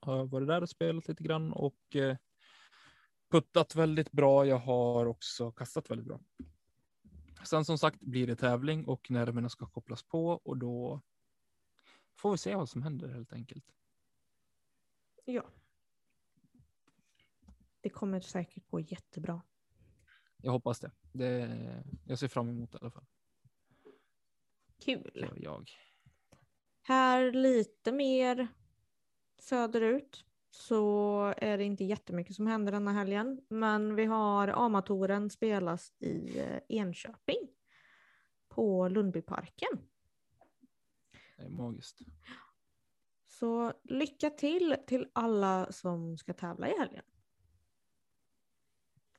har 0.00 0.16
jag 0.16 0.26
varit 0.26 0.48
där 0.48 0.62
och 0.62 0.70
spelat 0.70 1.08
lite 1.08 1.24
grann 1.24 1.52
och 1.52 1.96
eh, 1.96 2.16
puttat 3.30 3.74
väldigt 3.74 4.12
bra. 4.12 4.46
Jag 4.46 4.58
har 4.58 5.06
också 5.06 5.52
kastat 5.52 5.90
väldigt 5.90 6.06
bra. 6.06 6.20
Sen 7.44 7.64
som 7.64 7.78
sagt 7.78 8.00
blir 8.00 8.26
det 8.26 8.36
tävling 8.36 8.86
och 8.86 9.10
nerverna 9.10 9.48
ska 9.48 9.66
kopplas 9.66 10.02
på 10.02 10.28
och 10.28 10.58
då 10.58 11.02
får 12.16 12.32
vi 12.32 12.38
se 12.38 12.54
vad 12.54 12.68
som 12.68 12.82
händer 12.82 13.08
helt 13.08 13.32
enkelt. 13.32 13.64
Ja. 15.24 15.44
Det 17.80 17.90
kommer 17.90 18.20
säkert 18.20 18.66
gå 18.66 18.80
jättebra. 18.80 19.42
Jag 20.36 20.52
hoppas 20.52 20.80
det. 20.80 20.90
det. 21.12 21.84
Jag 22.04 22.18
ser 22.18 22.28
fram 22.28 22.48
emot 22.48 22.72
det 22.72 22.76
i 22.76 22.78
alla 22.80 22.90
fall. 22.90 23.06
Kul. 24.78 25.28
Jag. 25.36 25.70
Här 26.82 27.32
lite 27.32 27.92
mer 27.92 28.48
söderut 29.38 30.24
så 30.50 31.34
är 31.36 31.58
det 31.58 31.64
inte 31.64 31.84
jättemycket 31.84 32.36
som 32.36 32.46
händer 32.46 32.72
denna 32.72 32.92
helgen. 32.92 33.40
Men 33.48 33.94
vi 33.94 34.04
har 34.04 34.48
Amatoren 34.48 35.30
spelas 35.30 35.92
i 35.98 36.38
eh, 36.38 36.60
Enköping 36.68 37.48
på 38.48 38.88
Lundbyparken. 38.88 39.78
Det 41.36 41.42
är 41.42 41.48
magiskt. 41.48 42.00
Så 43.26 43.72
lycka 43.82 44.30
till 44.30 44.76
till 44.86 45.08
alla 45.12 45.72
som 45.72 46.18
ska 46.18 46.32
tävla 46.32 46.68
i 46.68 46.78
helgen. 46.78 47.04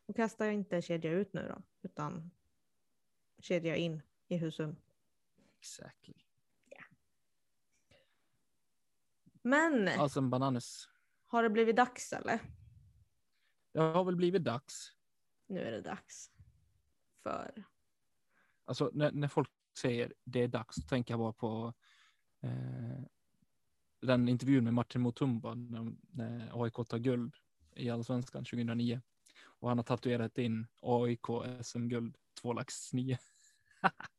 Och 0.06 0.16
kasta 0.16 0.52
inte 0.52 0.82
kedja 0.82 1.12
ut 1.12 1.34
nu 1.34 1.48
då, 1.48 1.62
utan 1.82 2.32
kedja 3.40 3.76
in 3.76 4.02
i 4.28 4.38
Husum. 4.38 4.76
Exactly. 5.66 6.14
Men 9.42 9.88
Alltså 9.88 10.20
en 10.20 10.30
bananas. 10.30 10.90
har 11.26 11.44
det 11.44 11.50
blivit 11.50 11.76
dags 11.76 12.14
eller? 12.14 12.40
Det 13.72 13.80
har 13.80 14.04
väl 14.04 14.16
blivit 14.16 14.44
dags. 14.44 14.92
Nu 15.48 15.60
är 15.60 15.72
det 15.72 15.82
dags. 15.82 16.32
För 17.24 17.66
Alltså 18.66 18.92
när, 18.94 19.12
när 19.12 19.28
folk 19.28 19.50
säger 19.78 20.14
det 20.24 20.40
är 20.40 20.48
dags, 20.48 20.76
så 20.76 20.82
tänker 20.82 21.14
jag 21.14 21.20
bara 21.20 21.34
på 21.34 21.74
eh, 22.42 23.04
den 24.02 24.30
intervjun 24.30 24.64
med 24.64 24.74
Martin 24.74 25.02
Mutumba 25.02 25.54
när, 25.54 25.96
när 26.12 26.64
AIK 26.64 26.74
tar 26.88 27.00
guld 27.00 27.36
i 27.76 27.90
allsvenskan 27.90 28.46
2009. 28.46 29.02
Och 29.44 29.70
han 29.70 29.78
har 29.78 29.84
tatuerat 29.84 30.38
in 30.38 30.68
AIK 30.82 31.26
SM-guld 31.62 32.18
2 32.42 32.54
lax 32.54 32.94
9. 32.94 33.18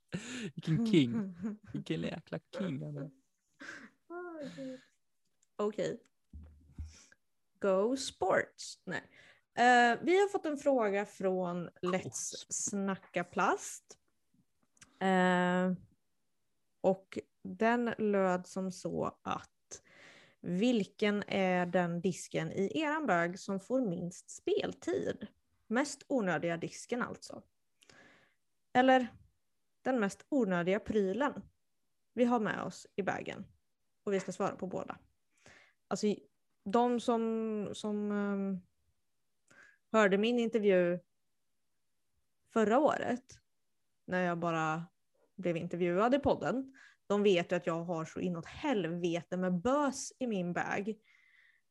Vilken 0.54 0.86
king. 0.86 1.34
Vilken 1.72 2.02
jäkla 2.02 2.38
king 2.58 2.82
han 2.82 2.96
är. 2.96 3.10
Okej. 5.56 6.00
Go 7.58 7.96
sports. 7.96 8.78
Nej. 8.84 9.02
Eh, 9.54 9.98
vi 10.02 10.20
har 10.20 10.28
fått 10.28 10.46
en 10.46 10.56
fråga 10.56 11.06
från 11.06 11.68
Let's 11.68 12.46
snacka 12.48 13.24
plast. 13.24 13.98
Eh, 15.00 15.72
och 16.80 17.18
den 17.42 17.94
löd 17.98 18.46
som 18.46 18.72
så 18.72 19.18
att 19.22 19.82
vilken 20.40 21.22
är 21.26 21.66
den 21.66 22.00
disken 22.00 22.52
i 22.52 22.80
eran 22.80 23.06
bög 23.06 23.38
som 23.38 23.60
får 23.60 23.80
minst 23.80 24.30
speltid? 24.30 25.26
Mest 25.66 26.04
onödiga 26.08 26.56
disken 26.56 27.02
alltså. 27.02 27.42
Eller 28.72 29.08
den 29.86 30.00
mest 30.00 30.26
onödiga 30.28 30.80
prylen 30.80 31.42
vi 32.12 32.24
har 32.24 32.40
med 32.40 32.62
oss 32.62 32.86
i 32.96 33.02
bagen. 33.02 33.46
Och 34.04 34.12
vi 34.12 34.20
ska 34.20 34.32
svara 34.32 34.56
på 34.56 34.66
båda. 34.66 34.98
Alltså 35.88 36.06
de 36.64 37.00
som, 37.00 37.68
som 37.72 38.12
um, 38.12 38.60
hörde 39.92 40.18
min 40.18 40.38
intervju 40.38 40.98
förra 42.52 42.78
året, 42.78 43.40
när 44.04 44.22
jag 44.22 44.38
bara 44.38 44.86
blev 45.36 45.56
intervjuad 45.56 46.14
i 46.14 46.18
podden, 46.18 46.74
de 47.06 47.22
vet 47.22 47.52
ju 47.52 47.56
att 47.56 47.66
jag 47.66 47.84
har 47.84 48.04
så 48.04 48.20
inåt 48.20 48.46
helvete 48.46 49.36
med 49.36 49.60
bös 49.60 50.12
i 50.18 50.26
min 50.26 50.52
bag. 50.52 50.94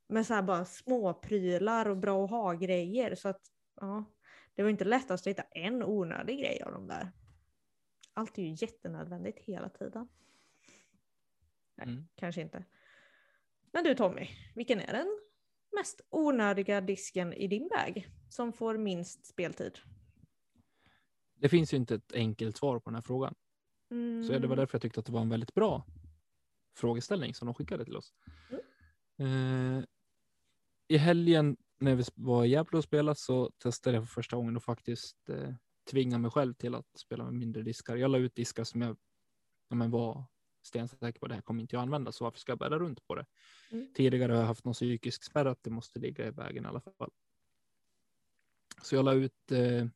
Med 0.08 0.26
så 0.26 0.34
här 0.34 0.42
bara 0.42 0.66
småprylar 0.66 1.90
och 1.90 1.98
bra 1.98 2.26
att 2.26 2.30
ha-grejer. 2.30 3.16
Så 3.16 3.30
att, 3.30 3.42
ja, 3.82 4.06
det 4.54 4.64
var 4.64 4.70
inte 4.70 4.86
lättast 4.86 5.28
att 5.28 5.32
hitta 5.32 5.44
en 5.44 5.84
onödig 5.84 6.40
grej 6.40 6.62
av 6.62 6.72
de 6.72 6.88
där. 6.88 7.12
Allt 8.18 8.38
är 8.38 8.42
ju 8.44 8.56
jättenödvändigt 8.58 9.40
hela 9.40 9.70
tiden. 9.70 10.08
Nej, 11.76 11.88
Mm. 11.88 12.08
kanske 12.16 12.42
inte. 12.42 12.66
Men 13.72 13.84
du 13.84 13.96
Tommy, 13.96 14.28
vilken 14.56 14.80
är 14.80 14.94
den 14.94 15.20
mest 15.76 16.02
onödiga 16.10 16.82
disken 16.82 17.34
i 17.34 17.48
din 17.48 17.68
bag 17.68 18.08
som 18.30 18.54
får 18.54 18.78
minst 18.78 19.26
speltid? 19.26 19.80
Det 21.36 21.50
finns 21.50 21.74
ju 21.74 21.78
inte 21.78 21.96
ett 21.96 22.14
enkelt 22.14 22.58
svar 22.58 22.80
på 22.80 22.90
den 22.90 22.96
här 22.96 23.02
frågan. 23.02 23.36
Mm. 23.92 24.24
Så 24.24 24.40
det 24.40 24.48
var 24.48 24.56
därför 24.56 24.76
jag 24.76 24.82
tyckte 24.82 25.00
att 25.00 25.06
det 25.06 25.12
var 25.12 25.22
en 25.22 25.30
väldigt 25.30 25.54
bra 25.54 25.86
frågeställning 26.78 27.34
som 27.34 27.46
de 27.46 27.54
skickade 27.56 27.86
till 27.86 27.96
oss. 27.98 28.14
Eh, 29.18 29.84
I 30.88 30.98
helgen 30.98 31.58
när 31.80 31.96
vi 31.96 32.04
var 32.16 32.46
i 32.46 32.50
Gävle 32.50 32.78
och 32.78 32.84
spelade 32.84 33.16
så 33.16 33.50
testade 33.58 33.96
jag 33.96 34.04
för 34.04 34.14
första 34.14 34.36
gången 34.36 34.56
och 34.58 34.64
faktiskt 34.64 35.30
eh, 35.30 35.54
tvinga 35.86 36.18
mig 36.18 36.32
själv 36.32 36.54
till 36.54 36.76
att 36.76 36.98
spela 36.98 37.24
med 37.24 37.34
mindre 37.34 37.62
diskar. 37.62 37.96
Jag 37.96 38.12
la 38.12 38.18
ut 38.18 38.36
diskar 38.36 38.64
som 38.64 38.82
jag 38.82 38.98
ja, 39.70 39.76
men 39.76 39.92
var 39.92 40.24
stensäker 40.62 41.20
på 41.20 41.28
det 41.28 41.36
här 41.36 41.42
kommer 41.42 41.62
inte 41.62 41.76
jag 41.76 41.82
använda 41.82 42.12
så 42.12 42.24
varför 42.24 42.40
ska 42.40 42.52
jag 42.52 42.60
bära 42.60 42.80
runt 42.80 43.08
på 43.08 43.16
det? 43.16 43.26
Mm. 43.72 43.94
Tidigare 43.94 44.32
har 44.32 44.40
jag 44.40 44.48
haft 44.48 44.66
någon 44.66 44.74
psykisk 44.74 45.24
spärr 45.24 45.46
att 45.46 45.64
det 45.64 45.70
måste 45.70 46.00
ligga 46.00 46.28
i 46.28 46.32
vägen 46.32 46.66
i 46.66 46.68
alla 46.68 46.82
fall. 46.82 47.12
Så 48.82 48.96
jag 48.96 49.06
la 49.06 49.14
ut 49.14 49.52
eh, 49.52 49.88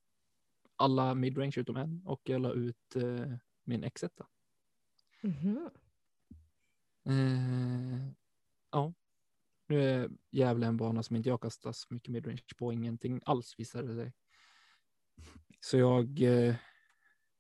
alla 0.76 1.16
midrange 1.16 1.54
utom 1.56 1.76
en 1.76 2.02
och 2.06 2.22
jag 2.24 2.42
la 2.42 2.54
ut 2.54 2.96
eh, 2.96 3.34
min 3.64 3.84
X1. 3.86 4.10
Mhm. 5.22 5.70
Eh, 7.06 8.12
ja, 8.72 8.94
nu 9.68 9.84
är 9.84 10.10
Gävle 10.32 10.68
en 10.68 10.78
bana 10.78 11.04
som 11.04 11.16
inte 11.16 11.30
jag 11.30 11.42
kastar 11.42 11.72
så 11.72 11.94
mycket 11.94 12.10
midrange 12.10 12.42
på, 12.58 12.74
ingenting 12.74 13.22
alls 13.26 13.60
visade 13.60 13.88
det 13.88 13.96
sig. 13.96 14.14
Så 15.60 15.78
jag, 15.78 16.22
eh, 16.22 16.55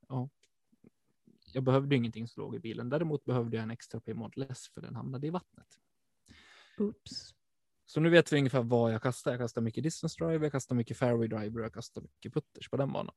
ja, 0.07 0.29
jag 1.53 1.63
behövde 1.63 1.95
ingenting 1.95 2.27
som 2.27 2.43
låg 2.43 2.55
i 2.55 2.59
bilen. 2.59 2.89
Däremot 2.89 3.25
behövde 3.25 3.57
jag 3.57 3.63
en 3.63 3.71
extra 3.71 3.99
P 3.99 4.13
modless 4.13 4.67
för 4.67 4.81
den 4.81 4.95
hamnade 4.95 5.27
i 5.27 5.29
vattnet. 5.29 5.67
Oops. 6.77 7.35
Så 7.85 7.99
nu 7.99 8.09
vet 8.09 8.33
vi 8.33 8.37
ungefär 8.37 8.63
vad 8.63 8.93
jag 8.93 9.01
kastar. 9.01 9.31
Jag 9.31 9.39
kastar 9.39 9.61
mycket 9.61 9.83
distance 9.83 10.25
drive, 10.25 10.45
jag 10.45 10.51
kastar 10.51 10.75
mycket 10.75 10.97
fairway 10.97 11.27
driver 11.27 11.61
jag 11.61 11.73
kastar 11.73 12.01
mycket 12.01 12.33
putters 12.33 12.69
på 12.69 12.77
den 12.77 12.91
banan. 12.91 13.15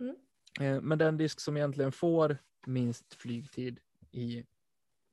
Mm. 0.00 0.16
Eh, 0.60 0.82
Men 0.82 0.98
den 0.98 1.16
disk 1.16 1.40
som 1.40 1.56
egentligen 1.56 1.92
får 1.92 2.38
minst 2.66 3.14
flygtid 3.14 3.80
i 4.10 4.44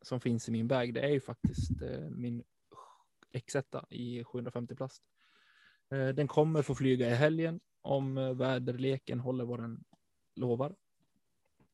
som 0.01 0.19
finns 0.19 0.49
i 0.49 0.51
min 0.51 0.67
bag, 0.67 0.93
det 0.93 1.01
är 1.01 1.09
ju 1.09 1.19
faktiskt 1.19 1.81
eh, 1.81 2.09
min 2.09 2.43
X1 3.33 3.85
i 3.89 4.23
750 4.23 4.75
plast. 4.75 5.03
Den 5.89 6.27
kommer 6.27 6.61
få 6.61 6.75
flyga 6.75 7.09
i 7.09 7.15
helgen 7.15 7.59
om 7.81 8.17
eh, 8.17 8.33
väderleken 8.33 9.19
håller 9.19 9.45
vad 9.45 9.59
den 9.59 9.83
lovar. 10.35 10.75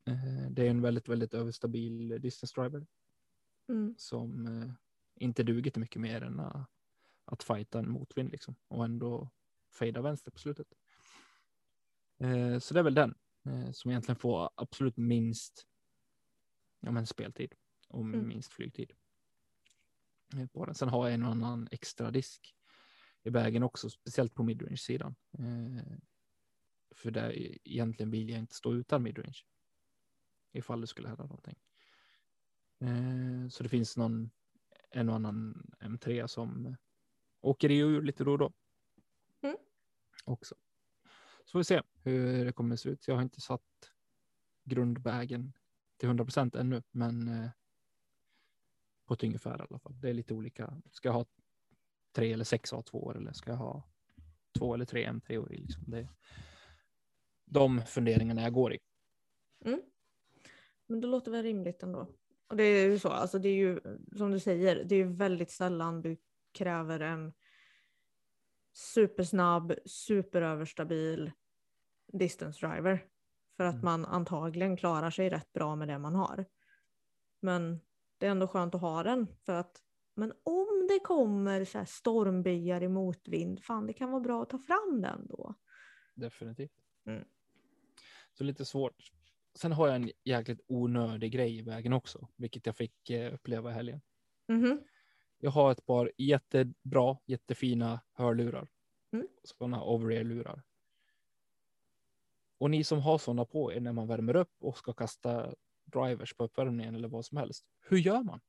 Eh, 0.06 0.50
Det 0.52 0.66
är 0.66 0.70
en 0.70 0.82
väldigt, 0.82 1.10
väldigt 1.10 1.34
överstabil 1.34 2.22
distance 2.22 2.62
driver 2.62 2.88
Mm. 3.70 3.96
som 3.98 4.48
eh, 4.48 4.72
inte 5.16 5.44
duger 5.44 5.72
till 5.72 5.80
mycket 5.82 6.02
mer 6.02 6.22
än 6.22 6.40
att, 7.26 7.44
fighta 7.44 7.80
en 7.80 7.90
motvind 7.90 8.32
liksom 8.32 8.56
och 8.68 8.86
ändå 8.86 9.30
fejda 9.80 10.02
vänster 10.02 10.32
på 10.32 10.40
slutet. 10.40 10.68
Så 12.60 12.74
det 12.74 12.80
är 12.80 12.84
väl 12.84 12.94
den 12.94 13.16
som 13.74 13.92
egentligen 13.92 14.16
får 14.16 14.50
absolut 14.56 14.98
minst 14.98 15.68
ja, 16.80 16.92
men 16.92 17.08
speltid 17.08 17.56
och 17.90 18.02
Mm. 18.02 18.28
minst 18.28 18.54
flygtid. 18.54 18.94
På 20.54 20.66
den. 20.66 20.76
Sen 20.76 20.90
har 20.90 21.06
jag 21.08 21.14
en 21.14 21.24
och 21.24 21.32
annan 21.32 21.68
extra 21.72 22.12
disk 22.12 22.56
i 23.26 23.30
vägen 23.30 23.64
också, 23.64 23.90
speciellt 23.90 24.34
på 24.34 24.44
midrange 24.44 24.78
sidan. 24.78 25.16
Eh, 25.40 25.98
för 26.96 27.12
där 27.12 27.32
e- 27.32 27.58
egentligen 27.64 28.12
vill 28.12 28.30
jag 28.30 28.40
inte 28.40 28.56
stå 28.56 28.74
utan 28.74 29.04
midrange. 29.04 29.46
Ifall 30.52 30.82
det 30.82 30.88
skulle 30.88 31.08
hända 31.08 31.24
någonting. 31.24 31.60
Eh, 32.80 33.50
så 33.50 33.64
det 33.64 33.70
finns 33.70 33.98
någon 33.98 34.32
en 34.90 35.10
och 35.10 35.16
annan 35.16 35.66
M3 35.80 36.28
som 36.28 36.76
åker 37.42 37.72
i 37.72 37.84
och 37.84 37.88
ur 37.88 38.02
lite 38.02 38.24
då 38.24 38.32
och 38.32 38.38
då. 38.38 38.54
Mm. 39.42 39.58
Också. 40.26 40.56
Så 41.46 41.52
får 41.52 41.60
vi 41.60 41.64
se 41.64 41.82
hur 42.04 42.46
det 42.46 42.52
kommer 42.52 42.76
se 42.76 42.90
ut. 42.90 43.08
Jag 43.08 43.16
har 43.16 43.22
inte 43.22 43.42
satt 43.42 43.92
grundvägen 44.64 45.54
till 45.98 46.08
100 46.08 46.26
procent 46.26 46.56
ännu, 46.56 46.84
men 46.92 47.28
eh, 47.28 47.50
på 49.06 49.14
ett 49.14 49.24
ungefär 49.24 49.60
i 49.60 49.62
alla 49.70 49.80
fall. 49.80 50.02
Det 50.02 50.10
är 50.10 50.14
lite 50.14 50.34
olika. 50.34 50.82
Ska 50.92 51.08
jag 51.10 51.14
ha 51.14 51.26
tre 52.16 52.34
eller 52.34 52.44
sex 52.44 52.74
A2 52.74 53.18
eller 53.18 53.34
ska 53.34 53.52
jag 53.52 53.58
ha 53.58 53.84
två 54.60 54.74
eller 54.74 54.86
tre 54.86 55.08
M3 55.08 55.54
i? 55.54 55.58
Liksom 55.58 55.84
det, 55.88 56.08
de 57.46 57.82
funderingarna 57.82 58.42
jag 58.42 58.54
går 58.54 58.74
i. 58.74 58.80
Mm. 59.66 59.82
Men 60.88 61.02
det 61.02 61.08
låter 61.08 61.32
väl 61.32 61.44
rimligt 61.44 61.84
ändå. 61.84 62.08
Och 62.48 62.58
det 62.58 62.64
är 62.64 62.90
ju 62.90 63.00
så, 63.00 63.10
alltså 63.10 63.40
det 63.40 63.50
är 63.50 63.56
ju 63.56 63.80
som 64.18 64.32
du 64.32 64.40
säger, 64.40 64.84
det 64.84 64.96
är 64.96 65.00
ju 65.00 65.14
väldigt 65.14 65.52
sällan 65.52 66.02
du 66.02 66.18
kräver 66.52 67.00
en 67.00 67.34
supersnabb, 68.74 69.74
superöverstabil 69.86 71.32
distance 72.14 72.68
driver. 72.68 73.06
För 73.58 73.64
att 73.64 73.74
Mm. 73.74 73.86
man 73.86 74.06
antagligen 74.06 74.78
klarar 74.78 75.10
sig 75.10 75.30
rätt 75.30 75.54
bra 75.54 75.76
med 75.76 75.88
det 75.88 76.00
man 76.00 76.16
har. 76.16 76.46
Men 77.40 77.80
det 78.18 78.26
är 78.28 78.32
ändå 78.32 78.48
skönt 78.48 78.76
att 78.76 78.82
ha 78.82 79.04
den 79.04 79.28
för 79.46 79.54
att 79.54 79.82
Men 80.16 80.34
om 80.44 80.88
det 80.90 81.00
kommer 81.00 81.66
så 81.66 81.78
här 81.78 81.86
stormbyar 81.86 82.84
i 82.84 82.88
motvind, 82.88 83.64
fan 83.64 83.88
det 83.88 83.94
kan 83.94 84.12
vara 84.12 84.22
bra 84.22 84.44
att 84.44 84.50
ta 84.50 84.58
fram 84.58 85.02
den 85.02 85.28
då. 85.28 85.56
Definitivt. 86.16 86.72
Mm. 87.06 87.26
Så 88.38 88.44
lite 88.44 88.66
svårt. 88.66 89.12
Sen 89.56 89.72
har 89.72 89.88
jag 89.88 89.96
en 89.96 90.12
jäkligt 90.24 90.62
onödig 90.68 91.32
grej 91.32 91.58
i 91.58 91.62
vägen 91.62 91.94
också, 91.94 92.28
vilket 92.36 92.66
jag 92.66 92.76
fick 92.76 93.10
eh, 93.10 93.34
uppleva 93.34 93.72
i 93.72 93.74
helgen. 93.74 94.02
Mhm. 94.48 94.82
Jag 95.38 95.52
har 95.52 95.72
ett 95.72 95.86
par 95.86 96.12
jättebra, 96.18 97.18
jättefina 97.26 98.00
hörlurar. 98.12 98.68
Mm. 99.12 99.28
Sådana 99.44 99.84
over-ear-lurar. 99.84 100.64
Och 102.58 102.72
ni 102.72 102.84
som 102.84 103.00
har 103.00 103.18
sådana 103.18 103.46
på 103.46 103.74
er 103.74 103.80
när 103.80 103.92
man 103.92 104.08
värmer 104.08 104.36
upp 104.36 104.54
och 104.60 104.78
ska 104.78 104.94
kasta 104.94 105.56
drivers 105.86 106.34
på 106.34 106.44
uppvärmningen 106.44 106.96
eller 106.96 107.08
vad 107.08 107.26
som 107.26 107.38
helst. 107.38 107.66
Hur 107.80 107.98
gör 107.98 108.24
man? 108.24 108.40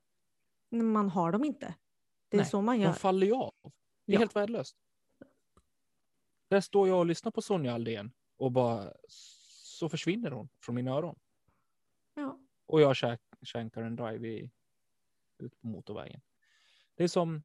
Man 0.83 1.09
har 1.11 1.33
dem 1.33 1.45
inte. 1.45 1.74
Det 2.29 2.37
är 2.37 2.41
Nej, 2.41 2.51
så 2.51 2.61
man 2.62 2.77
De 2.79 2.83
gör. 2.83 2.93
faller 2.93 3.27
ju 3.27 3.33
av. 3.35 3.55
Det 3.62 4.12
är 4.12 4.14
Ja. 4.14 4.18
helt 4.18 4.37
värdelöst. 4.37 4.77
Där 6.49 6.61
står 6.61 6.89
jag 6.89 6.99
och 6.99 7.07
lyssnar 7.07 7.33
på 7.33 7.43
Sonja 7.43 7.74
Aldén 7.74 8.12
och 8.37 8.53
bara 8.53 8.93
så 9.09 9.89
försvinner 9.89 10.31
hon 10.31 10.49
från 10.61 10.74
mina 10.74 10.91
öron. 10.91 11.18
Ja. 12.14 12.39
Och 12.66 12.81
jag 12.81 12.97
känkar 13.43 13.83
en 13.83 13.97
drive 13.97 14.29
i, 14.29 14.51
ut 15.39 15.61
på 15.61 15.66
motorvägen. 15.66 16.20
Det 16.95 17.05
är 17.05 17.09
som. 17.09 17.43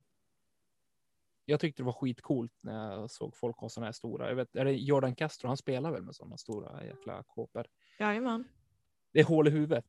Jag 1.46 1.60
tyckte 1.60 1.82
det 1.82 1.86
var 1.86 1.94
skitcoolt 1.94 2.54
när 2.62 2.92
jag 2.92 3.12
såg 3.12 3.36
folk 3.36 3.58
ha 3.58 3.70
sådana 3.70 3.86
här 3.88 3.92
stora. 3.92 4.28
Jag 4.30 4.36
vet, 4.36 4.56
är 4.56 4.66
det 4.66 4.72
Jordan 4.74 5.16
Castro? 5.16 5.48
Han 5.48 5.58
spelar 5.58 5.92
väl 5.92 6.02
med 6.04 6.16
sådana 6.16 6.38
stora 6.38 6.86
jäkla 6.86 7.24
kåpor. 7.24 7.68
Jajamän. 8.00 8.48
Det 9.12 9.20
är 9.20 9.24
hål 9.24 9.48
i 9.48 9.52
huvudet. 9.52 9.86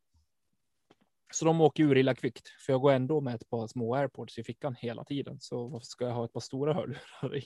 Så 1.33 1.45
de 1.45 1.61
åker 1.61 1.83
ur 1.85 1.97
illa 1.99 2.15
kvickt. 2.15 2.49
För 2.49 2.73
jag 2.73 2.81
går 2.81 2.93
ändå 2.93 3.21
med 3.21 3.35
ett 3.35 3.49
par 3.51 3.67
små 3.67 3.95
airpods 3.95 4.39
i 4.39 4.45
fickan 4.45 4.75
hela 4.75 5.05
tiden. 5.05 5.41
Så 5.41 5.67
varför 5.69 5.87
ska 5.87 6.05
jag 6.05 6.15
ha 6.15 6.25
ett 6.25 6.33
par 6.33 6.41
stora 6.41 6.75
hörlurar 6.75 7.37
i, 7.37 7.45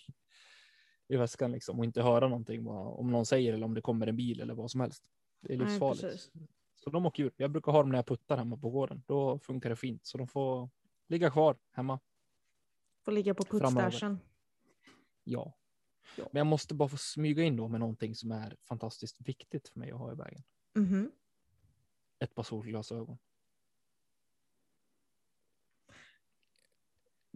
i 1.09 1.17
väskan 1.17 1.53
liksom 1.53 1.79
och 1.79 1.85
inte 1.85 2.03
höra 2.03 2.29
någonting 2.29 2.65
vad, 2.65 2.99
om 3.01 3.11
någon 3.11 3.27
säger 3.27 3.53
eller 3.53 3.65
om 3.65 3.75
det 3.75 3.81
kommer 3.81 4.07
en 4.07 4.17
bil 4.17 4.41
eller 4.41 4.55
vad 4.55 4.71
som 4.71 4.81
helst. 4.81 5.05
Det 5.41 5.53
är 5.55 5.59
Nej, 5.59 5.67
livsfarligt. 5.67 6.03
precis. 6.03 6.31
så 6.75 6.91
de 6.91 7.07
åker 7.07 7.23
ur. 7.25 7.33
Jag 7.37 7.51
brukar 7.51 7.73
ha 7.73 7.79
dem 7.81 7.91
när 7.91 7.99
jag 7.99 8.07
puttar 8.07 8.37
hemma 8.37 8.57
på 8.57 8.71
gården. 8.71 9.03
Då 9.07 9.39
funkar 9.39 9.71
det 9.71 9.77
fint. 9.77 10.07
Så 10.07 10.19
de 10.19 10.29
får 10.29 10.71
ligga 11.09 11.31
kvar 11.31 11.57
hemma. 11.73 12.01
Får 13.05 13.13
ligga 13.13 13.35
på 13.35 13.45
Framöver. 13.45 13.83
puttstashen. 13.91 14.19
Ja. 15.25 15.53
Ja. 16.17 16.29
Men 16.33 16.41
jag 16.41 16.47
måste 16.47 16.75
bara 16.75 16.89
få 16.89 16.97
smyga 16.97 17.43
in 17.45 17.57
då 17.57 17.69
med 17.69 17.81
någonting 17.81 18.15
som 18.15 18.33
är 18.33 18.57
fantastiskt 18.69 19.21
viktigt 19.21 19.69
för 19.69 19.79
mig 19.81 19.91
att 19.91 19.99
ha 19.99 20.13
i 20.13 20.15
vägen. 20.15 20.43
Mhm. 20.75 21.11
Ett 22.19 22.35
par 22.35 22.43
solglasögon. 22.43 23.19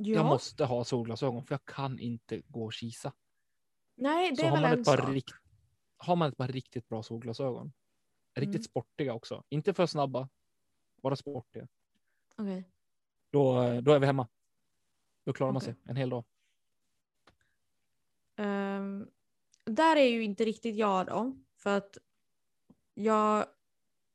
Ja. 0.03 0.14
Jag 0.14 0.26
måste 0.26 0.64
ha 0.64 0.84
solglasögon 0.84 1.44
för 1.44 1.55
jag 1.55 1.64
kan 1.64 1.98
inte 1.98 2.42
gå 2.48 2.64
och 2.64 2.72
kisa. 2.72 3.12
Nej, 3.94 4.30
det 4.30 4.36
Så 4.36 4.42
är 4.42 4.51
har 4.51 4.57
väl 4.57 4.62
man, 4.62 4.72
en 4.72 4.80
ett 4.80 4.86
par 4.86 4.96
sak. 4.96 5.09
rikt, 5.09 5.30
har 5.96 6.16
man 6.16 6.28
ett 6.28 6.36
par 6.36 6.48
riktigt 6.48 6.88
bra 6.88 7.03
solglasögon. 7.03 7.72
Riktigt 8.34 8.55
Mm. 8.55 8.62
sportiga 8.62 9.14
också. 9.14 9.44
Inte 9.48 9.74
för 9.74 9.86
snabba. 9.86 10.28
Bara 11.03 11.16
sportiga. 11.16 11.68
Okej. 12.36 12.70
Då, 13.30 13.55
då 13.80 13.92
är 13.92 13.98
vi 13.98 14.07
hemma. 14.07 14.28
Då 15.24 15.32
klarar 15.32 15.53
man 15.53 15.62
Okej. 15.62 15.74
sig 15.74 15.82
en 15.86 15.96
hel 15.96 16.11
dag. 16.11 16.24
Ehm, 18.36 19.11
där 19.64 19.96
är 19.96 20.09
ju 20.11 20.22
inte 20.24 20.44
riktigt 20.44 20.76
jag 20.76 21.07
då. 21.07 21.36
För 21.57 21.76
att 21.76 21.98
jag, 22.94 23.46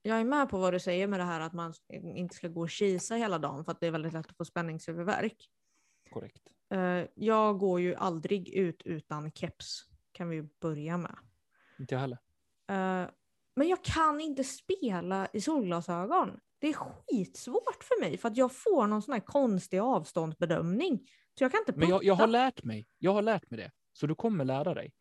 jag 0.01 0.19
är 0.19 0.23
med 0.23 0.49
på 0.49 0.57
vad 0.57 0.73
du 0.73 0.79
säger 0.79 1.07
med 1.07 1.19
det 1.19 1.23
här 1.23 1.39
att 1.41 1.53
man 1.53 1.73
inte 1.91 2.35
ska 2.35 2.47
gå 2.47 2.61
och 2.61 2.69
kisa 2.69 3.15
hela 3.15 3.39
dagen 3.39 3.65
för 3.65 3.71
att 3.71 3.79
det 3.79 3.87
är 3.87 3.91
väldigt 3.91 4.13
lätt 4.13 4.27
att 4.29 4.37
få 4.37 4.45
spänningshuvudvärk. 4.45 5.49
Korrekt. 6.09 6.41
Eh, 6.73 7.03
jag 7.15 7.59
går 7.59 7.81
ju 7.81 7.95
aldrig 7.95 8.49
ut 8.49 8.81
utan 8.85 9.31
keps. 9.31 9.83
Kan 10.11 10.29
vi 10.29 10.43
börja 10.61 10.97
med. 10.97 11.15
Inte 11.79 11.95
jag 11.95 11.99
heller. 11.99 12.17
Eh, 12.69 13.09
men 13.55 13.67
jag 13.67 13.83
kan 13.83 14.21
inte 14.21 14.43
spela 14.43 15.27
i 15.33 15.41
solglasögon. 15.41 16.39
Det 16.59 16.67
är 16.67 16.73
skitsvårt 16.73 17.83
för 17.83 18.01
mig 18.01 18.17
för 18.17 18.27
att 18.27 18.37
jag 18.37 18.51
får 18.55 18.87
någon 18.87 19.01
sån 19.01 19.13
här 19.13 19.19
konstig 19.19 19.79
avståndsbedömning. 19.79 21.07
Så 21.37 21.43
jag 21.43 21.51
kan 21.51 21.59
inte 21.59 21.73
Men 21.79 21.89
jag, 21.89 22.03
jag 22.03 22.15
har 22.15 22.27
lärt 22.27 22.63
mig. 22.63 22.87
Jag 22.97 23.13
har 23.13 23.21
lärt 23.21 23.49
mig 23.49 23.59
det. 23.59 23.71
Så 23.93 24.07
du 24.07 24.15
kommer 24.15 24.45
lära 24.45 24.73
dig. 24.73 24.93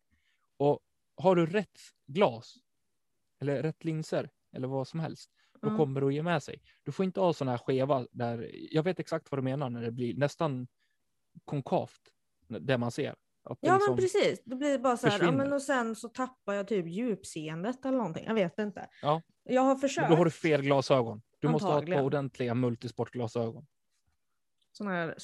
Och 0.57 0.79
har 1.17 1.35
du 1.35 1.45
rätt 1.45 1.79
glas 2.07 2.55
eller 3.41 3.63
rätt 3.63 3.83
linser 3.83 4.29
eller 4.55 4.67
vad 4.67 4.87
som 4.87 4.99
helst, 4.99 5.31
då 5.61 5.67
Mm. 5.67 5.77
kommer 5.79 6.01
det 6.01 6.07
att 6.07 6.13
ge 6.13 6.23
med 6.23 6.43
sig. 6.43 6.61
Du 6.83 6.91
får 6.91 7.05
inte 7.05 7.19
ha 7.19 7.33
sådana 7.33 7.51
här 7.51 7.57
skeva 7.57 8.07
där. 8.11 8.51
Jag 8.53 8.83
vet 8.83 8.99
exakt 8.99 9.31
vad 9.31 9.37
du 9.39 9.43
menar 9.43 9.69
när 9.69 9.81
det 9.81 9.91
blir 9.91 10.15
nästan 10.17 10.67
konkavt 11.45 12.01
det 12.47 12.77
man 12.77 12.91
ser. 12.91 13.15
Att 13.43 13.57
Ja 13.61 13.73
liksom- 13.73 13.95
men 13.95 14.01
precis, 14.01 14.41
det 14.45 14.55
blir 14.55 14.79
bara 14.79 14.97
så 14.97 15.07
här, 15.07 15.23
ja, 15.23 15.31
men 15.31 15.53
och 15.53 15.61
sen 15.61 15.95
så 15.95 16.09
tappar 16.09 16.53
jag 16.53 16.67
typ 16.67 16.87
djupseendet 16.87 17.85
eller 17.85 17.97
någonting, 17.97 18.25
jag 18.27 18.33
vet 18.33 18.59
inte. 18.59 18.89
Ja. 19.01 19.21
Jag 19.43 19.61
har 19.61 19.75
försökt. 19.75 20.09
då 20.09 20.15
har 20.15 20.25
du 20.25 20.31
fel 20.31 20.61
glasögon. 20.61 21.21
Du 21.39 21.47
måste 21.47 21.65
ha 21.65 21.71
ett 21.71 21.75
par 21.75 21.79
Antagligen. 21.79 22.05
ordentliga 22.05 22.53
multisportglasögon. 22.53 23.65
Såna 24.71 24.91
här 24.91 25.15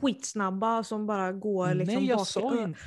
skitsnabba 0.00 0.84
som 0.84 1.06
bara 1.06 1.32
går 1.32 1.74
liksom 1.74 1.94
Nej, 1.94 2.06
jag 2.06 2.18
bak 2.18 2.28
sa 2.28 2.62
inte. 2.62 2.80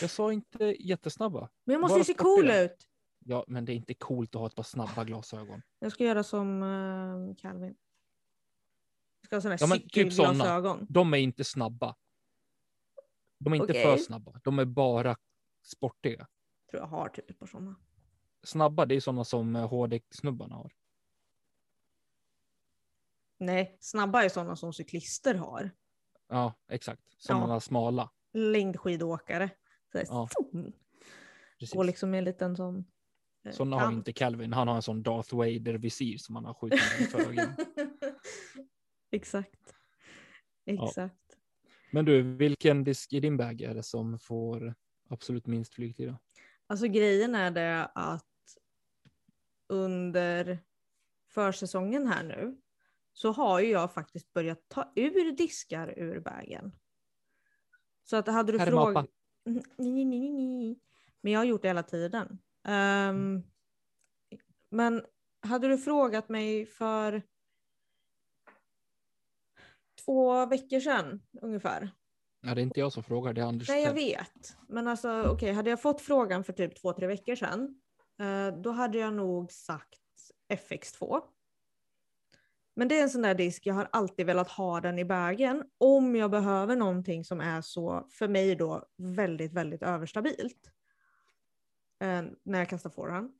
Jag 0.00 0.10
sa 0.10 0.32
inte 0.32 0.64
jättesnabba. 0.64 1.48
Men 1.64 1.72
jag 1.72 1.80
måste 1.80 1.94
bara 1.94 1.98
ju 1.98 2.04
se 2.04 2.14
cool 2.14 2.50
ut. 2.50 2.76
Ja, 3.24 3.44
men 3.48 3.64
det 3.64 3.72
är 3.72 3.74
inte 3.74 3.94
coolt 3.94 4.34
att 4.34 4.40
ha 4.40 4.46
ett 4.46 4.54
par 4.54 4.62
snabba 4.62 5.04
glasögon. 5.04 5.62
Jag 5.78 5.92
ska 5.92 6.04
göra 6.04 6.22
som 6.22 6.62
uh, 6.62 7.34
Calvin. 7.34 7.74
Jag 9.34 9.42
ska 9.58 9.66
ha 9.66 9.74
här 9.74 9.80
Ja, 9.80 9.88
typ 9.88 10.12
cykelglasögon. 10.12 10.86
De 10.88 11.14
är 11.14 11.18
inte 11.18 11.44
snabba. 11.44 11.96
De 13.38 13.52
är 13.52 13.56
inte 13.56 13.72
Okej. 13.72 13.82
för 13.82 13.96
snabba. 13.96 14.40
De 14.44 14.58
är 14.58 14.64
bara 14.64 15.16
sportiga. 15.62 16.26
Tror 16.70 16.82
jag 16.82 16.88
har 16.88 17.08
typ 17.08 17.30
ett 17.30 17.38
par 17.38 17.46
såna. 17.46 17.76
Snabba, 18.42 18.86
det 18.86 18.94
är 18.94 19.00
sådana 19.00 19.24
som 19.24 19.56
eh, 19.56 19.68
HD-snubbarna 19.68 20.54
har. 20.54 20.72
Nej, 23.38 23.76
snabba 23.80 24.24
är 24.24 24.28
såna 24.28 24.56
som 24.56 24.72
cyklister 24.72 25.34
har. 25.34 25.70
Ja, 26.28 26.52
exakt. 26.68 27.02
Sådana 27.18 27.54
Ja. 27.54 27.60
smala. 27.60 28.10
Längdskidåkare. 28.32 29.50
Så 29.92 29.98
Ja. 30.08 30.28
Går 31.74 31.84
liksom 31.84 32.14
en 32.14 32.24
liten 32.24 32.56
sån... 32.56 32.84
eh, 33.44 33.52
Sådana 33.52 33.78
har 33.78 33.92
inte 33.92 34.12
Calvin. 34.12 34.52
Han 34.52 34.68
har 34.68 34.76
en 34.76 34.82
sån 34.82 35.02
Darth 35.02 35.34
Vader-visir 35.36 36.18
som 36.18 36.34
han 36.34 36.44
har 36.44 36.54
skjutit 36.54 36.80
för 37.10 37.20
ögonen. 37.20 37.56
Exakt. 39.14 39.74
Exakt. 40.66 41.38
Men 41.92 42.04
du, 42.04 42.22
vilken 42.22 42.84
disk 42.84 43.12
i 43.12 43.20
din 43.20 43.36
bag 43.36 43.60
är 43.60 43.74
det 43.74 43.82
som 43.82 44.18
får 44.18 44.74
absolut 45.08 45.46
minst 45.46 45.74
flygtid? 45.74 46.08
Då? 46.08 46.18
Alltså 46.66 46.86
grejen 46.86 47.34
är 47.34 47.50
det 47.50 47.90
att 47.94 48.24
under 49.68 50.58
försäsongen 51.28 52.06
här 52.06 52.22
nu 52.22 52.56
så 53.12 53.32
har 53.32 53.60
ju 53.60 53.68
jag 53.68 53.92
faktiskt 53.92 54.32
börjat 54.32 54.68
ta 54.68 54.92
ur 54.96 55.32
diskar 55.32 55.98
ur 55.98 56.20
bagen. 56.20 56.72
Så 58.04 58.16
att 58.16 58.26
hade 58.26 58.52
du 58.52 58.58
frågat... 58.58 59.06
nej. 59.76 60.78
Men 61.20 61.32
jag 61.32 61.40
har 61.40 61.44
gjort 61.44 61.62
det 61.62 61.68
hela 61.68 61.82
tiden. 61.82 62.38
Ehm, 62.64 63.42
men 64.70 65.04
hade 65.40 65.68
du 65.68 65.78
frågat 65.78 66.28
mig 66.28 66.66
för 66.66 67.22
två 70.04 70.46
veckor 70.46 70.80
sedan 70.80 71.22
ungefär. 71.42 71.90
Ja, 72.40 72.54
det 72.54 72.60
är 72.60 72.62
inte 72.62 72.80
jag 72.80 72.92
som 72.92 73.02
frågar, 73.02 73.32
det 73.32 73.40
är 73.40 73.44
Anders. 73.44 73.68
Nej, 73.68 73.84
jag 73.84 73.94
vet. 73.94 74.56
Men 74.68 74.88
alltså 74.88 75.22
okej, 75.22 75.52
hade 75.52 75.70
jag 75.70 75.82
fått 75.82 76.00
frågan 76.00 76.44
för 76.44 76.52
typ 76.52 76.80
två, 76.80 76.92
tre 76.92 77.06
veckor 77.06 77.34
sedan, 77.34 77.80
eh, 78.20 78.60
då 78.60 78.70
hade 78.70 78.98
jag 78.98 79.12
nog 79.14 79.52
sagt 79.52 80.00
FX2. 80.52 81.22
Men 82.76 82.88
det 82.88 82.98
är 82.98 83.02
en 83.02 83.10
sån 83.10 83.22
där 83.22 83.34
disk, 83.34 83.66
jag 83.66 83.74
har 83.74 83.88
alltid 83.92 84.26
velat 84.26 84.50
ha 84.50 84.80
den 84.80 84.98
i 84.98 85.04
bagen 85.04 85.64
om 85.78 86.16
jag 86.16 86.30
behöver 86.30 86.76
någonting 86.76 87.24
som 87.24 87.40
är 87.40 87.60
så, 87.60 88.08
för 88.10 88.28
mig 88.28 88.54
då, 88.54 88.84
väldigt, 88.96 89.52
väldigt 89.52 89.82
överstabilt. 89.82 90.70
Eh, 92.00 92.22
när 92.42 92.58
jag 92.58 92.68
kastar 92.68 92.90
forehand. 92.90 93.32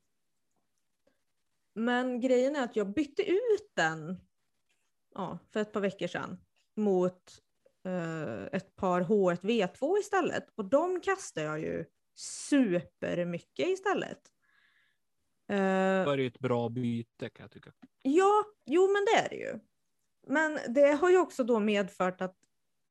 Men 1.74 2.20
grejen 2.20 2.56
är 2.56 2.64
att 2.64 2.76
jag 2.76 2.92
bytte 2.92 3.22
ut 3.22 3.72
den 3.74 4.20
ja, 5.14 5.38
för 5.52 5.60
ett 5.60 5.72
par 5.72 5.80
veckor 5.80 6.06
sedan 6.06 6.43
mot 6.76 7.22
eh, 7.84 8.44
ett 8.52 8.76
par 8.76 9.00
H1 9.00 9.40
V2 9.40 9.98
istället. 9.98 10.46
Och 10.54 10.64
de 10.64 11.00
kastar 11.00 11.42
jag 11.42 11.60
ju 11.60 11.84
supermycket 12.16 13.68
istället. 13.68 14.20
Eh, 15.48 16.04
Då 16.04 16.10
är 16.10 16.16
det 16.16 16.22
ju 16.22 16.28
ett 16.28 16.38
bra 16.38 16.68
byte 16.68 17.28
kan 17.28 17.44
jag 17.44 17.50
tycka. 17.50 17.72
Ja, 18.02 18.44
jo 18.66 18.92
men 18.92 19.04
det 19.04 19.14
är 19.18 19.28
det 19.28 19.36
ju. 19.36 19.58
Men 20.26 20.58
det 20.74 20.92
har 20.92 21.10
ju 21.10 21.18
också 21.18 21.44
då 21.44 21.60
medfört 21.60 22.20
att 22.20 22.36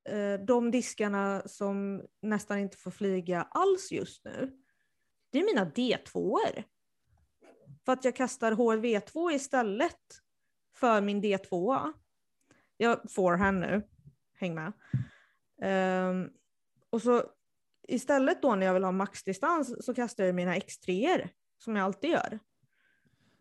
eh, 0.09 0.33
de 0.45 0.71
diskarna 0.71 1.41
som 1.45 2.03
nästan 2.21 2.59
inte 2.59 2.77
får 2.77 2.91
flyga 2.91 3.41
alls 3.41 3.91
just 3.91 4.25
nu, 4.25 4.51
det 5.31 5.39
är 5.39 5.43
mina 5.43 5.65
D2-er. 5.65 6.63
För 7.85 7.93
att 7.93 8.05
jag 8.05 8.15
kastar 8.15 8.51
HLV2 8.51 9.31
istället 9.31 9.99
för 10.75 11.01
min 11.01 11.23
D2. 11.23 11.93
Jag 12.77 13.11
får 13.11 13.37
här 13.37 13.51
nu. 13.51 13.81
häng 14.39 14.55
med. 14.55 14.73
Ehm, 15.61 16.29
och 16.89 17.01
så 17.01 17.23
istället 17.87 18.41
då 18.41 18.55
när 18.55 18.65
jag 18.65 18.73
vill 18.73 18.83
ha 18.83 18.91
maxdistans 18.91 19.85
så 19.85 19.93
kastar 19.93 20.23
jag 20.23 20.35
mina 20.35 20.55
X3 20.55 21.27
som 21.57 21.75
jag 21.75 21.85
alltid 21.85 22.09
gör. 22.09 22.39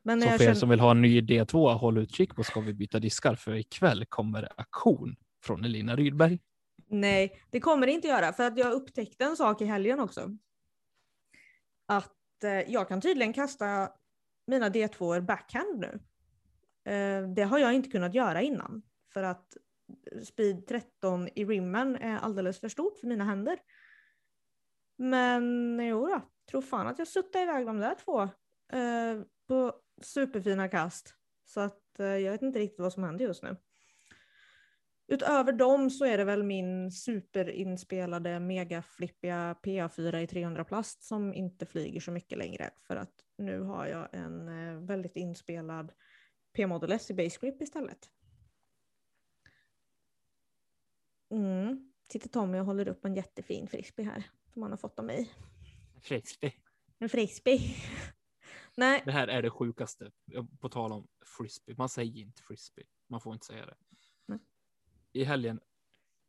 Men 0.02 0.20
Så 0.20 0.26
för 0.28 0.34
er 0.34 0.38
känner- 0.38 0.54
som 0.54 0.68
vill 0.68 0.80
ha 0.80 0.90
en 0.90 1.02
ny 1.02 1.20
D2, 1.20 1.74
håll 1.74 1.98
utkik 1.98 2.34
på 2.34 2.44
Ska 2.44 2.60
vi 2.60 2.74
byta 2.74 2.98
diskar? 2.98 3.34
För 3.34 3.54
ikväll 3.54 4.04
kommer 4.08 4.48
aktion 4.56 5.16
från 5.44 5.64
Elina 5.64 5.96
Rydberg. 5.96 6.38
Nej, 6.86 7.42
det 7.50 7.60
kommer 7.60 7.86
det 7.86 7.92
inte 7.92 8.08
göra 8.08 8.32
för 8.32 8.42
att 8.46 8.58
jag 8.58 8.72
upptäckte 8.72 9.24
en 9.24 9.36
sak 9.36 9.60
i 9.60 9.64
helgen 9.64 10.00
också. 10.00 10.36
Att 11.86 12.44
eh, 12.44 12.50
jag 12.72 12.88
kan 12.88 13.00
tydligen 13.00 13.32
kasta 13.32 13.90
mina 14.46 14.68
D2 14.68 15.20
backhand 15.20 15.78
nu. 15.80 16.00
Eh, 16.92 17.28
det 17.28 17.42
har 17.42 17.58
jag 17.58 17.74
inte 17.74 17.88
kunnat 17.90 18.14
göra 18.14 18.42
innan 18.42 18.82
för 19.12 19.22
att 19.22 19.56
speed 20.24 20.66
13 20.66 21.28
i 21.34 21.44
rimmen 21.44 21.96
är 21.96 22.18
alldeles 22.18 22.60
för 22.60 22.68
stort 22.68 22.98
för 22.98 23.06
mina 23.06 23.24
händer. 23.24 23.58
Men 24.96 25.78
jo 25.82 26.06
då, 26.06 26.22
tror 26.50 26.62
fan 26.62 26.86
att 26.86 26.98
jag 26.98 27.08
suttade 27.08 27.44
iväg 27.44 27.66
de 27.66 27.78
där 27.78 27.94
två 27.94 28.22
eh, 28.78 29.22
på 29.48 29.74
superfina 30.02 30.68
kast. 30.68 31.14
Så 31.44 31.60
att 31.60 32.00
eh, 32.00 32.06
jag 32.06 32.32
vet 32.32 32.42
inte 32.42 32.58
riktigt 32.58 32.80
vad 32.80 32.92
som 32.92 33.04
händer 33.04 33.24
just 33.24 33.42
nu. 33.42 33.56
Utöver 35.08 35.52
dem 35.52 35.90
så 35.90 36.04
är 36.04 36.18
det 36.18 36.24
väl 36.24 36.42
min 36.42 36.90
superinspelade 36.90 38.40
megaflippiga 38.40 39.56
PA4 39.62 40.18
i 40.18 40.26
300 40.26 40.64
plast 40.64 41.02
som 41.02 41.34
inte 41.34 41.66
flyger 41.66 42.00
så 42.00 42.10
mycket 42.10 42.38
längre 42.38 42.70
för 42.86 42.96
att 42.96 43.12
nu 43.38 43.60
har 43.60 43.86
jag 43.86 44.08
en 44.12 44.48
eh, 44.48 44.80
väldigt 44.80 45.16
inspelad 45.16 45.92
P-Model 46.56 46.92
S 46.92 47.10
i 47.10 47.14
Base 47.14 47.38
Grip 47.40 47.62
istället. 47.62 48.08
Mm. 51.32 51.92
Sitter 52.12 52.28
Tommy 52.28 52.58
och 52.58 52.66
håller 52.66 52.88
upp 52.88 53.04
en 53.04 53.14
jättefin 53.14 53.68
frisbee 53.68 54.04
här 54.04 54.30
som 54.52 54.62
han 54.62 54.70
har 54.70 54.78
fått 54.78 54.98
av 54.98 55.04
mig. 55.04 55.30
Frisbee. 56.00 56.52
En 56.98 57.08
frisbee. 57.08 57.60
Nej, 58.76 59.02
Det 59.04 59.12
här 59.12 59.28
är 59.28 59.42
det 59.42 59.50
sjukaste. 59.50 60.10
På 60.60 60.68
tal 60.68 60.92
om 60.92 61.08
frisbee. 61.38 61.74
Man 61.78 61.88
säger 61.88 62.20
inte 62.20 62.42
frisbee. 62.42 62.84
Man 63.06 63.20
får 63.20 63.32
inte 63.32 63.46
säga 63.46 63.66
det. 63.66 63.74
Nej. 64.26 64.38
I 65.12 65.24
helgen 65.24 65.60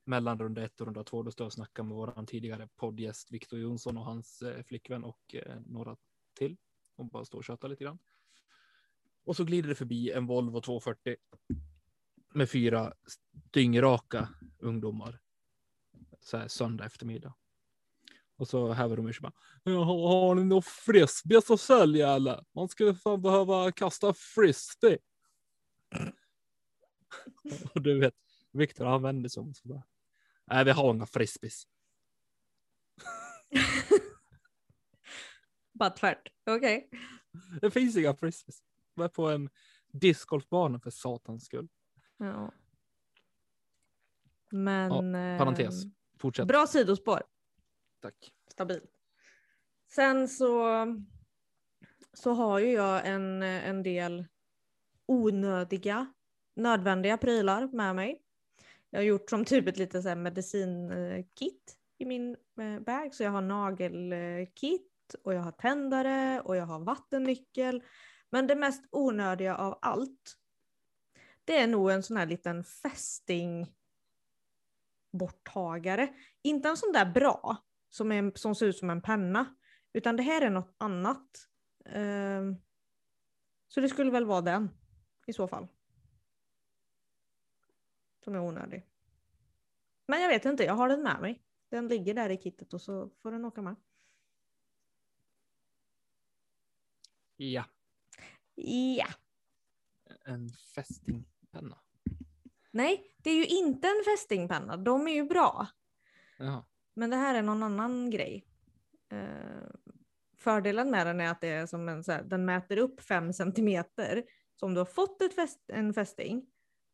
mellan 0.06 0.40
runda 0.40 0.64
ett 0.64 0.82
och 0.82 0.88
runda 0.88 1.04
två, 1.04 1.24
då 1.24 1.32
står 1.32 1.44
jag 1.44 1.48
och 1.48 1.54
snackar 1.54 1.84
med 1.84 1.96
våran 1.96 2.26
tidigare 2.26 2.68
poddgäst 2.76 3.32
Viktor 3.32 3.60
Jonsson 3.60 3.98
och 3.98 4.06
hans 4.06 4.42
eh, 4.42 4.64
flickvän 4.64 5.04
och 5.04 5.36
eh, 5.36 5.60
några 5.66 5.98
till. 6.34 6.58
Och 6.96 7.06
bara 7.06 7.26
står 7.26 7.38
och 7.38 7.46
tjötar 7.46 7.70
lite 7.70 7.84
grann. 7.84 8.00
Och 9.24 9.36
så 9.36 9.44
glider 9.44 9.70
det 9.70 9.76
förbi 9.76 10.12
en 10.12 10.26
Volvo 10.26 10.62
240 10.62 11.16
med 12.34 12.50
fyra 12.50 12.94
dyngraka 13.52 14.30
ungdomar. 14.60 15.20
Så 16.22 16.38
här 16.38 16.48
söndag 16.48 16.86
eftermiddag. 16.86 17.34
Och 18.36 18.48
så 18.48 18.72
häver 18.74 18.98
de 18.98 19.08
ur 19.08 19.14
sig 19.14 19.22
bara. 19.22 19.34
"Ja, 19.64 19.84
Har, 19.84 20.36
ni 20.36 20.44
någon 20.44 20.64
frisbee 20.64 21.38
att 21.38 21.62
sälja 21.62 22.14
eller? 22.14 22.46
Man 22.52 22.70
skulle 22.70 22.96
fan 22.96 23.22
behöva 23.22 23.72
kasta 23.72 24.14
frisbee. 24.14 24.98
och 27.74 27.82
du 27.82 28.00
vet, 28.00 28.16
Viktor 28.52 28.86
han 28.86 29.02
vänder 29.02 29.30
sig 29.30 29.42
om 29.42 29.54
så 29.54 29.68
bara. 29.68 29.84
Nej, 30.46 30.66
vi 30.66 30.72
har 30.72 30.94
inga 30.94 31.06
frisbees. 31.06 31.64
bara 35.72 35.90
tvärt. 35.90 36.30
Okej. 36.46 36.90
Det 37.62 37.72
finns 37.72 37.98
inga 37.98 38.16
frisbees. 38.16 38.64
Vi 38.96 39.04
är 39.04 39.08
på 39.08 39.30
en 39.30 39.50
discgolfbana 39.92 40.80
för 40.80 40.90
satans 40.90 41.46
skull. 41.46 41.68
Ja. 42.18 42.52
Men... 44.52 45.16
eh, 45.16 45.38
Parentes. 45.38 45.84
Fortsätt. 46.20 46.48
Bra 46.48 46.68
sidospår. 46.68 47.24
Tack. 48.00 48.34
Stabilt. 48.52 48.92
Sen 49.92 50.28
så, 50.28 50.68
så 52.14 52.34
har 52.34 52.60
ju 52.60 52.72
jag 52.72 53.08
en, 53.08 53.44
en 53.44 53.84
del 53.84 54.26
onödiga, 55.06 56.14
nödvändiga 56.56 57.18
prylar 57.18 57.68
med 57.68 57.96
mig. 57.96 58.22
Jag 58.90 59.00
har 59.00 59.04
gjort 59.04 59.30
som 59.30 59.46
typ 59.46 59.68
ett 59.68 59.78
litet 59.78 60.04
så 60.04 60.16
medicinkit 60.16 61.78
i 61.98 62.06
min 62.06 62.38
eh, 62.60 62.80
bag. 62.80 63.16
Så 63.16 63.24
jag 63.24 63.32
har 63.32 63.42
nagelkit 63.42 65.16
och 65.24 65.34
jag 65.34 65.42
har 65.42 65.52
tändare 65.52 66.42
och 66.42 66.56
jag 66.56 66.66
har 66.66 66.80
vattennyckel. 66.80 67.84
Men 68.30 68.48
det 68.48 68.56
mest 68.56 68.84
onödiga 68.92 69.56
av 69.56 69.80
allt, 69.82 70.36
det 71.46 71.58
är 71.58 71.68
nog 71.68 71.92
en 71.92 72.04
sån 72.04 72.18
här 72.18 72.26
liten 72.26 72.64
fästing 72.64 73.76
borttagare. 75.12 76.14
Inte 76.42 76.70
en 76.70 76.78
sån 76.78 76.92
där 76.94 77.12
bra 77.14 77.58
som, 77.90 78.12
är, 78.12 78.32
som 78.36 78.56
ser 78.56 78.66
ut 78.66 78.78
som 78.78 78.90
en 78.90 79.02
penna, 79.02 79.56
utan 79.94 80.16
det 80.16 80.24
här 80.24 80.42
är 80.42 80.50
något 80.50 80.76
annat. 80.78 81.50
Ehm, 81.86 82.56
så 83.68 83.82
det 83.82 83.90
skulle 83.90 84.12
väl 84.12 84.26
vara 84.26 84.42
den 84.42 84.70
i 85.28 85.34
så 85.34 85.48
fall. 85.48 85.68
Som 88.24 88.36
är 88.36 88.40
onödig. 88.40 88.86
Men 90.08 90.22
jag 90.22 90.30
vet 90.30 90.46
inte, 90.46 90.64
jag 90.64 90.74
har 90.74 90.90
den 90.90 91.04
med 91.04 91.22
mig. 91.22 91.44
Den 91.70 91.88
ligger 91.88 92.14
där 92.14 92.30
i 92.30 92.38
kittet 92.38 92.74
och 92.74 92.82
så 92.82 93.10
får 93.22 93.32
den 93.32 93.46
åka 93.46 93.62
med. 93.62 93.76
Ja, 97.36 97.66
Ja. 98.56 99.08
en 100.26 100.50
fästingpenna. 101.54 101.78
Nej, 102.72 103.16
det 103.18 103.30
är 103.30 103.36
ju 103.36 103.46
inte 103.46 103.88
en 103.88 104.04
fästingpenna. 104.06 104.78
De 104.78 105.08
är 105.08 105.14
ju 105.14 105.24
bra. 105.24 105.68
Jaha. 106.38 106.66
Men 106.94 107.10
det 107.10 107.16
här 107.16 107.36
är 107.36 107.42
någon 107.42 107.64
annan 107.64 108.10
grej. 108.10 108.46
Eh, 109.12 109.70
fördelen 110.38 110.92
med 110.92 111.08
den 111.08 111.20
är 111.20 111.32
att 111.32 111.42
det 111.42 111.48
är 111.48 111.66
som 111.66 111.90
en, 111.90 112.04
så 112.04 112.12
här, 112.12 112.24
den 112.24 112.46
mäter 112.46 112.78
upp 112.78 113.02
fem 113.02 113.34
centimeter. 113.34 114.24
Så 114.60 114.66
om 114.66 114.74
du 114.74 114.80
har 114.80 114.86
fått 114.86 115.22
ett 115.22 115.36
fäst, 115.36 115.60
en 115.68 115.94
fästing 115.94 116.46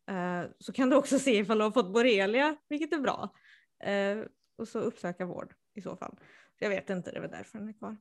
eh, 0.09 0.43
så 0.59 0.73
kan 0.73 0.89
du 0.89 0.95
också 0.95 1.19
se 1.19 1.37
ifall 1.37 1.57
du 1.57 1.63
har 1.63 1.71
fått 1.71 1.93
borrelia, 1.93 2.57
vilket 2.69 2.93
är 2.93 2.99
bra. 2.99 3.29
Eh, 3.83 4.25
och 4.57 4.67
så 4.67 4.79
uppsöka 4.79 5.25
vård 5.25 5.53
i 5.73 5.81
så 5.81 5.95
fall. 5.95 6.19
Jag 6.59 6.69
vet 6.69 6.89
inte, 6.89 7.11
det 7.11 7.19
väl 7.19 7.31
därför 7.31 7.57
den 7.57 7.69
är 7.69 7.73
kvar. 7.73 7.97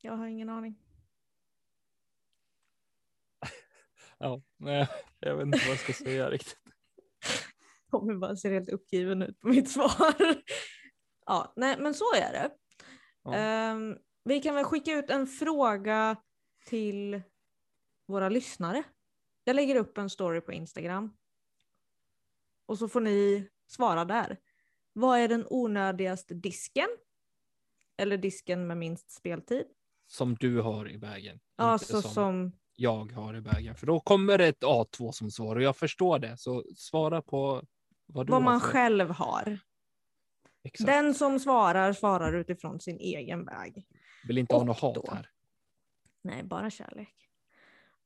Jag 0.00 0.12
har 0.12 0.26
ingen 0.26 0.48
aning. 0.48 0.83
Ja, 4.24 4.42
nej, 4.56 4.88
jag 5.20 5.36
vet 5.36 5.46
inte 5.46 5.58
vad 5.58 5.68
jag 5.68 5.78
ska 5.78 5.92
säga 5.92 6.30
riktigt. 6.30 6.58
Tommy 7.90 8.14
bara 8.14 8.36
ser 8.36 8.52
helt 8.52 8.68
uppgiven 8.68 9.22
ut 9.22 9.40
på 9.40 9.48
mitt 9.48 9.70
svar. 9.70 10.14
ja, 11.26 11.52
nej 11.56 11.76
men 11.78 11.94
så 11.94 12.04
är 12.14 12.32
det. 12.32 12.50
Ja. 13.22 13.34
Ehm, 13.34 13.96
vi 14.24 14.40
kan 14.40 14.54
väl 14.54 14.64
skicka 14.64 14.92
ut 14.92 15.10
en 15.10 15.26
fråga 15.26 16.16
till 16.66 17.22
våra 18.06 18.28
lyssnare. 18.28 18.82
Jag 19.44 19.56
lägger 19.56 19.76
upp 19.76 19.98
en 19.98 20.10
story 20.10 20.40
på 20.40 20.52
Instagram. 20.52 21.16
Och 22.66 22.78
så 22.78 22.88
får 22.88 23.00
ni 23.00 23.48
svara 23.66 24.04
där. 24.04 24.38
Vad 24.92 25.18
är 25.18 25.28
den 25.28 25.46
onödigaste 25.50 26.34
disken? 26.34 26.88
Eller 27.96 28.16
disken 28.16 28.66
med 28.66 28.76
minst 28.76 29.10
speltid? 29.10 29.66
Som 30.06 30.34
du 30.34 30.60
har 30.60 30.90
i 30.90 30.96
vägen. 30.96 31.40
Alltså 31.56 32.02
som... 32.02 32.52
jag 32.76 33.12
har 33.12 33.36
i 33.36 33.40
vägen. 33.40 33.74
För 33.76 33.86
då 33.86 34.00
kommer 34.00 34.38
det 34.38 34.46
ett 34.46 34.62
A2 34.62 35.12
som 35.12 35.30
svar 35.30 35.56
och 35.56 35.62
jag 35.62 35.76
förstår 35.76 36.18
det. 36.18 36.36
Så 36.36 36.64
svara 36.76 37.22
på 37.22 37.62
vad 38.06 38.26
du 38.26 38.30
vad 38.30 38.42
har 38.42 38.50
man 38.50 38.60
för- 38.60 38.68
själv 38.68 39.10
har. 39.10 39.58
Exakt. 40.62 40.86
Den 40.86 41.14
som 41.14 41.40
svarar 41.40 41.92
svarar 41.92 42.32
utifrån 42.32 42.80
sin 42.80 42.98
egen 42.98 43.44
väg. 43.44 43.86
Vill 44.28 44.38
inte 44.38 44.54
ha 44.54 44.60
och 44.60 44.66
något 44.66 44.80
hat 44.80 44.94
då- 44.94 45.08
här. 45.12 45.30
Nej, 46.22 46.42
bara 46.44 46.70
kärlek. 46.70 47.14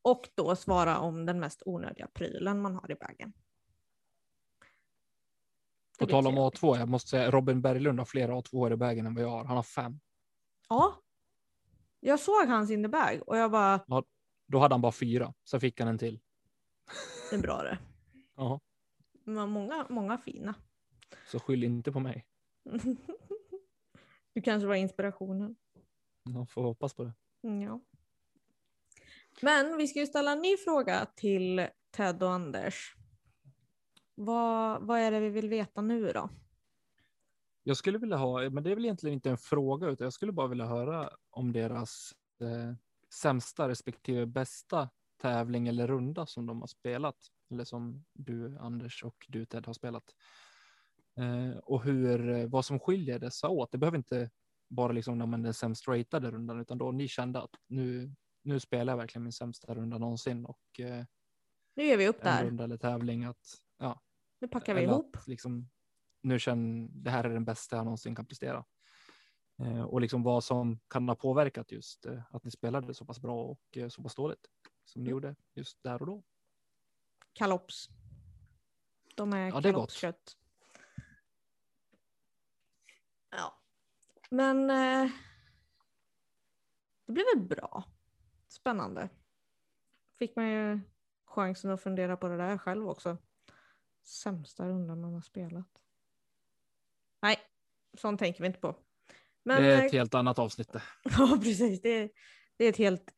Och 0.02 0.28
då 0.34 0.56
svara 0.56 0.98
om 0.98 1.26
den 1.26 1.40
mest 1.40 1.62
onödiga 1.66 2.06
prylen 2.14 2.62
man 2.62 2.74
har 2.74 2.88
i. 2.92 2.94
Det 5.98 6.04
På 6.04 6.06
tal 6.06 6.26
om 6.26 6.34
trevligt. 6.34 6.60
A2, 6.60 6.78
jag 6.78 6.88
måste 6.88 7.10
säga 7.10 7.30
Robin 7.30 7.62
Berglund 7.62 7.98
har 7.98 8.06
fler 8.06 8.28
A2 8.28 8.72
i 8.72 8.76
vägen 8.76 9.06
än 9.06 9.14
vad 9.14 9.24
jag 9.24 9.30
har. 9.30 9.44
Han 9.44 9.56
har 9.56 9.62
fem. 9.62 10.00
Ja. 10.68 11.02
Jag 12.00 12.20
såg 12.20 12.46
hans 12.48 12.70
in 12.70 12.82
the 12.82 12.88
bag 12.88 13.22
och 13.26 13.36
jag 13.36 13.50
bara, 13.50 13.80
Då 14.48 14.58
hade 14.58 14.74
han 14.74 14.80
bara 14.80 14.92
fyra. 14.92 15.34
Så 15.44 15.60
fick 15.60 15.80
han 15.80 15.88
en 15.88 15.98
till. 15.98 16.20
det 17.30 17.36
är 17.36 17.40
bra 17.40 17.62
det. 17.62 17.78
Ja, 18.36 18.60
många, 19.24 19.86
många 19.88 20.18
fina. 20.18 20.54
så 21.30 21.38
skyll 21.38 21.64
inte 21.64 21.92
på 21.92 22.00
mig. 22.00 22.26
Du 24.32 24.42
kanske 24.42 24.66
var 24.66 24.74
inspirationen. 24.74 25.56
Jag 26.22 26.50
får 26.50 26.62
hoppas 26.62 26.94
på 26.94 27.04
det. 27.04 27.12
Ja. 27.40 27.80
Men 29.42 29.76
vi 29.76 29.86
ska 29.88 30.00
ju 30.00 30.06
ställa 30.06 30.32
en 30.32 30.42
ny 30.42 30.56
fråga 30.56 31.06
till 31.16 31.68
Ted 31.90 32.22
och 32.22 32.32
Anders. 32.32 32.94
Vad, 34.14 34.82
vad 34.82 35.00
är 35.00 35.10
det 35.10 35.20
vi 35.20 35.28
vill 35.28 35.48
veta 35.48 35.80
nu 35.80 36.12
då? 36.12 36.30
Jag 37.62 37.76
skulle 37.76 37.98
vilja 37.98 38.16
ha, 38.16 38.50
men 38.50 38.64
det 38.64 38.70
är 38.70 38.74
väl 38.74 38.84
egentligen 38.84 39.14
inte 39.14 39.30
en 39.30 39.38
fråga, 39.38 39.88
utan 39.88 40.04
jag 40.04 40.12
skulle 40.12 40.32
bara 40.32 40.46
vilja 40.46 40.66
höra 40.66 41.10
om 41.30 41.52
deras 41.52 42.12
eh, 42.40 42.74
sämsta 43.14 43.68
respektive 43.68 44.26
bästa 44.26 44.88
tävling 45.22 45.68
eller 45.68 45.86
runda 45.86 46.26
som 46.26 46.46
de 46.46 46.60
har 46.60 46.66
spelat. 46.66 47.16
Eller 47.50 47.64
som 47.64 48.04
du 48.12 48.58
Anders 48.58 49.04
och 49.04 49.26
du 49.28 49.46
Ted 49.46 49.66
har 49.66 49.72
spelat. 49.72 50.04
Eh, 51.18 51.58
och 51.58 51.84
hur, 51.84 52.46
vad 52.46 52.64
som 52.64 52.78
skiljer 52.80 53.18
dessa 53.18 53.48
åt. 53.48 53.72
Det 53.72 53.78
behöver 53.78 53.98
inte 53.98 54.30
bara 54.68 54.92
liksom 54.92 55.18
när 55.18 55.26
man 55.26 55.44
är 55.44 55.52
sämst 55.52 55.88
ratade 55.88 56.30
rundan, 56.30 56.60
utan 56.60 56.78
då 56.78 56.92
ni 56.92 57.08
kände 57.08 57.42
att 57.42 57.50
nu, 57.66 58.14
nu 58.42 58.60
spelar 58.60 58.92
jag 58.92 58.98
verkligen 58.98 59.22
min 59.22 59.32
sämsta 59.32 59.74
runda 59.74 59.98
någonsin 59.98 60.44
och 60.44 60.80
eh, 60.80 61.04
Nu 61.76 61.84
ger 61.84 61.96
vi 61.96 62.08
upp 62.08 62.22
där. 62.22 62.44
runda 62.44 62.64
eller 62.64 62.76
tävling 62.76 63.24
att 63.24 63.46
ja, 63.78 64.02
Nu 64.40 64.48
packar 64.48 64.74
vi 64.74 64.82
ihop. 64.82 65.16
Liksom, 65.26 65.68
nu 66.22 66.38
känner 66.38 66.88
det 66.90 67.10
här 67.10 67.24
är 67.24 67.28
den 67.28 67.44
bästa 67.44 67.76
jag 67.76 67.84
någonsin 67.84 68.14
kan 68.14 68.26
prestera. 68.26 68.64
Eh, 69.58 69.82
och 69.82 70.00
liksom 70.00 70.22
vad 70.22 70.44
som 70.44 70.80
kan 70.88 71.08
ha 71.08 71.16
påverkat 71.16 71.72
just 71.72 72.06
eh, 72.06 72.22
att 72.30 72.44
ni 72.44 72.50
spelade 72.50 72.94
så 72.94 73.04
pass 73.04 73.20
bra 73.20 73.44
och 73.44 73.76
eh, 73.76 73.88
så 73.88 74.02
pass 74.02 74.14
dåligt 74.14 74.50
som 74.84 75.00
Mm. 75.00 75.04
ni 75.04 75.10
gjorde 75.10 75.36
just 75.54 75.82
där 75.82 76.00
och 76.02 76.06
då. 76.06 76.22
Kalops. 77.32 77.88
De 79.16 79.32
är 79.32 79.48
Ja, 79.48 79.60
det 79.60 79.72
kalopskött. 79.72 80.36
Ja, 83.30 83.60
men 84.30 84.70
eh, 84.70 85.10
det 87.06 87.12
blev 87.12 87.26
väl 87.34 87.44
bra. 87.48 87.84
Spännande. 88.48 89.08
Fick 90.18 90.36
man 90.36 90.48
ju 90.48 90.80
chansen 91.24 91.70
att 91.70 91.82
fundera 91.82 92.16
på 92.16 92.28
det 92.28 92.36
där 92.36 92.58
själv 92.58 92.88
också. 92.88 93.16
Sämsta 94.02 94.68
rundan 94.68 95.00
man 95.00 95.14
har 95.14 95.20
spelat. 95.20 95.82
Nej, 97.20 97.38
sånt 97.94 98.18
tänker 98.20 98.40
vi 98.40 98.46
inte 98.46 98.60
på. 98.60 98.76
Men, 99.48 99.62
det 99.62 99.72
är 99.72 99.78
eh, 99.78 99.84
ett 99.84 99.92
helt 99.92 100.14
annat 100.14 100.38
avsnitt. 100.38 100.72
Ja, 101.18 101.38
precis. 101.42 101.82
Det 101.82 101.88
är, 101.88 102.10
det 102.56 102.64
är 102.64 102.68
ett 102.68 102.76
helt 102.76 103.10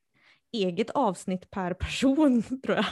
eget 0.53 0.91
avsnitt 0.91 1.51
per 1.51 1.75
person, 1.75 2.43
tror 2.65 2.77
jag. 2.77 2.87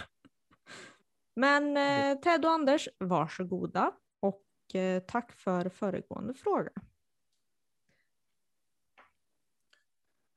Men 1.36 1.76
eh, 1.76 2.20
Ted 2.20 2.44
och 2.44 2.50
Anders, 2.50 2.88
varsågoda. 2.98 3.92
Och 4.20 4.74
eh, 4.74 5.02
tack 5.02 5.32
för 5.32 5.68
föregående 5.68 6.34
fråga. 6.34 6.70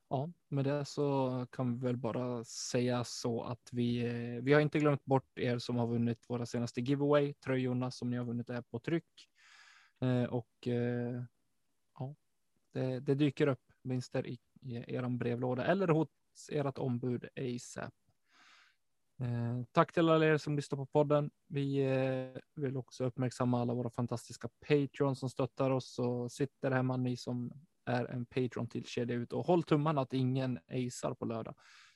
Ja, 0.09 0.31
med 0.49 0.65
det 0.65 0.85
så 0.85 1.47
kan 1.51 1.73
vi 1.73 1.85
väl 1.85 1.97
bara 1.97 2.43
säga 2.43 3.03
så 3.03 3.43
att 3.43 3.69
vi, 3.71 4.05
eh, 4.05 4.43
vi 4.43 4.53
har 4.53 4.61
inte 4.61 4.79
glömt 4.79 5.05
bort 5.05 5.39
er 5.39 5.57
som 5.57 5.75
har 5.75 5.87
vunnit 5.87 6.25
våra 6.29 6.45
senaste 6.45 6.81
giveaway. 6.81 7.33
Tröjorna 7.33 7.91
som 7.91 8.09
ni 8.09 8.17
har 8.17 8.25
vunnit 8.25 8.49
är 8.49 8.61
på 8.61 8.79
tryck. 8.79 9.29
Eh, 10.01 10.23
och 10.23 10.67
eh, 10.67 11.23
det, 12.73 12.99
det 12.99 13.15
dyker 13.15 13.47
upp 13.47 13.63
vinster 13.83 14.27
i, 14.27 14.39
i 14.61 14.75
er 14.77 15.09
brevlåda 15.09 15.65
eller 15.65 15.87
hos 15.87 16.09
ert 16.51 16.77
ombud 16.77 17.25
ASAP. 17.35 17.93
Eh, 19.21 19.63
tack 19.71 19.93
till 19.93 20.09
alla 20.09 20.25
er 20.25 20.37
som 20.37 20.55
lyssnar 20.55 20.77
på 20.77 20.85
podden. 20.85 21.31
Vi 21.47 21.77
eh, 21.77 22.41
vill 22.55 22.77
också 22.77 23.05
uppmärksamma 23.05 23.61
alla 23.61 23.73
våra 23.73 23.89
fantastiska 23.89 24.49
Patreon 24.67 25.15
som 25.15 25.29
stöttar 25.29 25.69
oss 25.71 25.99
och 25.99 26.31
sitter 26.31 26.71
hemma 26.71 26.97
ni 26.97 27.17
som 27.17 27.51
är 27.85 28.05
en 28.05 28.25
Patreon 28.25 28.67
till 28.67 28.85
Kedja 28.85 29.15
Ut 29.15 29.33
och 29.33 29.45
håll 29.45 29.63
tummarna 29.63 30.01
att 30.01 30.13
ingen 30.13 30.59
acear 30.67 31.13
på 31.13 31.25
lördag. 31.25 31.55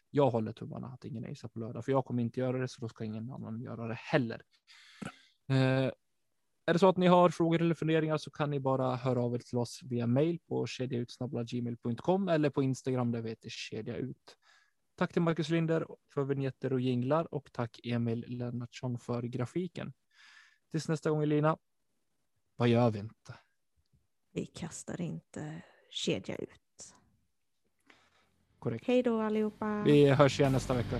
Jag 0.09 0.29
håller 0.29 0.53
tummarna 0.53 0.87
att 0.87 1.05
ingen 1.05 1.25
acear 1.25 1.49
på 1.49 1.59
lördag, 1.59 1.85
för 1.85 1.91
jag 1.91 2.05
kommer 2.05 2.23
inte 2.23 2.39
göra 2.39 2.57
det, 2.57 2.67
så 2.67 2.81
då 2.81 2.89
ska 2.89 3.03
ingen 3.03 3.31
annan 3.31 3.61
göra 3.61 3.87
det 3.87 3.97
heller. 3.97 4.41
Eh, 5.49 5.91
är 6.65 6.73
det 6.73 6.79
så 6.79 6.89
att 6.89 6.97
ni 6.97 7.07
har 7.07 7.29
frågor 7.29 7.61
eller 7.61 7.75
funderingar 7.75 8.17
så 8.17 8.31
kan 8.31 8.49
ni 8.49 8.59
bara 8.59 8.95
höra 8.95 9.21
av 9.21 9.35
er 9.35 9.39
till 9.39 9.57
oss 9.57 9.79
via 9.83 10.07
mail 10.07 10.39
på 10.47 10.67
kedjautsnabblagmail.com 10.67 12.29
eller 12.29 12.49
på 12.49 12.63
Instagram 12.63 13.11
där 13.11 13.21
vi 13.21 13.29
heter 13.29 13.49
kedja 13.49 13.95
ut. 13.95 14.37
Tack 14.95 15.13
till 15.13 15.21
Marcus 15.21 15.49
Linder 15.49 15.87
för 16.13 16.23
vignetter 16.23 16.73
och 16.73 16.81
jinglar 16.81 17.33
och 17.33 17.49
tack 17.53 17.79
Emil 17.83 18.25
Lennartsson 18.27 18.99
för 18.99 19.21
grafiken. 19.21 19.93
Tills 20.71 20.87
nästa 20.87 21.09
gång 21.09 21.23
Elina. 21.23 21.57
Vad 22.55 22.67
gör 22.67 22.91
vi 22.91 22.99
inte? 22.99 23.35
Vi 24.33 24.45
kastar 24.45 25.01
inte 25.01 25.61
kedja 25.89 26.35
ut. 26.35 26.95
Korrekt. 28.59 28.87
Hej 28.87 29.03
då 29.03 29.21
allihopa. 29.21 29.83
Vi 29.85 30.09
hörs 30.09 30.39
igen 30.39 30.51
nästa 30.51 30.73
vecka. 30.73 30.99